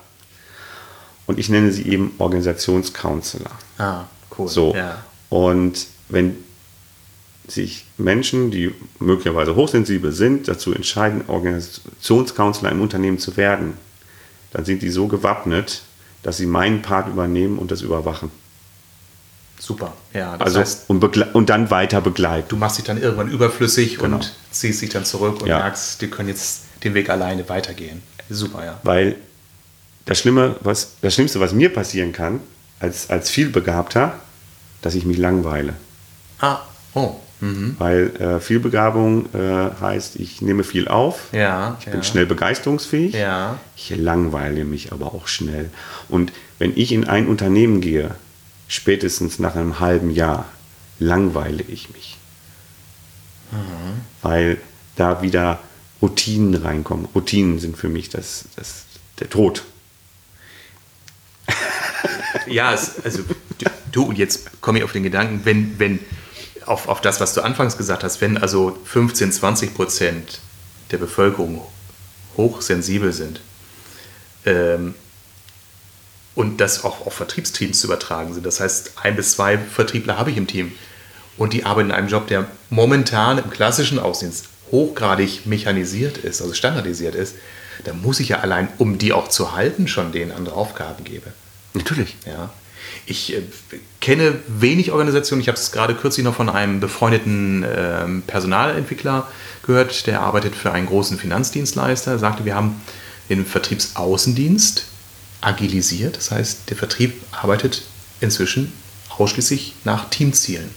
Und 1.25 1.39
ich 1.39 1.49
nenne 1.49 1.73
sie 1.73 1.83
eben 1.89 2.13
Organisationscounselor. 2.19 3.51
Ah, 3.77 4.05
cool. 4.37 4.47
So. 4.47 4.73
Ja. 4.75 5.03
Und 5.29 5.87
wenn 6.07 6.37
sich 7.47 7.85
Menschen, 7.97 8.51
die 8.51 8.73
möglicherweise 8.99 9.55
hochsensibel 9.55 10.11
sind, 10.11 10.47
dazu 10.47 10.73
entscheiden, 10.73 11.23
Organisationscounselor 11.27 12.71
im 12.71 12.81
Unternehmen 12.81 13.19
zu 13.19 13.35
werden, 13.37 13.73
dann 14.51 14.65
sind 14.65 14.81
die 14.81 14.89
so 14.89 15.07
gewappnet, 15.07 15.81
dass 16.21 16.37
sie 16.37 16.45
meinen 16.45 16.81
Part 16.81 17.07
übernehmen 17.09 17.57
und 17.57 17.71
das 17.71 17.81
überwachen. 17.81 18.31
Super. 19.59 19.93
Ja, 20.13 20.35
Also 20.39 20.59
heißt, 20.59 20.89
und, 20.89 21.03
und 21.35 21.49
dann 21.49 21.69
weiter 21.69 22.01
begleiten. 22.01 22.47
du 22.49 22.57
machst 22.57 22.77
dich 22.77 22.85
dann 22.85 23.01
irgendwann 23.01 23.29
überflüssig 23.29 23.97
Genau. 23.97 24.17
und 24.17 24.33
ziehst 24.51 24.81
dich 24.81 24.89
dann 24.89 25.05
zurück 25.05 25.41
und 25.41 25.47
Ja. 25.47 25.59
merkst, 25.59 26.01
die 26.01 26.07
können 26.09 26.29
jetzt 26.29 26.63
den 26.83 26.93
Weg 26.93 27.09
alleine 27.09 27.47
weitergehen. 27.49 28.01
Super, 28.29 28.65
ja. 28.65 28.79
Weil 28.83 29.15
das, 30.05 30.19
Schlimme, 30.19 30.55
was, 30.61 30.93
das 31.01 31.13
Schlimmste, 31.13 31.39
was 31.39 31.53
mir 31.53 31.69
passieren 31.73 32.11
kann, 32.11 32.41
als, 32.79 33.09
als 33.09 33.29
Vielbegabter, 33.29 34.19
dass 34.81 34.95
ich 34.95 35.05
mich 35.05 35.17
langweile. 35.17 35.75
Ah, 36.39 36.59
oh. 36.93 37.15
Mhm. 37.43 37.75
Weil 37.77 38.15
äh, 38.21 38.39
Vielbegabung 38.39 39.25
äh, 39.33 39.69
heißt, 39.81 40.15
ich 40.15 40.41
nehme 40.41 40.63
viel 40.63 40.87
auf, 40.87 41.27
Ja. 41.33 41.75
ich 41.79 41.85
ja. 41.87 41.91
bin 41.91 42.03
schnell 42.03 42.25
begeisterungsfähig, 42.25 43.13
Ja. 43.13 43.59
ich 43.75 43.89
langweile 43.89 44.63
mich 44.63 44.93
aber 44.93 45.13
auch 45.13 45.27
schnell. 45.27 45.69
Und 46.07 46.31
wenn 46.59 46.71
ich 46.77 46.93
in 46.93 47.03
ein 47.05 47.27
Unternehmen 47.27 47.81
gehe, 47.81 48.15
spätestens 48.69 49.39
nach 49.39 49.55
einem 49.55 49.81
halben 49.81 50.09
Jahr, 50.09 50.45
langweile 50.99 51.63
ich 51.67 51.89
mich. 51.91 52.17
Weil 54.21 54.57
da 54.95 55.21
wieder 55.21 55.59
Routinen 56.01 56.55
reinkommen. 56.55 57.07
Routinen 57.13 57.59
sind 57.59 57.77
für 57.77 57.89
mich 57.89 58.09
das, 58.09 58.45
das, 58.55 58.85
der 59.19 59.29
Tod. 59.29 59.63
Ja, 62.47 62.73
es, 62.73 63.03
also 63.03 63.19
du- 63.23 63.65
du, 63.91 64.03
und 64.05 64.17
jetzt 64.17 64.61
komme 64.61 64.79
ich 64.79 64.83
auf 64.83 64.91
den 64.93 65.03
Gedanken, 65.03 65.41
wenn, 65.43 65.77
wenn 65.79 65.99
auf, 66.65 66.87
auf 66.87 67.01
das, 67.01 67.19
was 67.19 67.33
du 67.33 67.41
anfangs 67.41 67.77
gesagt 67.77 68.03
hast, 68.03 68.21
wenn 68.21 68.37
also 68.37 68.77
15, 68.85 69.31
20 69.31 69.73
Prozent 69.73 70.39
der 70.91 70.97
Bevölkerung 70.97 71.61
hochsensibel 72.37 73.13
sind 73.13 73.41
ähm, 74.45 74.95
und 76.35 76.59
das 76.61 76.83
auch 76.83 77.05
auf 77.05 77.13
Vertriebsteams 77.13 77.79
zu 77.79 77.87
übertragen 77.87 78.33
sind, 78.33 78.45
das 78.45 78.59
heißt, 78.59 78.93
ein 79.01 79.15
bis 79.15 79.33
zwei 79.33 79.57
Vertriebler 79.57 80.17
habe 80.17 80.31
ich 80.31 80.37
im 80.37 80.47
Team 80.47 80.71
und 81.37 81.53
die 81.53 81.65
arbeiten 81.65 81.89
in 81.89 81.95
einem 81.95 82.07
Job, 82.07 82.27
der 82.27 82.47
momentan 82.69 83.37
im 83.37 83.49
klassischen 83.49 83.99
Außendienst 83.99 84.47
hochgradig 84.71 85.45
mechanisiert 85.45 86.17
ist, 86.17 86.41
also 86.41 86.53
standardisiert 86.53 87.15
ist, 87.15 87.35
da 87.83 87.93
muss 87.93 88.19
ich 88.19 88.29
ja 88.29 88.39
allein, 88.39 88.69
um 88.77 88.97
die 88.97 89.13
auch 89.13 89.27
zu 89.27 89.53
halten, 89.53 89.87
schon 89.87 90.11
denen 90.11 90.31
andere 90.31 90.55
Aufgaben 90.55 91.03
geben. 91.03 91.31
Natürlich. 91.73 92.15
Ja. 92.25 92.51
Ich 93.05 93.33
äh, 93.33 93.41
kenne 94.01 94.39
wenig 94.47 94.91
Organisationen. 94.91 95.41
Ich 95.41 95.47
habe 95.47 95.57
es 95.57 95.71
gerade 95.71 95.95
kürzlich 95.95 96.23
noch 96.23 96.35
von 96.35 96.49
einem 96.49 96.79
befreundeten 96.79 97.65
ähm, 97.67 98.23
Personalentwickler 98.25 99.27
gehört, 99.65 100.07
der 100.07 100.21
arbeitet 100.21 100.55
für 100.55 100.71
einen 100.71 100.87
großen 100.87 101.17
Finanzdienstleister. 101.17 102.11
Er 102.11 102.19
sagte, 102.19 102.45
wir 102.45 102.55
haben 102.55 102.81
den 103.29 103.45
Vertriebsaußendienst 103.45 104.85
agilisiert. 105.41 106.17
Das 106.17 106.31
heißt, 106.31 106.69
der 106.69 106.77
Vertrieb 106.77 107.21
arbeitet 107.31 107.83
inzwischen 108.21 108.71
ausschließlich 109.17 109.75
nach 109.83 110.09
Teamzielen. 110.09 110.69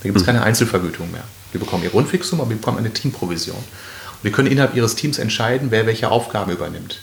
Da 0.00 0.08
gibt 0.08 0.18
es 0.18 0.24
keine 0.24 0.42
Einzelvergütung 0.42 1.10
mehr. 1.12 1.24
Wir 1.52 1.60
bekommen 1.60 1.84
ihr 1.84 1.90
Grundfixum, 1.90 2.40
aber 2.40 2.50
wir 2.50 2.56
bekommen 2.56 2.78
eine 2.78 2.92
Teamprovision. 2.92 3.56
Und 3.56 4.24
wir 4.24 4.32
können 4.32 4.50
innerhalb 4.50 4.74
ihres 4.74 4.94
Teams 4.94 5.18
entscheiden, 5.18 5.70
wer 5.70 5.86
welche 5.86 6.10
Aufgaben 6.10 6.50
übernimmt. 6.50 7.00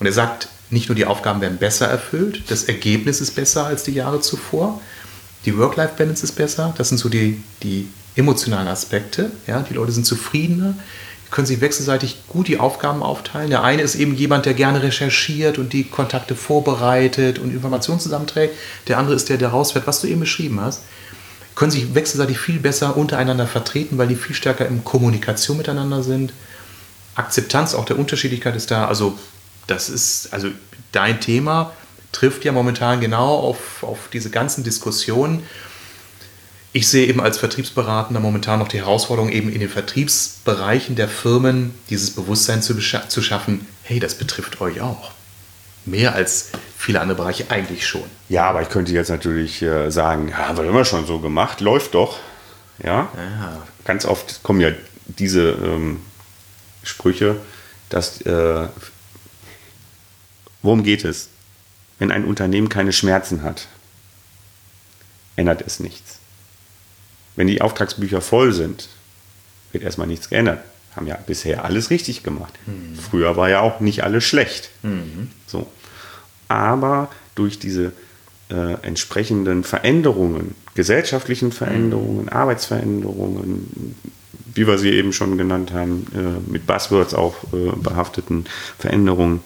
Und 0.00 0.06
er 0.06 0.12
sagt, 0.12 0.48
nicht 0.70 0.88
nur 0.88 0.96
die 0.96 1.06
Aufgaben 1.06 1.40
werden 1.40 1.58
besser 1.58 1.86
erfüllt, 1.86 2.42
das 2.48 2.64
Ergebnis 2.64 3.20
ist 3.20 3.34
besser 3.34 3.66
als 3.66 3.84
die 3.84 3.92
Jahre 3.92 4.20
zuvor, 4.20 4.80
die 5.44 5.56
Work-Life-Balance 5.56 6.24
ist 6.24 6.32
besser, 6.32 6.74
das 6.76 6.88
sind 6.88 6.98
so 6.98 7.08
die, 7.08 7.42
die 7.62 7.88
emotionalen 8.18 8.68
Aspekte. 8.68 9.30
Ja? 9.46 9.60
Die 9.68 9.74
Leute 9.74 9.92
sind 9.92 10.04
zufriedener, 10.04 10.74
können 11.30 11.46
sich 11.46 11.60
wechselseitig 11.60 12.22
gut 12.28 12.48
die 12.48 12.58
Aufgaben 12.58 13.02
aufteilen. 13.02 13.50
Der 13.50 13.62
eine 13.62 13.82
ist 13.82 13.94
eben 13.94 14.14
jemand, 14.14 14.46
der 14.46 14.54
gerne 14.54 14.82
recherchiert 14.82 15.58
und 15.58 15.72
die 15.72 15.84
Kontakte 15.84 16.34
vorbereitet 16.34 17.38
und 17.38 17.52
Informationen 17.52 18.00
zusammenträgt. 18.00 18.54
Der 18.88 18.98
andere 18.98 19.14
ist 19.14 19.28
der, 19.28 19.36
der 19.36 19.50
rausfährt, 19.50 19.86
was 19.86 20.00
du 20.00 20.06
eben 20.06 20.20
beschrieben 20.20 20.60
hast. 20.60 20.82
Können 21.54 21.70
sich 21.70 21.94
wechselseitig 21.94 22.38
viel 22.38 22.60
besser 22.60 22.96
untereinander 22.96 23.46
vertreten, 23.46 23.98
weil 23.98 24.08
die 24.08 24.16
viel 24.16 24.34
stärker 24.34 24.66
in 24.66 24.84
Kommunikation 24.84 25.58
miteinander 25.58 26.02
sind. 26.02 26.32
Akzeptanz 27.14 27.74
auch 27.74 27.84
der 27.84 27.98
Unterschiedlichkeit 27.98 28.56
ist 28.56 28.70
da. 28.70 28.86
Also 28.86 29.18
das 29.68 29.88
ist, 29.88 30.32
also 30.32 30.48
dein 30.92 31.20
Thema 31.20 31.72
trifft 32.10 32.44
ja 32.44 32.52
momentan 32.52 33.00
genau 33.00 33.36
auf, 33.38 33.82
auf 33.82 34.08
diese 34.12 34.30
ganzen 34.30 34.64
Diskussionen. 34.64 35.44
Ich 36.72 36.88
sehe 36.88 37.06
eben 37.06 37.20
als 37.20 37.38
Vertriebsberatender 37.38 38.20
momentan 38.20 38.58
noch 38.58 38.68
die 38.68 38.78
Herausforderung, 38.78 39.30
eben 39.30 39.52
in 39.52 39.60
den 39.60 39.68
Vertriebsbereichen 39.68 40.96
der 40.96 41.08
Firmen 41.08 41.74
dieses 41.90 42.10
Bewusstsein 42.10 42.62
zu, 42.62 42.74
zu 42.76 43.22
schaffen, 43.22 43.66
hey, 43.82 44.00
das 44.00 44.14
betrifft 44.14 44.60
euch 44.60 44.80
auch. 44.80 45.12
Mehr 45.84 46.14
als 46.14 46.50
viele 46.76 47.00
andere 47.00 47.16
Bereiche 47.18 47.46
eigentlich 47.50 47.86
schon. 47.86 48.04
Ja, 48.28 48.48
aber 48.48 48.62
ich 48.62 48.68
könnte 48.68 48.92
jetzt 48.92 49.08
natürlich 49.08 49.62
äh, 49.62 49.90
sagen, 49.90 50.28
ja, 50.28 50.48
haben 50.48 50.58
wir 50.58 50.64
immer 50.64 50.84
schon 50.84 51.06
so 51.06 51.18
gemacht, 51.18 51.60
läuft 51.60 51.94
doch. 51.94 52.18
Ja, 52.82 53.08
Ja. 53.16 53.66
ganz 53.84 54.04
oft 54.04 54.42
kommen 54.42 54.60
ja 54.60 54.70
diese 55.06 55.50
ähm, 55.50 56.00
Sprüche, 56.82 57.36
dass 57.88 58.20
äh, 58.22 58.68
worum 60.62 60.82
geht 60.82 61.04
es? 61.04 61.28
Wenn 61.98 62.10
ein 62.12 62.24
Unternehmen 62.24 62.68
keine 62.68 62.92
Schmerzen 62.92 63.42
hat, 63.42 63.66
ändert 65.36 65.62
es 65.66 65.80
nichts. 65.80 66.18
Wenn 67.36 67.46
die 67.46 67.60
Auftragsbücher 67.60 68.20
voll 68.20 68.52
sind, 68.52 68.88
wird 69.72 69.84
erstmal 69.84 70.06
nichts 70.06 70.28
geändert. 70.28 70.60
Haben 70.96 71.06
ja 71.06 71.16
bisher 71.26 71.64
alles 71.64 71.90
richtig 71.90 72.22
gemacht. 72.22 72.54
Früher 73.10 73.36
war 73.36 73.48
ja 73.48 73.60
auch 73.60 73.80
nicht 73.80 74.02
alles 74.02 74.24
schlecht. 74.24 74.70
So. 75.46 75.66
Aber 76.48 77.10
durch 77.34 77.58
diese 77.58 77.92
äh, 78.50 78.74
entsprechenden 78.82 79.62
Veränderungen, 79.62 80.54
gesellschaftlichen 80.74 81.52
Veränderungen, 81.52 82.28
Arbeitsveränderungen, 82.28 83.94
wie 84.54 84.66
wir 84.66 84.78
sie 84.78 84.90
eben 84.90 85.12
schon 85.12 85.36
genannt 85.38 85.72
haben, 85.72 86.06
äh, 86.14 86.50
mit 86.50 86.66
Buzzwords 86.66 87.14
auch 87.14 87.36
äh, 87.52 87.70
behafteten 87.76 88.46
Veränderungen, 88.78 89.40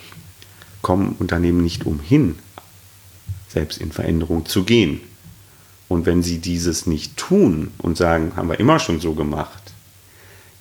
kommen 0.83 1.17
Unternehmen 1.19 1.63
nicht 1.63 1.87
umhin, 1.87 2.39
selbst 3.49 3.79
in 3.79 3.93
Veränderung 3.93 4.47
zu 4.47 4.65
gehen. 4.65 5.01
Und 5.89 6.07
wenn 6.07 6.23
sie 6.23 6.39
dieses 6.39 6.87
nicht 6.87 7.17
tun 7.17 7.73
und 7.79 7.97
sagen, 7.97 8.33
haben 8.37 8.49
wir 8.49 8.61
immer 8.61 8.79
schon 8.79 9.01
so 9.01 9.15
gemacht, 9.15 9.63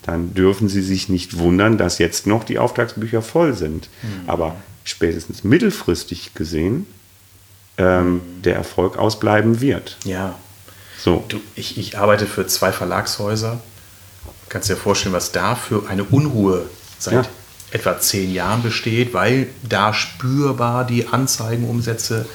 dann 0.03 0.33
dürfen 0.33 0.67
sie 0.67 0.81
sich 0.81 1.09
nicht 1.09 1.37
wundern, 1.37 1.77
dass 1.77 1.99
jetzt 1.99 2.27
noch 2.27 2.43
die 2.43 2.59
Auftragsbücher 2.59 3.21
voll 3.21 3.53
sind. 3.53 3.89
Aber 4.27 4.55
spätestens 4.83 5.43
mittelfristig 5.43 6.33
gesehen 6.33 6.87
ähm, 7.77 8.21
der 8.43 8.55
Erfolg 8.55 8.97
ausbleiben 8.97 9.61
wird. 9.61 9.97
Ja. 10.03 10.35
So. 10.99 11.23
Du, 11.29 11.39
ich, 11.55 11.77
ich 11.77 11.97
arbeite 11.97 12.25
für 12.25 12.45
zwei 12.47 12.71
Verlagshäuser. 12.71 13.61
Kannst 14.49 14.69
dir 14.69 14.75
vorstellen, 14.75 15.13
was 15.13 15.31
da 15.31 15.55
für 15.55 15.87
eine 15.87 16.03
Unruhe 16.03 16.69
seit 16.99 17.13
Ja. 17.13 17.25
Etwa 17.71 17.99
zehn 17.99 18.33
Jahren 18.33 18.61
besteht, 18.63 19.13
weil 19.13 19.47
da 19.67 19.93
spürbar 19.93 20.85
die 20.85 21.07
Anzeigenumsätze, 21.07 22.25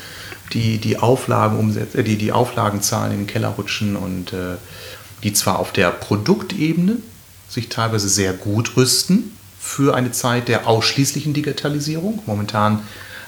die, 0.53 0.79
die, 0.79 0.99
Auflagenumsätze, 0.99 2.03
die, 2.03 2.17
die 2.17 2.33
Auflagenzahlen 2.33 3.13
in 3.13 3.19
den 3.21 3.27
Keller 3.27 3.49
rutschen 3.49 3.97
und 3.97 4.33
äh, 4.33 4.57
die 5.23 5.33
zwar 5.33 5.59
auf 5.59 5.73
der 5.73 5.91
Produktebene 5.91 6.99
sich 7.49 7.69
teilweise 7.69 8.09
sehr 8.09 8.33
gut 8.33 8.77
rüsten 8.77 9.37
für 9.61 9.95
eine 9.95 10.13
Zeit 10.13 10.49
der 10.49 10.67
ausschließlichen 10.67 11.35
Digitalisierung. 11.35 12.23
Momentan 12.27 12.83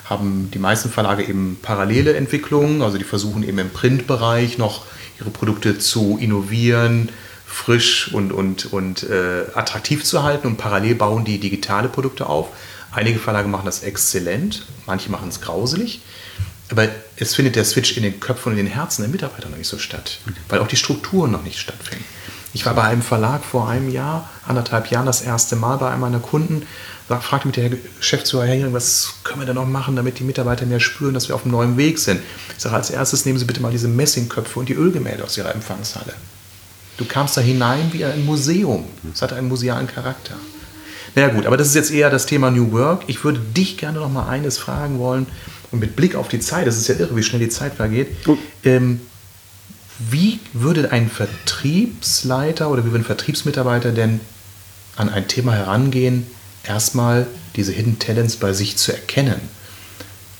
haben 0.04 0.50
die 0.52 0.58
meisten 0.58 0.90
Verlage 0.90 1.24
eben 1.24 1.58
parallele 1.60 2.14
Entwicklungen, 2.14 2.82
also 2.82 2.96
die 2.96 3.04
versuchen 3.04 3.42
eben 3.42 3.58
im 3.58 3.70
Printbereich 3.70 4.56
noch 4.56 4.84
ihre 5.20 5.30
Produkte 5.30 5.78
zu 5.78 6.16
innovieren, 6.20 7.10
frisch 7.48 8.12
und, 8.12 8.30
und, 8.30 8.72
und 8.72 9.02
äh, 9.04 9.46
attraktiv 9.54 10.04
zu 10.04 10.22
halten 10.22 10.46
und 10.46 10.58
parallel 10.58 10.94
bauen 10.94 11.24
die 11.24 11.40
digitale 11.40 11.88
Produkte 11.88 12.26
auf. 12.26 12.48
Einige 12.92 13.18
Verlage 13.18 13.48
machen 13.48 13.64
das 13.64 13.82
exzellent, 13.82 14.66
manche 14.86 15.10
machen 15.10 15.28
es 15.28 15.40
grauselig. 15.40 16.02
Aber 16.70 16.88
es 17.16 17.34
findet 17.34 17.56
der 17.56 17.64
Switch 17.64 17.96
in 17.96 18.02
den 18.02 18.20
Köpfen 18.20 18.52
und 18.52 18.58
in 18.58 18.66
den 18.66 18.74
Herzen 18.74 19.02
der 19.02 19.10
Mitarbeiter 19.10 19.48
noch 19.48 19.56
nicht 19.56 19.68
so 19.68 19.78
statt, 19.78 20.18
weil 20.50 20.60
auch 20.60 20.68
die 20.68 20.76
Strukturen 20.76 21.30
noch 21.30 21.42
nicht 21.42 21.58
stattfinden. 21.58 22.04
Ich 22.52 22.66
war 22.66 22.74
bei 22.74 22.82
einem 22.82 23.02
Verlag 23.02 23.42
vor 23.42 23.68
einem 23.68 23.90
Jahr, 23.90 24.28
anderthalb 24.46 24.90
Jahren 24.90 25.06
das 25.06 25.22
erste 25.22 25.56
Mal 25.56 25.76
bei 25.76 25.90
einem 25.90 26.00
meiner 26.00 26.18
Kunden, 26.18 26.66
fragte 27.08 27.48
mich 27.48 27.54
der 27.54 27.70
Geschäftsführer, 27.70 28.72
was 28.72 29.14
können 29.24 29.40
wir 29.40 29.46
denn 29.46 29.54
noch 29.54 29.66
machen, 29.66 29.96
damit 29.96 30.18
die 30.18 30.24
Mitarbeiter 30.24 30.66
mehr 30.66 30.80
spüren, 30.80 31.14
dass 31.14 31.28
wir 31.28 31.34
auf 31.34 31.44
einem 31.44 31.52
neuen 31.52 31.76
Weg 31.78 31.98
sind. 31.98 32.20
Ich 32.56 32.62
sage, 32.62 32.76
als 32.76 32.90
erstes 32.90 33.24
nehmen 33.24 33.38
Sie 33.38 33.46
bitte 33.46 33.62
mal 33.62 33.72
diese 33.72 33.88
Messingköpfe 33.88 34.58
und 34.58 34.68
die 34.68 34.74
Ölgemälde 34.74 35.24
aus 35.24 35.38
Ihrer 35.38 35.54
Empfangshalle. 35.54 36.12
Du 36.98 37.04
kamst 37.04 37.36
da 37.36 37.40
hinein 37.40 37.92
wie 37.92 38.04
ein 38.04 38.26
Museum. 38.26 38.84
Es 39.14 39.22
hatte 39.22 39.36
einen 39.36 39.48
musealen 39.48 39.86
Charakter. 39.86 40.34
Naja 41.14 41.28
gut, 41.28 41.46
aber 41.46 41.56
das 41.56 41.68
ist 41.68 41.74
jetzt 41.74 41.90
eher 41.90 42.10
das 42.10 42.26
Thema 42.26 42.50
New 42.50 42.72
Work. 42.72 43.04
Ich 43.06 43.24
würde 43.24 43.40
dich 43.40 43.78
gerne 43.78 44.00
noch 44.00 44.10
mal 44.10 44.28
eines 44.28 44.58
fragen 44.58 44.98
wollen 44.98 45.26
und 45.70 45.78
mit 45.80 45.96
Blick 45.96 46.14
auf 46.16 46.28
die 46.28 46.40
Zeit, 46.40 46.66
das 46.66 46.76
ist 46.76 46.88
ja 46.88 46.96
irre, 46.96 47.16
wie 47.16 47.22
schnell 47.22 47.40
die 47.40 47.48
Zeit 47.48 47.74
vergeht. 47.74 48.08
Ähm, 48.64 49.00
wie 49.98 50.40
würde 50.52 50.92
ein 50.92 51.10
Vertriebsleiter 51.10 52.70
oder 52.70 52.84
wie 52.84 52.90
würde 52.90 53.04
ein 53.04 53.06
Vertriebsmitarbeiter 53.06 53.92
denn 53.92 54.20
an 54.96 55.08
ein 55.08 55.28
Thema 55.28 55.54
herangehen, 55.54 56.26
erstmal 56.64 57.26
diese 57.56 57.72
Hidden 57.72 57.98
Talents 57.98 58.36
bei 58.36 58.52
sich 58.52 58.76
zu 58.76 58.92
erkennen? 58.92 59.40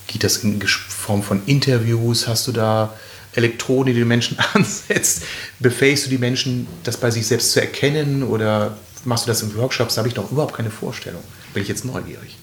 Geht 0.07 0.25
das 0.25 0.39
in 0.39 0.61
Form 0.63 1.23
von 1.23 1.43
Interviews? 1.47 2.27
Hast 2.27 2.47
du 2.47 2.53
da 2.53 2.95
Elektronen, 3.35 3.87
die 3.87 3.93
du 3.95 3.99
den 4.01 4.09
Menschen 4.09 4.39
ansetzt? 4.55 5.25
Befähigst 5.59 6.07
du 6.07 6.11
die 6.11 6.19
Menschen, 6.19 6.67
das 6.85 6.97
bei 6.97 7.11
sich 7.11 7.27
selbst 7.27 7.53
zu 7.53 7.61
erkennen 7.61 8.23
oder 8.23 8.77
machst 9.05 9.27
du 9.27 9.29
das 9.29 9.43
in 9.43 9.55
Workshops? 9.57 9.95
Da 9.95 10.01
habe 10.01 10.09
ich 10.09 10.15
doch 10.15 10.31
überhaupt 10.31 10.55
keine 10.55 10.71
Vorstellung. 10.71 11.23
Bin 11.55 11.63
ich 11.63 11.69
jetzt 11.69 11.85
neugierig. 11.85 12.37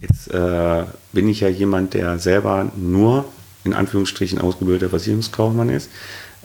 Jetzt 0.00 0.32
äh, 0.32 0.84
bin 1.12 1.28
ich 1.28 1.40
ja 1.40 1.48
jemand, 1.48 1.94
der 1.94 2.18
selber 2.18 2.70
nur 2.76 3.26
in 3.64 3.74
Anführungsstrichen 3.74 4.40
ausgebildeter 4.40 4.88
Versicherungskaufmann 4.88 5.68
ist 5.68 5.90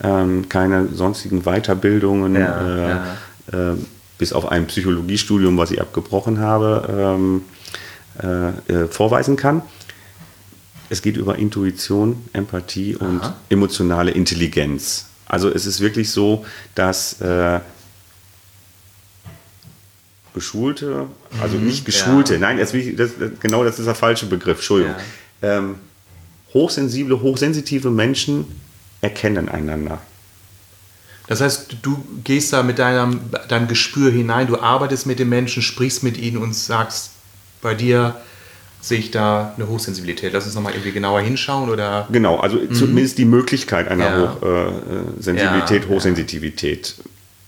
ähm, 0.02 0.48
keine 0.48 0.88
sonstigen 0.88 1.42
Weiterbildungen, 1.42 2.34
ja, 2.34 2.60
äh, 2.60 2.88
ja. 2.88 3.72
Äh, 3.72 3.76
bis 4.18 4.32
auf 4.32 4.50
ein 4.50 4.66
Psychologiestudium, 4.66 5.58
was 5.58 5.70
ich 5.70 5.80
abgebrochen 5.80 6.40
habe, 6.40 7.16
ähm, 7.18 7.42
äh, 8.22 8.72
äh, 8.72 8.88
vorweisen 8.88 9.36
kann. 9.36 9.62
Es 10.88 11.02
geht 11.02 11.16
über 11.16 11.36
Intuition, 11.36 12.28
Empathie 12.32 12.96
und 12.96 13.20
Aha. 13.22 13.36
emotionale 13.48 14.12
Intelligenz. 14.12 15.06
Also 15.26 15.50
es 15.50 15.66
ist 15.66 15.80
wirklich 15.80 16.10
so, 16.10 16.46
dass 16.74 17.20
äh, 17.20 17.60
geschulte, 20.34 21.06
also 21.40 21.56
mhm, 21.56 21.66
nicht 21.66 21.84
geschulte, 21.84 22.34
ja. 22.34 22.40
nein, 22.40 22.58
das, 22.58 22.72
das, 22.72 23.10
genau 23.40 23.64
das 23.64 23.78
ist 23.78 23.86
der 23.86 23.94
falsche 23.94 24.26
Begriff, 24.26 24.58
Entschuldigung. 24.58 24.94
Ja. 25.42 25.58
Ähm, 25.58 25.76
hochsensible, 26.54 27.20
hochsensitive 27.20 27.90
Menschen 27.90 28.44
erkennen 29.00 29.48
einander. 29.48 30.00
Das 31.26 31.40
heißt, 31.40 31.78
du 31.82 32.04
gehst 32.22 32.52
da 32.52 32.62
mit 32.62 32.78
deinem, 32.78 33.20
deinem 33.48 33.66
Gespür 33.66 34.12
hinein, 34.12 34.46
du 34.46 34.60
arbeitest 34.60 35.06
mit 35.06 35.18
den 35.18 35.28
Menschen, 35.28 35.62
sprichst 35.62 36.02
mit 36.02 36.16
ihnen 36.16 36.36
und 36.36 36.54
sagst, 36.54 37.10
bei 37.62 37.74
dir 37.74 38.20
sehe 38.88 38.98
ich 38.98 39.10
da 39.10 39.54
eine 39.56 39.68
Hochsensibilität. 39.68 40.32
Lass 40.32 40.46
uns 40.46 40.54
nochmal 40.54 40.72
irgendwie 40.72 40.92
genauer 40.92 41.20
hinschauen 41.20 41.70
oder? 41.70 42.08
Genau, 42.10 42.38
also 42.38 42.56
mhm. 42.56 42.72
zumindest 42.72 43.18
die 43.18 43.24
Möglichkeit 43.24 43.88
einer 43.88 44.04
ja. 44.04 44.36
Hochsensibilität, 44.40 45.82
äh, 45.82 45.86
ja, 45.86 45.94
Hochsensitivität. 45.94 46.94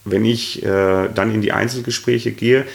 Wenn 0.05 0.25
ich 0.25 0.63
äh, 0.63 1.09
dann 1.13 1.33
in 1.33 1.41
die 1.41 1.51
Einzelgespräche 1.51 2.31
gehe, 2.31 2.65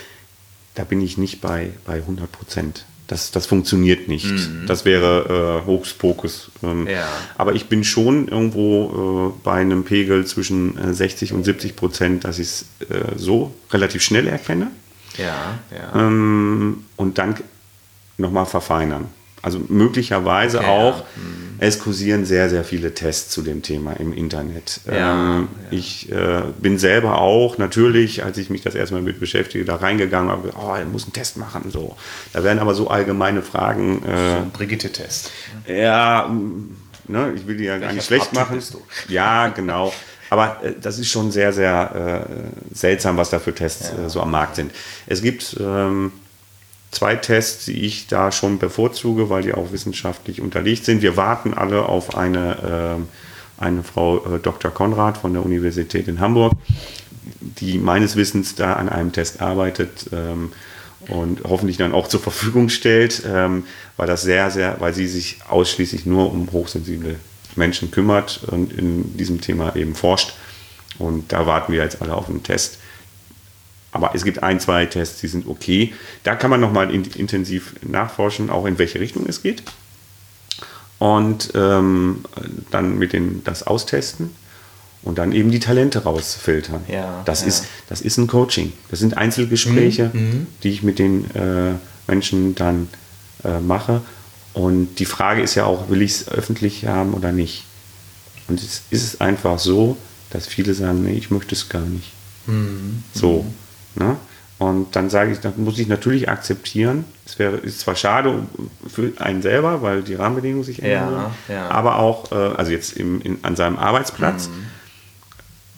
da 0.74 0.84
bin 0.84 1.00
ich 1.00 1.18
nicht 1.18 1.40
bei, 1.40 1.70
bei 1.84 1.94
100 1.94 2.30
Prozent 2.30 2.84
das, 3.06 3.30
das 3.30 3.46
funktioniert 3.46 4.08
nicht. 4.08 4.30
Mhm. 4.30 4.64
Das 4.66 4.84
wäre 4.84 5.62
äh, 5.62 5.66
Hokuspokus. 5.66 6.50
Ähm, 6.62 6.86
ja. 6.86 7.06
Aber 7.36 7.54
ich 7.54 7.66
bin 7.66 7.84
schon 7.84 8.28
irgendwo 8.28 9.34
äh, 9.36 9.40
bei 9.44 9.60
einem 9.60 9.84
Pegel 9.84 10.26
zwischen 10.26 10.78
äh, 10.78 10.94
60 10.94 11.32
und 11.34 11.44
70 11.44 11.76
Prozent, 11.76 12.24
dass 12.24 12.38
ich 12.38 12.46
es 12.46 12.62
äh, 12.88 13.16
so 13.16 13.54
relativ 13.70 14.02
schnell 14.02 14.26
erkenne. 14.26 14.68
Ja, 15.18 15.58
ja. 15.70 16.00
Ähm, 16.00 16.84
und 16.96 17.18
dann 17.18 17.36
nochmal 18.16 18.46
verfeinern. 18.46 19.08
Also 19.44 19.60
möglicherweise 19.68 20.60
okay, 20.60 20.66
auch, 20.66 20.98
ja. 21.00 21.04
Hm. 21.16 21.56
es 21.58 21.78
kursieren 21.78 22.24
sehr, 22.24 22.48
sehr 22.48 22.64
viele 22.64 22.94
Tests 22.94 23.30
zu 23.30 23.42
dem 23.42 23.60
Thema 23.60 23.92
im 23.92 24.14
Internet. 24.14 24.80
Ja, 24.86 25.36
ähm, 25.36 25.48
ja. 25.70 25.78
Ich 25.78 26.10
äh, 26.10 26.44
bin 26.58 26.78
selber 26.78 27.18
auch 27.18 27.58
natürlich, 27.58 28.24
als 28.24 28.38
ich 28.38 28.48
mich 28.48 28.62
das 28.62 28.74
erstmal 28.74 29.02
mit 29.02 29.20
beschäftige, 29.20 29.66
da 29.66 29.76
reingegangen 29.76 30.30
habe, 30.30 30.50
oh, 30.58 30.74
ich 30.80 30.90
muss 30.90 31.04
einen 31.04 31.12
Test 31.12 31.36
machen. 31.36 31.70
So. 31.70 31.94
Da 32.32 32.42
werden 32.42 32.58
aber 32.58 32.74
so 32.74 32.88
allgemeine 32.88 33.42
Fragen. 33.42 34.02
Äh, 34.06 34.44
Brigitte-Test. 34.50 35.30
Ja, 35.66 36.34
ne, 37.06 37.32
ich 37.36 37.46
will 37.46 37.58
die 37.58 37.64
ja 37.64 37.76
gar 37.76 37.92
nicht 37.92 38.06
schlecht 38.06 38.32
machen. 38.32 38.62
Ja, 39.08 39.48
genau. 39.48 39.92
Aber 40.30 40.64
äh, 40.64 40.72
das 40.80 40.98
ist 40.98 41.10
schon 41.10 41.30
sehr, 41.30 41.52
sehr 41.52 42.26
äh, 42.72 42.74
seltsam, 42.74 43.18
was 43.18 43.28
da 43.28 43.38
für 43.38 43.54
Tests 43.54 43.90
äh, 43.90 44.08
so 44.08 44.22
am 44.22 44.30
Markt 44.30 44.56
sind. 44.56 44.72
Es 45.06 45.20
gibt 45.20 45.54
ähm, 45.60 46.12
zwei 46.94 47.16
Tests, 47.16 47.66
die 47.66 47.84
ich 47.84 48.06
da 48.06 48.32
schon 48.32 48.58
bevorzuge, 48.58 49.28
weil 49.30 49.42
die 49.42 49.54
auch 49.54 49.72
wissenschaftlich 49.72 50.40
unterlegt 50.40 50.84
sind. 50.84 51.02
Wir 51.02 51.16
warten 51.16 51.54
alle 51.54 51.86
auf 51.86 52.16
eine, 52.16 52.98
äh, 53.58 53.62
eine 53.62 53.82
Frau 53.82 54.18
äh, 54.18 54.38
Dr. 54.38 54.70
Konrad 54.70 55.18
von 55.18 55.32
der 55.32 55.44
Universität 55.44 56.08
in 56.08 56.20
Hamburg, 56.20 56.52
die 57.40 57.78
meines 57.78 58.16
Wissens 58.16 58.54
da 58.54 58.74
an 58.74 58.88
einem 58.88 59.12
Test 59.12 59.40
arbeitet 59.40 60.10
ähm, 60.12 60.52
und 61.08 61.42
hoffentlich 61.44 61.76
dann 61.76 61.92
auch 61.92 62.08
zur 62.08 62.20
Verfügung 62.20 62.68
stellt, 62.68 63.22
ähm, 63.26 63.64
weil 63.96 64.06
das 64.06 64.22
sehr, 64.22 64.50
sehr, 64.50 64.76
weil 64.80 64.94
sie 64.94 65.06
sich 65.06 65.38
ausschließlich 65.48 66.06
nur 66.06 66.32
um 66.32 66.50
hochsensible 66.52 67.16
Menschen 67.56 67.90
kümmert 67.90 68.42
und 68.46 68.72
in 68.72 69.16
diesem 69.16 69.40
Thema 69.40 69.76
eben 69.76 69.94
forscht. 69.94 70.34
Und 70.98 71.32
da 71.32 71.46
warten 71.46 71.72
wir 71.72 71.82
jetzt 71.82 72.00
alle 72.00 72.14
auf 72.14 72.28
einen 72.28 72.42
Test. 72.42 72.78
Aber 73.94 74.10
es 74.12 74.24
gibt 74.24 74.42
ein, 74.42 74.58
zwei 74.58 74.86
Tests, 74.86 75.20
die 75.20 75.28
sind 75.28 75.46
okay. 75.46 75.94
Da 76.24 76.34
kann 76.34 76.50
man 76.50 76.60
nochmal 76.60 76.92
in, 76.92 77.04
intensiv 77.04 77.76
nachforschen, 77.80 78.50
auch 78.50 78.66
in 78.66 78.76
welche 78.76 78.98
Richtung 78.98 79.24
es 79.28 79.40
geht. 79.40 79.62
Und 80.98 81.52
ähm, 81.54 82.24
dann 82.72 82.98
mit 82.98 83.12
den, 83.12 83.44
das 83.44 83.62
austesten 83.62 84.30
und 85.02 85.18
dann 85.18 85.30
eben 85.30 85.52
die 85.52 85.60
Talente 85.60 86.02
rausfiltern. 86.02 86.80
Ja, 86.88 87.22
das, 87.24 87.42
ja. 87.42 87.48
Ist, 87.48 87.66
das 87.88 88.00
ist 88.00 88.18
ein 88.18 88.26
Coaching. 88.26 88.72
Das 88.90 88.98
sind 88.98 89.16
Einzelgespräche, 89.16 90.10
mhm, 90.12 90.20
mhm. 90.20 90.46
die 90.64 90.70
ich 90.70 90.82
mit 90.82 90.98
den 90.98 91.30
äh, 91.36 91.74
Menschen 92.08 92.56
dann 92.56 92.88
äh, 93.44 93.60
mache. 93.60 94.02
Und 94.54 94.96
die 94.98 95.04
Frage 95.04 95.40
ist 95.40 95.54
ja 95.54 95.66
auch, 95.66 95.88
will 95.88 96.02
ich 96.02 96.10
es 96.12 96.28
öffentlich 96.28 96.86
haben 96.86 97.14
oder 97.14 97.30
nicht? 97.30 97.64
Und 98.48 98.60
es 98.60 98.82
ist 98.90 99.20
einfach 99.20 99.60
so, 99.60 99.96
dass 100.30 100.48
viele 100.48 100.74
sagen, 100.74 101.04
nee, 101.04 101.14
ich 101.14 101.30
möchte 101.30 101.54
es 101.54 101.68
gar 101.68 101.82
nicht. 101.82 102.10
Mhm. 102.46 103.04
So. 103.14 103.46
Ne? 103.96 104.16
Und 104.58 104.94
dann 104.94 105.10
sage 105.10 105.32
ich, 105.32 105.40
das 105.40 105.56
muss 105.56 105.78
ich 105.78 105.88
natürlich 105.88 106.28
akzeptieren. 106.28 107.04
Es 107.26 107.38
wäre 107.38 107.56
ist 107.56 107.80
zwar 107.80 107.96
schade 107.96 108.46
für 108.86 109.12
einen 109.18 109.42
selber, 109.42 109.82
weil 109.82 110.02
die 110.02 110.14
Rahmenbedingungen 110.14 110.64
sich 110.64 110.82
ändern, 110.82 111.32
ja, 111.48 111.54
ja. 111.54 111.70
aber 111.70 111.98
auch, 111.98 112.30
äh, 112.30 112.34
also 112.34 112.70
jetzt 112.70 112.92
im, 112.92 113.20
in, 113.20 113.38
an 113.42 113.56
seinem 113.56 113.76
Arbeitsplatz, 113.78 114.48
mhm. 114.48 114.66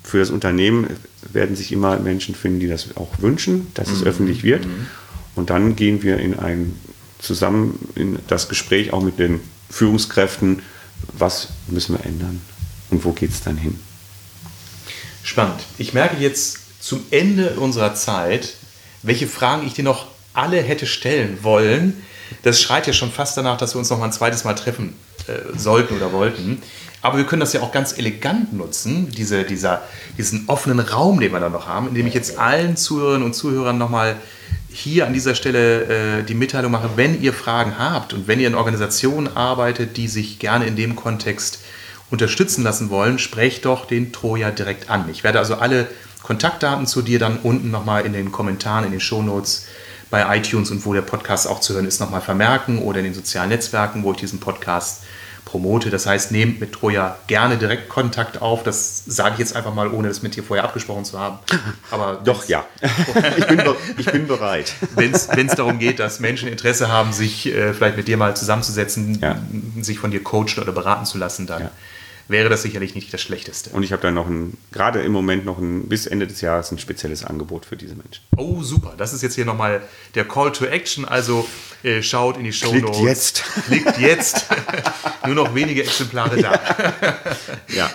für 0.04 0.18
das 0.18 0.30
Unternehmen 0.30 0.88
werden 1.32 1.56
sich 1.56 1.72
immer 1.72 1.98
Menschen 1.98 2.34
finden, 2.34 2.60
die 2.60 2.68
das 2.68 2.96
auch 2.96 3.18
wünschen, 3.18 3.68
dass 3.74 3.88
mhm. 3.88 3.94
es 3.94 4.04
öffentlich 4.04 4.42
wird. 4.44 4.66
Mhm. 4.66 4.86
Und 5.34 5.50
dann 5.50 5.74
gehen 5.74 6.02
wir 6.02 6.18
in 6.18 6.38
ein 6.38 6.78
zusammen 7.18 7.78
in 7.94 8.18
das 8.28 8.48
Gespräch 8.48 8.92
auch 8.92 9.02
mit 9.02 9.18
den 9.18 9.40
Führungskräften, 9.70 10.62
was 11.16 11.48
müssen 11.68 11.96
wir 11.96 12.04
ändern 12.04 12.40
und 12.90 13.04
wo 13.04 13.12
geht 13.12 13.30
es 13.30 13.42
dann 13.42 13.56
hin. 13.56 13.78
Spannend. 15.22 15.60
Ich 15.78 15.92
merke 15.92 16.16
jetzt 16.18 16.60
zum 16.86 17.04
Ende 17.10 17.50
unserer 17.58 17.96
Zeit, 17.96 18.54
welche 19.02 19.26
Fragen 19.26 19.66
ich 19.66 19.74
dir 19.74 19.82
noch 19.82 20.06
alle 20.34 20.62
hätte 20.62 20.86
stellen 20.86 21.38
wollen. 21.42 22.00
Das 22.44 22.62
schreit 22.62 22.86
ja 22.86 22.92
schon 22.92 23.10
fast 23.10 23.36
danach, 23.36 23.56
dass 23.58 23.74
wir 23.74 23.80
uns 23.80 23.90
noch 23.90 23.98
mal 23.98 24.04
ein 24.04 24.12
zweites 24.12 24.44
Mal 24.44 24.54
treffen 24.54 24.94
äh, 25.26 25.58
sollten 25.58 25.96
oder 25.96 26.12
wollten. 26.12 26.62
Aber 27.02 27.18
wir 27.18 27.24
können 27.26 27.40
das 27.40 27.52
ja 27.52 27.62
auch 27.62 27.72
ganz 27.72 27.98
elegant 27.98 28.52
nutzen, 28.52 29.10
diese, 29.10 29.42
dieser, 29.42 29.82
diesen 30.16 30.44
offenen 30.48 30.78
Raum, 30.78 31.18
den 31.18 31.32
wir 31.32 31.40
da 31.40 31.48
noch 31.48 31.66
haben, 31.66 31.88
indem 31.88 32.06
ich 32.06 32.14
jetzt 32.14 32.38
allen 32.38 32.76
Zuhörerinnen 32.76 33.26
und 33.26 33.34
Zuhörern 33.34 33.78
nochmal 33.78 34.16
hier 34.70 35.08
an 35.08 35.12
dieser 35.12 35.34
Stelle 35.34 36.20
äh, 36.20 36.22
die 36.22 36.34
Mitteilung 36.34 36.70
mache, 36.70 36.90
wenn 36.94 37.20
ihr 37.20 37.32
Fragen 37.32 37.80
habt 37.80 38.12
und 38.12 38.28
wenn 38.28 38.38
ihr 38.38 38.46
in 38.46 38.54
Organisationen 38.54 39.36
arbeitet, 39.36 39.96
die 39.96 40.06
sich 40.06 40.38
gerne 40.38 40.66
in 40.66 40.76
dem 40.76 40.94
Kontext 40.94 41.58
unterstützen 42.10 42.62
lassen 42.62 42.90
wollen, 42.90 43.18
sprecht 43.18 43.64
doch 43.64 43.86
den 43.86 44.12
Troja 44.12 44.52
direkt 44.52 44.88
an. 44.88 45.08
Ich 45.10 45.24
werde 45.24 45.40
also 45.40 45.56
alle 45.56 45.88
Kontaktdaten 46.26 46.88
zu 46.88 47.02
dir 47.02 47.20
dann 47.20 47.38
unten 47.38 47.70
nochmal 47.70 48.04
in 48.04 48.12
den 48.12 48.32
Kommentaren, 48.32 48.84
in 48.84 48.90
den 48.90 48.98
Shownotes 48.98 49.66
bei 50.10 50.36
iTunes 50.36 50.72
und 50.72 50.84
wo 50.84 50.92
der 50.92 51.02
Podcast 51.02 51.46
auch 51.46 51.60
zu 51.60 51.74
hören 51.74 51.86
ist, 51.86 52.00
nochmal 52.00 52.20
vermerken 52.20 52.80
oder 52.80 52.98
in 52.98 53.04
den 53.04 53.14
sozialen 53.14 53.50
Netzwerken, 53.50 54.02
wo 54.02 54.10
ich 54.10 54.18
diesen 54.18 54.40
Podcast 54.40 55.04
promote. 55.44 55.88
Das 55.88 56.04
heißt, 56.04 56.32
nehmt 56.32 56.58
mit 56.58 56.72
Troja 56.72 57.16
gerne 57.28 57.58
direkt 57.58 57.88
Kontakt 57.88 58.42
auf. 58.42 58.64
Das 58.64 59.04
sage 59.06 59.34
ich 59.34 59.38
jetzt 59.38 59.54
einfach 59.54 59.72
mal, 59.72 59.86
ohne 59.86 60.08
das 60.08 60.22
mit 60.22 60.34
dir 60.34 60.42
vorher 60.42 60.64
abgesprochen 60.64 61.04
zu 61.04 61.16
haben. 61.16 61.38
Aber 61.92 62.20
Doch, 62.24 62.48
ja. 62.48 62.66
ich, 63.36 63.46
bin, 63.46 63.62
ich 63.96 64.06
bin 64.06 64.26
bereit. 64.26 64.74
Wenn 64.96 65.12
es 65.12 65.54
darum 65.54 65.78
geht, 65.78 66.00
dass 66.00 66.18
Menschen 66.18 66.48
Interesse 66.48 66.88
haben, 66.88 67.12
sich 67.12 67.46
äh, 67.46 67.72
vielleicht 67.72 67.96
mit 67.96 68.08
dir 68.08 68.16
mal 68.16 68.36
zusammenzusetzen, 68.36 69.20
ja. 69.22 69.36
sich 69.80 70.00
von 70.00 70.10
dir 70.10 70.24
coachen 70.24 70.60
oder 70.60 70.72
beraten 70.72 71.06
zu 71.06 71.18
lassen, 71.18 71.46
dann 71.46 71.62
ja 71.62 71.70
wäre 72.28 72.48
das 72.48 72.62
sicherlich 72.62 72.94
nicht 72.94 73.12
das 73.12 73.20
Schlechteste. 73.20 73.70
Und 73.70 73.82
ich 73.82 73.92
habe 73.92 74.02
dann 74.02 74.14
noch 74.14 74.26
ein, 74.26 74.56
gerade 74.72 75.02
im 75.02 75.12
Moment 75.12 75.44
noch 75.44 75.58
ein, 75.58 75.88
bis 75.88 76.06
Ende 76.06 76.26
des 76.26 76.40
Jahres 76.40 76.72
ein 76.72 76.78
spezielles 76.78 77.24
Angebot 77.24 77.66
für 77.66 77.76
diese 77.76 77.94
Menschen. 77.94 78.22
Oh, 78.36 78.62
super. 78.62 78.94
Das 78.96 79.12
ist 79.12 79.22
jetzt 79.22 79.34
hier 79.34 79.44
nochmal 79.44 79.82
der 80.14 80.26
Call 80.26 80.52
to 80.52 80.64
Action. 80.66 81.04
Also 81.04 81.46
äh, 81.82 82.02
schaut 82.02 82.36
in 82.36 82.44
die 82.44 82.52
Show 82.52 82.74
Notes. 82.74 82.96
Klickt 82.96 83.08
jetzt. 83.08 83.44
Klickt 83.66 83.98
jetzt. 83.98 84.46
Nur 85.26 85.34
noch 85.34 85.54
wenige 85.54 85.82
Exemplare 85.82 86.40
da. 86.40 86.60
ja. 87.68 87.90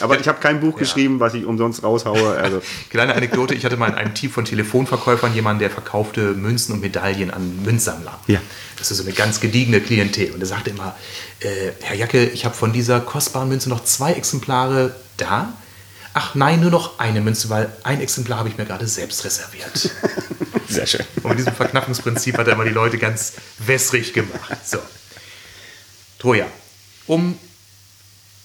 Aber 0.00 0.18
ich 0.20 0.28
habe 0.28 0.40
kein 0.40 0.60
Buch 0.60 0.74
ja. 0.74 0.80
geschrieben, 0.80 1.18
was 1.20 1.34
ich 1.34 1.44
umsonst 1.44 1.82
raushaue. 1.82 2.36
Also. 2.36 2.62
Kleine 2.88 3.14
Anekdote. 3.14 3.54
Ich 3.54 3.64
hatte 3.64 3.76
mal 3.76 3.88
in 3.88 3.94
einem 3.94 4.14
Team 4.14 4.30
von 4.30 4.44
Telefonverkäufern 4.44 5.34
jemanden, 5.34 5.60
der 5.60 5.70
verkaufte 5.70 6.34
Münzen 6.34 6.74
und 6.74 6.80
Medaillen 6.80 7.30
an 7.30 7.62
Münzsammler. 7.64 8.20
Ja. 8.26 8.40
Das 8.76 8.90
ist 8.90 8.98
so 8.98 9.04
eine 9.04 9.12
ganz 9.12 9.40
gediegene 9.40 9.80
Klientel. 9.80 10.32
Und 10.32 10.40
er 10.40 10.46
sagte 10.46 10.70
immer, 10.70 10.96
äh, 11.40 11.72
Herr 11.80 11.96
Jacke, 11.96 12.26
ich 12.26 12.44
habe 12.44 12.54
von 12.54 12.72
dieser 12.72 13.00
kostbaren 13.00 13.48
Münze 13.48 13.68
noch 13.68 13.84
zwei 13.84 14.12
Exemplare 14.12 14.94
da. 15.16 15.52
Ach 16.12 16.34
nein, 16.34 16.60
nur 16.60 16.70
noch 16.70 16.98
eine 16.98 17.20
Münze, 17.20 17.50
weil 17.50 17.70
ein 17.82 18.00
Exemplar 18.00 18.38
habe 18.38 18.48
ich 18.48 18.58
mir 18.58 18.66
gerade 18.66 18.86
selbst 18.86 19.24
reserviert. 19.24 19.90
Sehr 20.68 20.86
schön. 20.86 21.04
Und 21.22 21.30
mit 21.30 21.38
diesem 21.38 21.54
Verknappungsprinzip 21.54 22.36
hat 22.36 22.46
er 22.46 22.54
immer 22.54 22.64
die 22.64 22.70
Leute 22.70 22.98
ganz 22.98 23.34
wässrig 23.58 24.12
gemacht. 24.12 24.58
So. 24.64 24.78
Troja, 26.18 26.46
um 27.06 27.38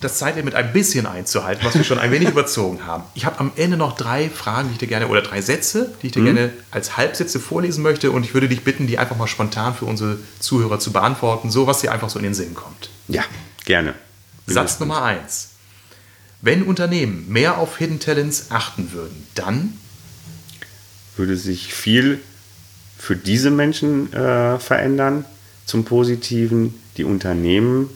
das 0.02 0.18
Zeitlimit 0.18 0.56
ein 0.56 0.74
bisschen 0.74 1.06
einzuhalten, 1.06 1.66
was 1.66 1.76
wir 1.76 1.84
schon 1.84 2.00
ein 2.00 2.12
wenig 2.12 2.30
überzogen 2.32 2.86
haben. 2.86 3.04
Ich 3.14 3.26
habe 3.26 3.39
am 3.39 3.52
Ende 3.56 3.78
noch 3.78 3.96
drei 3.96 4.30
Fragen, 4.30 4.68
die 4.68 4.74
ich 4.74 4.80
dir 4.80 4.88
gerne, 4.88 5.08
oder 5.08 5.22
drei 5.22 5.41
Sätze, 5.41 5.93
die 6.02 6.08
ich 6.08 6.14
dir 6.14 6.22
mhm. 6.22 6.26
gerne 6.26 6.54
als 6.72 6.98
Halbsätze 6.98 7.39
vorlesen 7.39 7.82
möchte. 7.82 8.12
Und 8.12 8.24
ich 8.24 8.34
würde 8.34 8.50
dich 8.50 8.64
bitten, 8.64 8.88
die 8.88 8.98
einfach 8.98 9.16
mal 9.16 9.28
spontan 9.28 9.74
für 9.74 9.86
unsere 9.86 10.18
Zuhörer 10.39 10.80
zu 10.80 10.91
beantworten, 10.91 11.50
so 11.50 11.68
was 11.68 11.82
dir 11.82 11.91
einfach 11.91 12.10
so 12.10 12.20
in 12.20 12.24
den 12.24 12.34
Sinn 12.34 12.54
kommt. 12.54 12.89
Ja, 13.08 13.24
gerne. 13.66 13.93
Satz 14.48 14.80
Nummer 14.80 15.04
eins. 15.04 15.50
Wenn 16.41 16.64
Unternehmen 16.64 17.26
mehr 17.30 17.58
auf 17.58 17.78
Hidden 17.78 18.00
Talents 18.00 18.48
achten 18.50 18.91
würden, 18.91 19.26
dann 19.34 19.80
würde 21.16 21.38
sich 21.38 21.74
viel 21.74 22.20
für 22.98 23.16
diese 23.16 23.50
Menschen 23.50 24.12
äh, 24.14 24.60
verändern 24.60 25.26
zum 25.66 25.86
Positiven. 25.86 26.76
Die 26.98 27.04
Unternehmen 27.04 27.89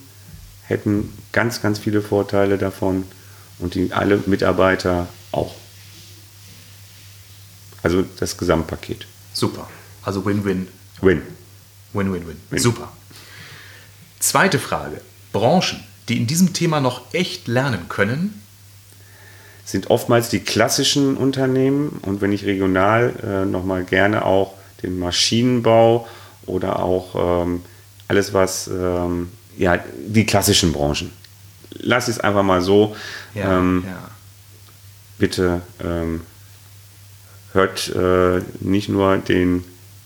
hätten 0.64 1.14
ganz, 1.32 1.62
ganz 1.62 1.80
viele 1.80 2.02
Vorteile 2.02 2.58
davon 2.58 3.06
und 3.60 3.76
die 3.76 3.92
alle 3.94 4.22
Mitarbeiter 4.26 5.08
auch. 5.32 5.56
Also 7.84 8.04
das 8.20 8.38
Gesamtpaket. 8.38 9.06
Super. 9.34 9.70
Also 10.04 10.26
Win-Win. 10.26 10.68
Win. 11.02 11.22
Win-Win-Win. 11.94 12.60
Super. 12.60 12.92
Zweite 14.20 14.60
Frage. 14.60 15.02
Branchen, 15.32 15.84
die 16.08 16.18
in 16.18 16.28
diesem 16.28 16.54
Thema 16.54 16.82
noch 16.82 17.14
echt 17.14 17.48
lernen 17.48 17.88
können? 17.90 18.42
Sind 19.66 19.90
oftmals 19.90 20.30
die 20.30 20.40
klassischen 20.40 21.16
Unternehmen 21.16 22.00
und 22.02 22.22
wenn 22.22 22.32
ich 22.32 22.46
regional 22.46 23.14
äh, 23.24 23.46
nochmal 23.46 23.84
gerne 23.84 24.26
auch 24.26 24.56
den 24.82 24.98
Maschinenbau 24.98 26.08
oder 26.48 26.82
auch 26.82 27.44
ähm, 27.44 27.62
alles, 28.08 28.34
was 28.34 28.68
ähm, 28.68 29.30
ja, 29.58 29.78
die 30.08 30.26
klassischen 30.26 30.74
Branchen. 30.74 31.12
Lass 31.72 32.08
es 32.08 32.20
einfach 32.20 32.44
mal 32.44 32.62
so. 32.62 32.96
Ja, 33.34 33.60
ähm, 33.60 33.84
ja. 33.86 34.10
Bitte 35.18 35.62
ähm, 35.84 36.22
hört 37.54 37.90
äh, 37.90 38.42
nicht 38.60 38.90
nur 38.90 39.18
den 39.18 39.64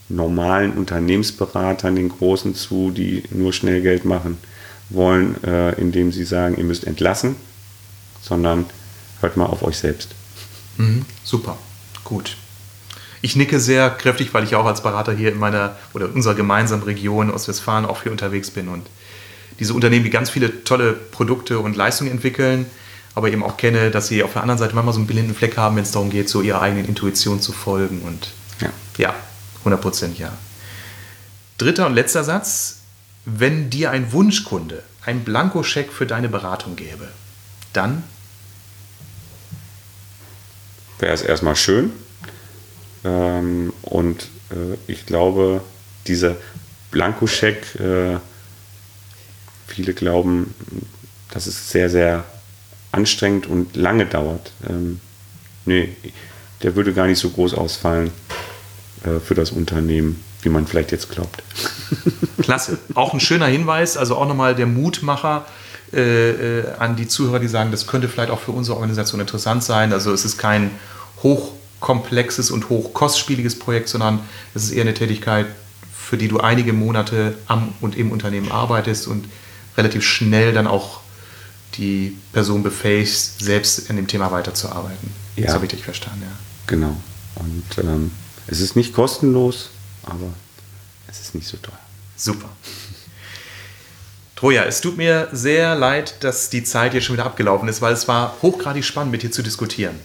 normalen 0.09 0.73
Unternehmensberatern, 0.73 1.95
den 1.95 2.09
Großen 2.09 2.55
zu, 2.55 2.91
die 2.91 3.23
nur 3.31 3.53
schnell 3.53 3.81
Geld 3.81 4.05
machen 4.05 4.37
wollen, 4.89 5.41
äh, 5.43 5.71
indem 5.79 6.11
sie 6.11 6.23
sagen, 6.23 6.57
ihr 6.57 6.63
müsst 6.63 6.85
entlassen, 6.85 7.35
sondern 8.21 8.65
hört 9.21 9.37
mal 9.37 9.45
auf 9.45 9.63
euch 9.63 9.77
selbst. 9.77 10.09
Mhm, 10.77 11.05
super, 11.23 11.57
gut. 12.03 12.37
Ich 13.21 13.35
nicke 13.37 13.59
sehr 13.59 13.89
kräftig, 13.89 14.33
weil 14.33 14.43
ich 14.43 14.55
auch 14.55 14.65
als 14.65 14.83
Berater 14.83 15.13
hier 15.13 15.31
in 15.31 15.39
meiner 15.39 15.77
oder 15.93 16.13
unserer 16.13 16.35
gemeinsamen 16.35 16.83
Region 16.83 17.31
Ostwestfalen 17.31 17.85
auch 17.85 17.97
viel 17.97 18.11
unterwegs 18.11 18.51
bin 18.51 18.67
und 18.67 18.85
diese 19.59 19.73
Unternehmen, 19.73 20.03
die 20.03 20.09
ganz 20.09 20.29
viele 20.29 20.63
tolle 20.63 20.93
Produkte 20.93 21.59
und 21.59 21.75
Leistungen 21.75 22.11
entwickeln, 22.11 22.65
aber 23.15 23.31
eben 23.31 23.43
auch 23.43 23.57
kenne, 23.57 23.91
dass 23.91 24.07
sie 24.07 24.23
auf 24.23 24.33
der 24.33 24.41
anderen 24.41 24.57
Seite 24.57 24.75
manchmal 24.75 24.93
so 24.93 24.99
einen 24.99 25.07
blinden 25.07 25.35
Fleck 25.35 25.57
haben, 25.57 25.75
wenn 25.75 25.83
es 25.83 25.91
darum 25.91 26.09
geht, 26.09 26.29
so 26.29 26.41
ihrer 26.41 26.61
eigenen 26.61 26.85
Intuition 26.85 27.39
zu 27.39 27.51
folgen. 27.51 28.01
Und 28.01 28.29
ja, 28.61 28.69
ja 28.97 29.15
100 29.59 29.81
Prozent 29.81 30.19
ja. 30.19 30.33
Dritter 31.57 31.85
und 31.85 31.93
letzter 31.93 32.23
Satz. 32.23 32.79
Wenn 33.25 33.69
dir 33.69 33.91
ein 33.91 34.11
Wunschkunde 34.11 34.83
ein 35.05 35.23
Blankoscheck 35.23 35.93
für 35.93 36.05
deine 36.05 36.27
Beratung 36.27 36.75
gäbe, 36.75 37.07
dann 37.71 38.03
wäre 40.99 41.13
es 41.13 41.21
erstmal 41.21 41.55
schön. 41.55 41.91
Ähm, 43.03 43.73
und 43.81 44.29
äh, 44.49 44.77
ich 44.87 45.05
glaube, 45.05 45.61
dieser 46.07 46.35
Blankoscheck 46.91 47.75
äh, 47.79 48.17
viele 49.67 49.93
glauben, 49.93 50.53
dass 51.31 51.47
es 51.47 51.71
sehr, 51.71 51.89
sehr 51.89 52.25
anstrengend 52.91 53.47
und 53.47 53.75
lange 53.75 54.05
dauert. 54.05 54.51
Ähm, 54.69 54.99
nee, 55.65 55.89
der 56.61 56.75
würde 56.75 56.93
gar 56.93 57.07
nicht 57.07 57.19
so 57.19 57.29
groß 57.29 57.53
ausfallen 57.55 58.11
äh, 59.03 59.19
für 59.19 59.35
das 59.35 59.51
Unternehmen, 59.51 60.23
wie 60.41 60.49
man 60.49 60.67
vielleicht 60.67 60.91
jetzt 60.91 61.09
glaubt. 61.09 61.43
Klasse. 62.41 62.77
Auch 62.93 63.13
ein 63.13 63.19
schöner 63.19 63.47
Hinweis, 63.47 63.97
also 63.97 64.15
auch 64.15 64.27
nochmal 64.27 64.55
der 64.55 64.67
Mutmacher 64.67 65.45
äh, 65.93 66.59
äh, 66.59 66.75
an 66.79 66.95
die 66.95 67.07
Zuhörer, 67.07 67.39
die 67.39 67.47
sagen, 67.47 67.71
das 67.71 67.87
könnte 67.87 68.07
vielleicht 68.07 68.31
auch 68.31 68.39
für 68.39 68.51
unsere 68.51 68.77
Organisation 68.77 69.21
interessant 69.21 69.63
sein. 69.63 69.93
Also 69.93 70.11
es 70.11 70.25
ist 70.25 70.37
kein 70.37 70.71
hochkomplexes 71.21 72.51
und 72.51 72.69
hochkostspieliges 72.69 73.59
Projekt, 73.59 73.89
sondern 73.89 74.19
es 74.53 74.63
ist 74.63 74.71
eher 74.71 74.81
eine 74.81 74.93
Tätigkeit, 74.93 75.47
für 75.93 76.17
die 76.17 76.27
du 76.27 76.39
einige 76.39 76.73
Monate 76.73 77.35
am 77.47 77.73
und 77.81 77.97
im 77.97 78.11
Unternehmen 78.11 78.51
arbeitest 78.51 79.07
und 79.07 79.25
relativ 79.77 80.03
schnell 80.03 80.53
dann 80.53 80.67
auch 80.67 81.01
die 81.77 82.17
Person 82.31 82.63
befähigst, 82.63 83.39
selbst 83.39 83.89
in 83.89 83.95
dem 83.95 84.07
Thema 84.07 84.31
weiterzuarbeiten. 84.31 85.11
Ja. 85.35 85.45
Das 85.45 85.55
habe 85.55 85.65
ich 85.65 85.71
dich 85.71 85.83
verstanden, 85.83 86.21
ja. 86.21 86.31
Genau. 86.67 86.95
Und 87.35 87.63
ähm, 87.79 88.11
es 88.47 88.59
ist 88.59 88.75
nicht 88.75 88.93
kostenlos, 88.93 89.69
aber 90.03 90.33
es 91.07 91.19
ist 91.19 91.35
nicht 91.35 91.47
so 91.47 91.57
teuer. 91.57 91.79
Super. 92.15 92.49
Troja, 94.35 94.65
es 94.65 94.81
tut 94.81 94.97
mir 94.97 95.29
sehr 95.31 95.75
leid, 95.75 96.15
dass 96.23 96.49
die 96.49 96.63
Zeit 96.63 96.93
jetzt 96.93 97.05
schon 97.05 97.15
wieder 97.15 97.25
abgelaufen 97.25 97.69
ist, 97.69 97.81
weil 97.81 97.93
es 97.93 98.07
war 98.07 98.35
hochgradig 98.41 98.83
spannend, 98.83 99.11
mit 99.11 99.23
dir 99.23 99.31
zu 99.31 99.41
diskutieren. 99.41 99.99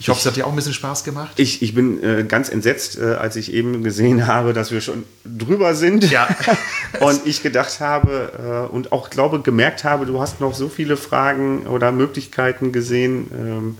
Ich 0.00 0.08
hoffe, 0.08 0.20
es 0.20 0.26
hat 0.26 0.34
dir 0.34 0.46
auch 0.46 0.50
ein 0.50 0.56
bisschen 0.56 0.72
Spaß 0.72 1.04
gemacht. 1.04 1.32
Ich, 1.36 1.60
ich 1.60 1.74
bin 1.74 2.02
äh, 2.02 2.24
ganz 2.24 2.48
entsetzt, 2.48 2.98
äh, 2.98 3.16
als 3.16 3.36
ich 3.36 3.52
eben 3.52 3.84
gesehen 3.84 4.26
habe, 4.26 4.54
dass 4.54 4.70
wir 4.70 4.80
schon 4.80 5.04
drüber 5.26 5.74
sind. 5.74 6.10
Ja. 6.10 6.26
und 7.00 7.26
ich 7.26 7.42
gedacht 7.42 7.80
habe 7.80 8.68
äh, 8.70 8.74
und 8.74 8.92
auch 8.92 9.10
glaube, 9.10 9.40
gemerkt 9.42 9.84
habe, 9.84 10.06
du 10.06 10.18
hast 10.18 10.40
noch 10.40 10.54
so 10.54 10.70
viele 10.70 10.96
Fragen 10.96 11.66
oder 11.66 11.92
Möglichkeiten 11.92 12.72
gesehen, 12.72 13.30
ähm, 13.38 13.78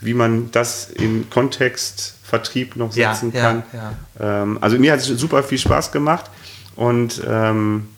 wie 0.00 0.14
man 0.14 0.52
das 0.52 0.88
in 0.88 1.28
Kontext 1.30 2.14
Vertrieb 2.22 2.76
noch 2.76 2.92
setzen 2.92 3.32
ja, 3.34 3.42
kann. 3.42 3.62
Ja, 3.72 3.92
ja. 4.20 4.42
Ähm, 4.42 4.58
also 4.60 4.78
mir 4.78 4.92
hat 4.92 5.00
es 5.00 5.06
super 5.06 5.42
viel 5.42 5.58
Spaß 5.58 5.90
gemacht 5.90 6.30
und 6.76 7.20
ähm, 7.26 7.88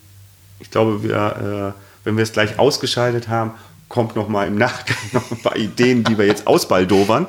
ich 0.59 0.70
glaube, 0.70 1.03
wir, 1.03 1.74
äh, 1.76 1.80
wenn 2.05 2.16
wir 2.16 2.22
es 2.22 2.32
gleich 2.32 2.59
ausgeschaltet 2.59 3.28
haben, 3.28 3.53
kommt 3.93 4.16
noch 4.16 4.26
mal 4.26 4.49
im 4.49 4.57
Nachgang 4.57 4.97
noch 5.12 5.30
ein 5.30 5.40
paar 5.40 5.57
Ideen, 5.57 6.03
die 6.03 6.18
wir 6.18 6.26
jetzt 6.26 6.47
ausbaldowern. 6.49 7.26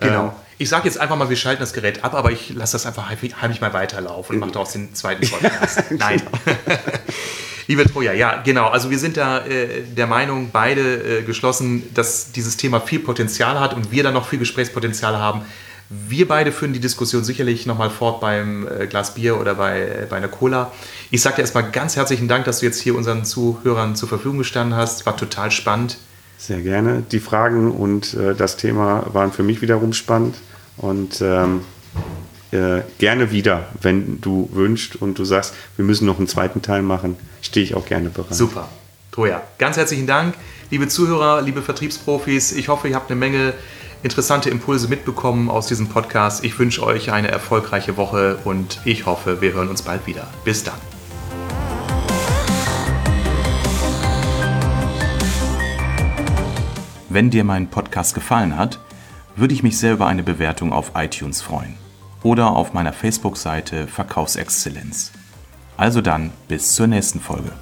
Genau. 0.00 0.24
Ähm, 0.24 0.30
ich 0.58 0.68
sage 0.68 0.86
jetzt 0.86 0.98
einfach 0.98 1.16
mal, 1.16 1.28
wir 1.28 1.36
schalten 1.36 1.60
das 1.60 1.72
Gerät 1.72 2.02
ab, 2.02 2.14
aber 2.14 2.32
ich 2.32 2.50
lasse 2.50 2.72
das 2.72 2.86
einfach 2.86 3.10
heimlich 3.10 3.60
mal 3.60 3.72
weiterlaufen 3.72 4.36
und 4.36 4.40
mache 4.40 4.52
daraus 4.52 4.72
den 4.72 4.94
zweiten 4.94 5.28
Podcast. 5.28 5.84
Nein. 5.90 6.22
Liebe 7.68 7.84
Troja, 7.84 8.12
ja, 8.12 8.42
genau. 8.42 8.68
Also 8.68 8.90
wir 8.90 8.98
sind 8.98 9.16
da 9.16 9.44
äh, 9.46 9.82
der 9.82 10.06
Meinung, 10.06 10.50
beide 10.52 11.20
äh, 11.20 11.22
geschlossen, 11.22 11.92
dass 11.94 12.32
dieses 12.32 12.56
Thema 12.56 12.80
viel 12.80 12.98
Potenzial 12.98 13.60
hat 13.60 13.74
und 13.74 13.92
wir 13.92 14.02
da 14.02 14.10
noch 14.10 14.26
viel 14.28 14.38
Gesprächspotenzial 14.38 15.16
haben, 15.16 15.42
Wir 16.08 16.26
beide 16.26 16.52
führen 16.52 16.72
die 16.72 16.80
Diskussion 16.80 17.22
sicherlich 17.22 17.66
nochmal 17.66 17.90
fort 17.90 18.20
beim 18.20 18.66
äh, 18.66 18.86
Glas 18.86 19.14
Bier 19.14 19.38
oder 19.38 19.54
bei, 19.56 19.80
äh, 19.80 20.06
bei 20.08 20.16
einer 20.16 20.28
Cola. 20.28 20.72
Ich 21.14 21.20
sage 21.20 21.36
dir 21.36 21.42
erstmal 21.42 21.70
ganz 21.70 21.94
herzlichen 21.94 22.26
Dank, 22.26 22.46
dass 22.46 22.60
du 22.60 22.66
jetzt 22.66 22.80
hier 22.80 22.94
unseren 22.94 23.26
Zuhörern 23.26 23.94
zur 23.96 24.08
Verfügung 24.08 24.38
gestanden 24.38 24.74
hast. 24.74 25.04
War 25.04 25.14
total 25.14 25.50
spannend. 25.50 25.98
Sehr 26.38 26.62
gerne. 26.62 27.02
Die 27.12 27.20
Fragen 27.20 27.70
und 27.70 28.14
äh, 28.14 28.34
das 28.34 28.56
Thema 28.56 29.04
waren 29.12 29.30
für 29.30 29.42
mich 29.42 29.60
wiederum 29.60 29.92
spannend. 29.92 30.36
Und 30.78 31.20
ähm, 31.20 31.60
äh, 32.50 32.80
gerne 32.96 33.30
wieder, 33.30 33.66
wenn 33.82 34.22
du 34.22 34.48
wünschst 34.54 34.96
und 34.96 35.18
du 35.18 35.26
sagst, 35.26 35.52
wir 35.76 35.84
müssen 35.84 36.06
noch 36.06 36.16
einen 36.16 36.28
zweiten 36.28 36.62
Teil 36.62 36.80
machen, 36.80 37.18
stehe 37.42 37.62
ich 37.62 37.74
auch 37.74 37.84
gerne 37.84 38.08
bereit. 38.08 38.34
Super. 38.34 38.70
Troja, 39.10 39.42
ganz 39.58 39.76
herzlichen 39.76 40.06
Dank. 40.06 40.34
Liebe 40.70 40.88
Zuhörer, 40.88 41.42
liebe 41.42 41.60
Vertriebsprofis, 41.60 42.52
ich 42.52 42.68
hoffe, 42.68 42.88
ihr 42.88 42.94
habt 42.94 43.10
eine 43.10 43.20
Menge 43.20 43.52
interessante 44.02 44.48
Impulse 44.48 44.88
mitbekommen 44.88 45.50
aus 45.50 45.66
diesem 45.66 45.88
Podcast. 45.88 46.42
Ich 46.42 46.58
wünsche 46.58 46.82
euch 46.82 47.12
eine 47.12 47.28
erfolgreiche 47.28 47.98
Woche 47.98 48.38
und 48.44 48.80
ich 48.86 49.04
hoffe, 49.04 49.42
wir 49.42 49.52
hören 49.52 49.68
uns 49.68 49.82
bald 49.82 50.06
wieder. 50.06 50.26
Bis 50.46 50.64
dann. 50.64 50.91
Wenn 57.12 57.28
dir 57.28 57.44
mein 57.44 57.66
Podcast 57.66 58.14
gefallen 58.14 58.56
hat, 58.56 58.78
würde 59.36 59.52
ich 59.52 59.62
mich 59.62 59.76
sehr 59.76 59.92
über 59.92 60.06
eine 60.06 60.22
Bewertung 60.22 60.72
auf 60.72 60.92
iTunes 60.94 61.42
freuen 61.42 61.74
oder 62.22 62.52
auf 62.52 62.72
meiner 62.72 62.94
Facebook-Seite 62.94 63.86
Verkaufsexzellenz. 63.86 65.12
Also 65.76 66.00
dann, 66.00 66.32
bis 66.48 66.74
zur 66.74 66.86
nächsten 66.86 67.20
Folge. 67.20 67.52